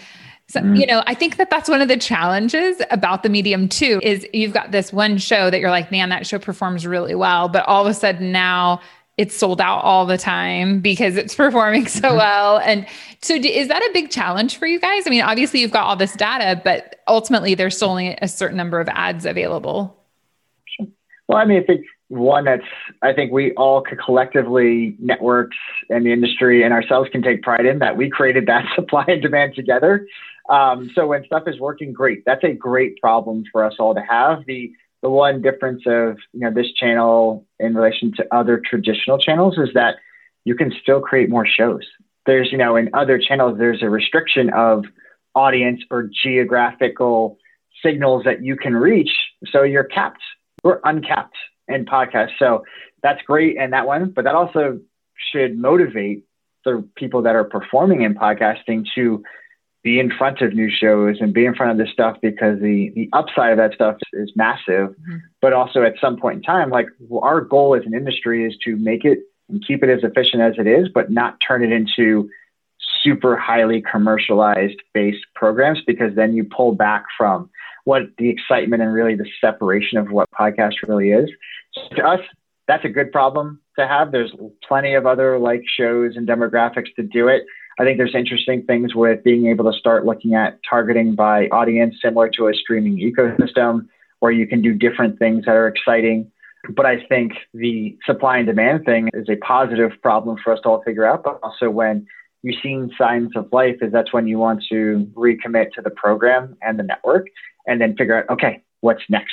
so, 0.48 0.62
mm. 0.62 0.80
you 0.80 0.86
know, 0.86 1.04
I 1.06 1.14
think 1.14 1.38
that 1.38 1.50
that's 1.50 1.70
one 1.70 1.82
of 1.82 1.88
the 1.88 1.98
challenges 1.98 2.82
about 2.90 3.24
the 3.24 3.30
medium 3.30 3.68
too 3.68 4.00
is 4.02 4.26
you've 4.34 4.54
got 4.54 4.72
this 4.72 4.92
one 4.92 5.18
show 5.18 5.50
that 5.50 5.60
you're 5.60 5.70
like, 5.70 5.92
man, 5.92 6.10
that 6.10 6.26
show 6.26 6.40
performs 6.40 6.88
really 6.88 7.16
well, 7.16 7.50
but 7.50 7.66
all 7.68 7.86
of 7.86 7.92
a 7.92 7.94
sudden 7.94 8.32
now 8.32 8.82
it's 9.18 9.36
sold 9.36 9.60
out 9.60 9.80
all 9.80 10.06
the 10.06 10.18
time 10.18 10.80
because 10.80 11.18
it's 11.18 11.36
performing 11.44 11.88
so 11.88 12.08
mm-hmm. 12.08 12.18
well. 12.18 12.58
And 12.60 12.88
so, 13.22 13.36
is 13.36 13.68
that 13.68 13.82
a 13.82 13.90
big 13.94 14.10
challenge 14.10 14.58
for 14.58 14.66
you 14.66 14.80
guys? 14.80 15.04
I 15.06 15.10
mean, 15.10 15.22
obviously 15.22 15.60
you've 15.60 15.72
got 15.72 15.86
all 15.86 15.96
this 15.96 16.14
data, 16.14 16.60
but 16.64 17.02
ultimately 17.08 17.54
there's 17.54 17.76
still 17.76 17.90
only 17.90 18.18
a 18.22 18.28
certain 18.28 18.58
number 18.58 18.80
of 18.80 18.88
ads 18.90 19.26
available. 19.26 19.98
Well, 21.28 21.38
I 21.38 21.46
mean, 21.46 21.62
I 21.62 21.66
think 21.66 21.86
one 22.12 22.44
that's 22.44 22.64
I 23.02 23.14
think 23.14 23.32
we 23.32 23.54
all 23.54 23.84
collectively 24.06 24.98
networks 25.00 25.56
and 25.90 26.06
the 26.06 26.12
industry 26.12 26.62
and 26.62 26.74
ourselves 26.74 27.10
can 27.10 27.22
take 27.22 27.42
pride 27.42 27.66
in 27.66 27.80
that 27.80 27.96
we 27.96 28.10
created 28.10 28.48
that 28.48 28.66
supply 28.76 29.06
and 29.08 29.22
demand 29.22 29.56
together. 29.56 30.06
Um, 30.50 30.92
so 30.94 31.08
when 31.08 31.24
stuff 31.26 31.44
is 31.48 31.58
working 31.60 31.94
great, 31.94 32.24
that's 32.26 32.44
a 32.44 32.52
great 32.52 33.00
problem 33.00 33.46
for 33.52 33.64
us 33.64 33.76
all 33.80 33.96
to 33.96 34.02
have. 34.02 34.46
The 34.46 34.74
the 35.02 35.10
one 35.10 35.42
difference 35.42 35.84
of 35.88 36.18
you 36.34 36.42
know 36.42 36.52
this 36.52 36.72
channel 36.74 37.46
in 37.60 37.76
relation 37.76 38.12
to 38.18 38.26
other 38.36 38.62
traditional 38.64 39.18
channels 39.18 39.58
is 39.58 39.70
that 39.74 39.96
you 40.44 40.56
can 40.56 40.74
still 40.82 41.00
create 41.00 41.30
more 41.30 41.48
shows. 41.48 41.88
There's 42.26 42.52
you 42.52 42.58
know 42.58 42.76
in 42.76 42.90
other 42.94 43.20
channels 43.20 43.58
there's 43.58 43.82
a 43.82 43.90
restriction 43.90 44.50
of 44.50 44.84
audience 45.34 45.82
or 45.90 46.10
geographical 46.24 47.38
signals 47.82 48.26
that 48.26 48.44
you 48.44 48.58
can 48.58 48.76
reach. 48.76 49.12
So 49.50 49.64
you're 49.64 49.86
capped, 49.86 50.22
you're 50.66 50.82
uncapped 50.84 51.38
in 51.74 51.86
podcasts. 51.86 52.38
So 52.40 52.64
that's 53.04 53.22
great 53.24 53.58
and 53.58 53.74
that 53.74 53.88
one, 53.88 54.12
but 54.12 54.26
that 54.26 54.36
also 54.36 54.80
should 55.32 55.58
motivate 55.58 56.24
the 56.66 56.88
people 56.96 57.24
that 57.24 57.36
are 57.36 57.44
performing 57.44 58.02
in 58.04 58.14
podcasting 58.16 58.86
to 58.96 59.24
be 59.84 60.00
in 60.00 60.12
front 60.12 60.42
of 60.42 60.54
new 60.54 60.70
shows 60.70 61.18
and 61.20 61.34
be 61.34 61.46
in 61.46 61.56
front 61.56 61.72
of 61.72 61.78
this 61.78 61.92
stuff 61.92 62.18
because 62.22 62.60
the 62.60 62.92
the 62.96 63.10
upside 63.14 63.52
of 63.52 63.58
that 63.58 63.74
stuff 63.74 63.98
is 64.14 64.32
massive. 64.36 64.90
Mm-hmm. 64.90 65.18
But 65.42 65.54
also 65.54 65.82
at 65.84 65.96
some 66.00 66.18
point 66.18 66.38
in 66.38 66.44
time, 66.44 66.70
like 66.70 66.88
our 67.22 67.42
goal 67.42 67.76
as 67.76 67.84
an 67.86 67.94
industry 67.94 68.46
is 68.46 68.56
to 68.66 68.76
make 68.76 69.06
it 69.06 69.20
and 69.50 69.66
keep 69.66 69.84
it 69.84 69.90
as 69.90 70.04
efficient 70.04 70.42
as 70.42 70.54
it 70.58 70.68
is, 70.68 70.88
but 70.94 71.12
not 71.12 71.38
turn 71.46 71.64
it 71.64 71.72
into 71.72 72.30
super 73.04 73.36
highly 73.36 73.82
commercialized 73.82 74.80
based 74.94 75.26
programs 75.36 75.80
because 75.86 76.16
then 76.16 76.34
you 76.34 76.44
pull 76.44 76.74
back 76.74 77.06
from 77.18 77.50
what 77.84 78.04
the 78.18 78.30
excitement 78.30 78.84
and 78.84 78.94
really 78.94 79.16
the 79.16 79.28
separation 79.40 79.98
of 79.98 80.12
what 80.12 80.30
podcast 80.32 80.76
really 80.88 81.12
is. 81.12 81.30
To 81.96 82.04
us, 82.04 82.20
that's 82.68 82.86
a 82.86 82.90
good 82.90 83.12
problem 83.12 83.60
to 83.78 83.88
have. 83.88 84.12
There's 84.12 84.34
plenty 84.68 84.94
of 84.94 85.06
other 85.06 85.40
like 85.40 85.64
shows 85.68 86.16
and 86.16 86.28
demographics 86.28 86.94
to 86.96 87.04
do 87.04 87.28
it. 87.28 87.44
I 87.80 87.84
think 87.84 87.98
there's 87.98 88.16
interesting 88.16 88.64
things 88.64 88.94
with 88.94 89.24
being 89.24 89.48
able 89.48 89.72
to 89.72 89.78
start 89.78 90.06
looking 90.06 90.36
at 90.36 90.60
targeting 90.70 91.16
by 91.16 91.48
audience, 91.48 91.96
similar 92.02 92.30
to 92.38 92.48
a 92.48 92.54
streaming 92.54 92.98
ecosystem, 92.98 93.88
where 94.20 94.32
you 94.32 94.46
can 94.46 94.62
do 94.62 94.74
different 94.74 95.18
things 95.18 95.46
that 95.46 95.56
are 95.56 95.68
exciting. 95.68 96.32
But 96.76 96.86
I 96.86 97.04
think 97.08 97.34
the 97.54 97.98
supply 98.06 98.38
and 98.38 98.46
demand 98.46 98.86
thing 98.86 99.10
is 99.14 99.28
a 99.30 99.36
positive 99.38 99.92
problem 100.04 100.38
for 100.44 100.54
us 100.54 100.60
to 100.64 100.70
all 100.70 100.84
figure 100.84 101.06
out. 101.06 101.24
But 101.24 101.40
also, 101.42 101.70
when 101.70 102.06
you're 102.44 102.60
seeing 102.62 102.92
signs 102.98 103.32
of 103.36 103.48
life, 103.52 103.78
is 103.82 103.92
that's 103.92 104.14
when 104.14 104.28
you 104.28 104.38
want 104.38 104.64
to 104.70 105.10
recommit 105.16 105.72
to 105.74 105.82
the 105.82 105.90
program 105.90 106.56
and 106.62 106.78
the 106.78 106.84
network, 106.84 107.28
and 107.66 107.82
then 107.82 107.96
figure 107.96 108.18
out, 108.18 108.30
okay, 108.30 108.62
what's 108.82 109.04
next? 109.10 109.32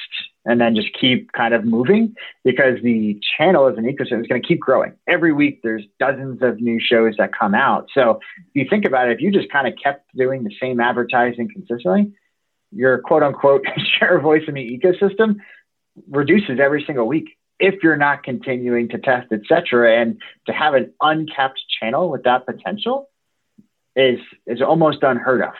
And 0.49 0.59
then 0.59 0.75
just 0.75 0.89
keep 0.99 1.31
kind 1.33 1.53
of 1.53 1.65
moving 1.65 2.15
because 2.43 2.79
the 2.83 3.21
channel 3.37 3.67
as 3.69 3.77
an 3.77 3.85
ecosystem 3.85 4.23
is 4.23 4.27
going 4.27 4.41
to 4.41 4.49
keep 4.49 4.59
growing. 4.59 4.95
Every 5.07 5.31
week 5.33 5.61
there's 5.63 5.85
dozens 6.01 6.41
of 6.43 6.59
new 6.59 6.81
shows 6.81 7.17
that 7.19 7.39
come 7.39 7.55
out. 7.55 7.89
So 7.93 8.21
if 8.39 8.47
you 8.55 8.67
think 8.69 8.87
about 8.87 9.09
it, 9.09 9.13
if 9.13 9.21
you 9.21 9.31
just 9.31 9.53
kind 9.53 9.69
of 9.69 9.75
kept 9.81 10.07
doing 10.17 10.45
the 10.45 10.55
same 10.59 10.81
advertising 10.81 11.51
consistently, 11.53 12.13
your 12.73 12.99
quote 12.99 13.23
unquote 13.23 13.63
share 13.99 14.17
of 14.17 14.23
voice 14.23 14.43
in 14.49 14.55
the 14.55 14.81
ecosystem 14.83 15.37
reduces 16.09 16.59
every 16.59 16.83
single 16.87 17.07
week 17.07 17.37
if 17.61 17.83
you're 17.83 17.97
not 17.97 18.23
continuing 18.23 18.89
to 18.89 18.99
test, 18.99 19.27
et 19.31 19.41
cetera. 19.47 20.01
And 20.01 20.19
to 20.47 20.53
have 20.53 20.73
an 20.73 20.95
uncapped 21.03 21.61
channel 21.79 22.11
with 22.11 22.23
that 22.23 22.47
potential 22.47 23.11
is 23.95 24.21
is 24.47 24.63
almost 24.63 25.03
unheard 25.03 25.43
of 25.43 25.53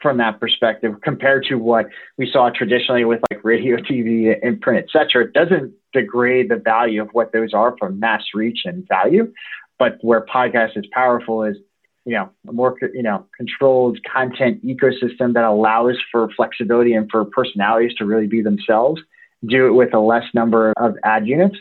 from 0.00 0.18
that 0.18 0.40
perspective 0.40 0.94
compared 1.02 1.44
to 1.44 1.56
what 1.56 1.86
we 2.16 2.30
saw 2.30 2.50
traditionally 2.50 3.04
with 3.04 3.20
like 3.30 3.42
radio, 3.44 3.76
TV, 3.76 4.34
and 4.42 4.60
print, 4.60 4.84
et 4.84 4.90
cetera. 4.92 5.24
It 5.24 5.32
doesn't 5.32 5.74
degrade 5.92 6.50
the 6.50 6.56
value 6.56 7.02
of 7.02 7.08
what 7.12 7.32
those 7.32 7.52
are 7.52 7.76
from 7.78 7.98
mass 7.98 8.22
reach 8.34 8.60
and 8.64 8.86
value. 8.86 9.32
But 9.78 9.98
where 10.00 10.24
podcast 10.24 10.76
is 10.76 10.84
powerful 10.92 11.44
is, 11.44 11.56
you 12.04 12.14
know, 12.14 12.30
a 12.48 12.52
more, 12.52 12.76
you 12.94 13.02
know, 13.02 13.26
controlled 13.36 13.98
content 14.10 14.64
ecosystem 14.64 15.34
that 15.34 15.44
allows 15.44 15.96
for 16.10 16.28
flexibility 16.36 16.94
and 16.94 17.08
for 17.10 17.24
personalities 17.24 17.94
to 17.98 18.04
really 18.04 18.26
be 18.26 18.42
themselves, 18.42 19.00
do 19.46 19.66
it 19.66 19.72
with 19.72 19.94
a 19.94 20.00
less 20.00 20.24
number 20.34 20.72
of 20.76 20.96
ad 21.04 21.26
units. 21.26 21.56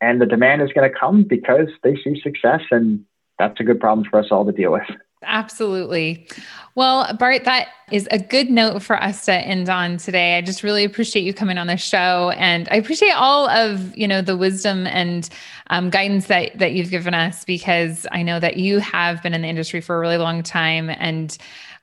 And 0.00 0.20
the 0.20 0.26
demand 0.26 0.62
is 0.62 0.70
going 0.72 0.90
to 0.90 0.98
come 0.98 1.24
because 1.24 1.68
they 1.82 1.96
see 1.96 2.20
success. 2.22 2.60
And 2.70 3.04
that's 3.38 3.60
a 3.60 3.64
good 3.64 3.80
problem 3.80 4.06
for 4.08 4.20
us 4.20 4.26
all 4.30 4.44
to 4.46 4.52
deal 4.52 4.72
with. 4.72 4.88
Absolutely. 5.24 6.28
Well, 6.76 7.12
Bart, 7.14 7.42
that 7.44 7.68
is 7.90 8.06
a 8.12 8.20
good 8.20 8.50
note 8.50 8.82
for 8.82 9.02
us 9.02 9.24
to 9.24 9.32
end 9.32 9.68
on 9.68 9.96
today. 9.96 10.38
I 10.38 10.42
just 10.42 10.62
really 10.62 10.84
appreciate 10.84 11.22
you 11.24 11.34
coming 11.34 11.58
on 11.58 11.66
the 11.66 11.76
show, 11.76 12.30
and 12.36 12.68
I 12.70 12.76
appreciate 12.76 13.14
all 13.16 13.48
of 13.48 13.96
you 13.96 14.06
know 14.06 14.22
the 14.22 14.36
wisdom 14.36 14.86
and 14.86 15.28
um, 15.70 15.90
guidance 15.90 16.28
that 16.28 16.56
that 16.60 16.72
you've 16.72 16.90
given 16.90 17.14
us 17.14 17.44
because 17.44 18.06
I 18.12 18.22
know 18.22 18.38
that 18.38 18.58
you 18.58 18.78
have 18.78 19.20
been 19.22 19.34
in 19.34 19.42
the 19.42 19.48
industry 19.48 19.80
for 19.80 19.96
a 19.96 19.98
really 19.98 20.18
long 20.18 20.44
time, 20.44 20.88
and 20.88 21.36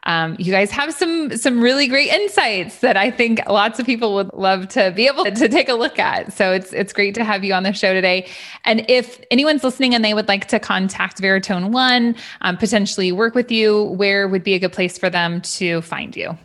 um, 0.05 0.35
you 0.37 0.51
guys 0.51 0.69
have 0.71 0.93
some 0.93 1.35
some 1.35 1.61
really 1.61 1.87
great 1.87 2.09
insights 2.09 2.79
that 2.79 2.95
I 2.95 3.09
think 3.09 3.41
lots 3.47 3.79
of 3.79 3.85
people 3.85 4.13
would 4.15 4.33
love 4.33 4.67
to 4.69 4.91
be 4.91 5.07
able 5.07 5.25
to 5.25 5.49
take 5.49 5.67
a 5.67 5.73
look 5.73 5.97
at. 5.97 6.31
So 6.33 6.51
it's 6.51 6.73
it's 6.73 6.93
great 6.93 7.15
to 7.15 7.23
have 7.23 7.43
you 7.43 7.53
on 7.53 7.63
the 7.63 7.73
show 7.73 7.93
today. 7.93 8.27
And 8.65 8.85
if 8.87 9.19
anyone's 9.31 9.63
listening 9.63 9.95
and 9.95 10.05
they 10.05 10.13
would 10.13 10.27
like 10.27 10.47
to 10.49 10.59
contact 10.59 11.21
Veritone 11.21 11.71
One, 11.71 12.15
um, 12.41 12.57
potentially 12.57 13.11
work 13.11 13.33
with 13.33 13.51
you, 13.51 13.83
where 13.83 14.27
would 14.27 14.43
be 14.43 14.53
a 14.53 14.59
good 14.59 14.73
place 14.73 14.97
for 14.97 15.09
them 15.09 15.41
to 15.41 15.81
find 15.81 16.15
you? 16.15 16.37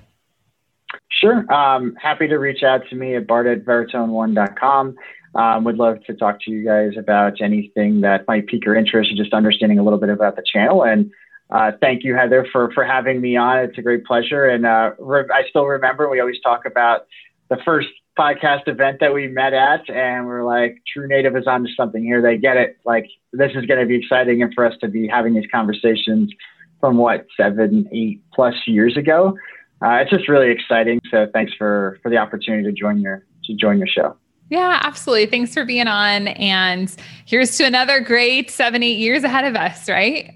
Sure. 1.08 1.52
Um, 1.52 1.94
happy 1.96 2.28
to 2.28 2.38
reach 2.38 2.62
out 2.62 2.88
to 2.88 2.96
me 2.96 3.14
at 3.14 3.26
bart 3.26 3.46
at 3.46 3.64
veritone1.com. 3.64 4.96
Um, 5.34 5.64
would 5.64 5.76
love 5.76 6.02
to 6.04 6.14
talk 6.14 6.40
to 6.42 6.50
you 6.50 6.64
guys 6.64 6.96
about 6.96 7.40
anything 7.40 8.00
that 8.00 8.26
might 8.26 8.46
pique 8.46 8.64
your 8.64 8.74
interest 8.74 9.10
and 9.10 9.18
just 9.18 9.32
understanding 9.32 9.78
a 9.78 9.82
little 9.82 9.98
bit 9.98 10.08
about 10.08 10.36
the 10.36 10.42
channel. 10.42 10.82
And 10.82 11.12
uh, 11.50 11.72
thank 11.80 12.04
you, 12.04 12.14
Heather, 12.14 12.46
for 12.52 12.70
for 12.72 12.84
having 12.84 13.20
me 13.20 13.36
on. 13.36 13.58
It's 13.58 13.76
a 13.78 13.82
great 13.82 14.04
pleasure, 14.04 14.46
and 14.46 14.64
uh, 14.64 14.92
re- 14.98 15.28
I 15.32 15.48
still 15.48 15.66
remember 15.66 16.08
we 16.08 16.20
always 16.20 16.40
talk 16.42 16.64
about 16.64 17.06
the 17.48 17.58
first 17.64 17.88
podcast 18.18 18.68
event 18.68 18.98
that 19.00 19.12
we 19.12 19.26
met 19.26 19.52
at, 19.52 19.88
and 19.88 20.26
we're 20.26 20.44
like, 20.44 20.78
True 20.92 21.08
Native 21.08 21.36
is 21.36 21.46
onto 21.46 21.70
something 21.74 22.04
here. 22.04 22.22
They 22.22 22.36
get 22.36 22.56
it. 22.56 22.78
Like 22.84 23.06
this 23.32 23.50
is 23.54 23.66
going 23.66 23.80
to 23.80 23.86
be 23.86 23.96
exciting, 23.96 24.42
and 24.42 24.54
for 24.54 24.64
us 24.64 24.74
to 24.80 24.88
be 24.88 25.08
having 25.08 25.34
these 25.34 25.48
conversations 25.52 26.32
from 26.78 26.96
what 26.96 27.26
seven, 27.36 27.88
eight 27.92 28.22
plus 28.32 28.54
years 28.66 28.96
ago, 28.96 29.36
uh, 29.84 29.94
it's 29.94 30.10
just 30.10 30.28
really 30.28 30.50
exciting. 30.50 31.00
So 31.10 31.26
thanks 31.32 31.52
for 31.58 31.98
for 32.02 32.10
the 32.10 32.16
opportunity 32.16 32.62
to 32.64 32.72
join 32.72 33.00
your 33.00 33.26
to 33.46 33.54
join 33.54 33.78
your 33.78 33.88
show. 33.88 34.16
Yeah, 34.50 34.80
absolutely. 34.82 35.26
Thanks 35.26 35.54
for 35.54 35.64
being 35.64 35.86
on. 35.86 36.28
And 36.28 36.94
here's 37.24 37.56
to 37.58 37.64
another 37.64 38.00
great 38.00 38.50
seven, 38.50 38.82
eight 38.82 38.98
years 38.98 39.22
ahead 39.22 39.44
of 39.44 39.54
us, 39.54 39.88
right? 39.88 40.34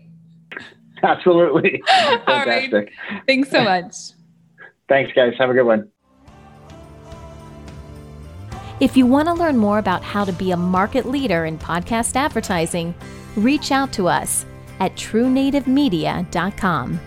Absolutely. 1.04 1.82
Fantastic. 1.86 2.92
Thanks 3.26 3.50
so 3.50 3.62
much. 3.62 3.92
Thanks, 4.88 5.12
guys. 5.14 5.34
Have 5.38 5.50
a 5.50 5.54
good 5.54 5.64
one. 5.64 5.90
If 8.80 8.96
you 8.96 9.06
want 9.06 9.28
to 9.28 9.34
learn 9.34 9.56
more 9.56 9.78
about 9.78 10.02
how 10.02 10.24
to 10.24 10.32
be 10.32 10.50
a 10.50 10.56
market 10.56 11.06
leader 11.06 11.44
in 11.44 11.58
podcast 11.58 12.16
advertising, 12.16 12.92
reach 13.36 13.70
out 13.70 13.92
to 13.92 14.08
us 14.08 14.44
at 14.80 14.96
truenativemedia.com. 14.96 17.00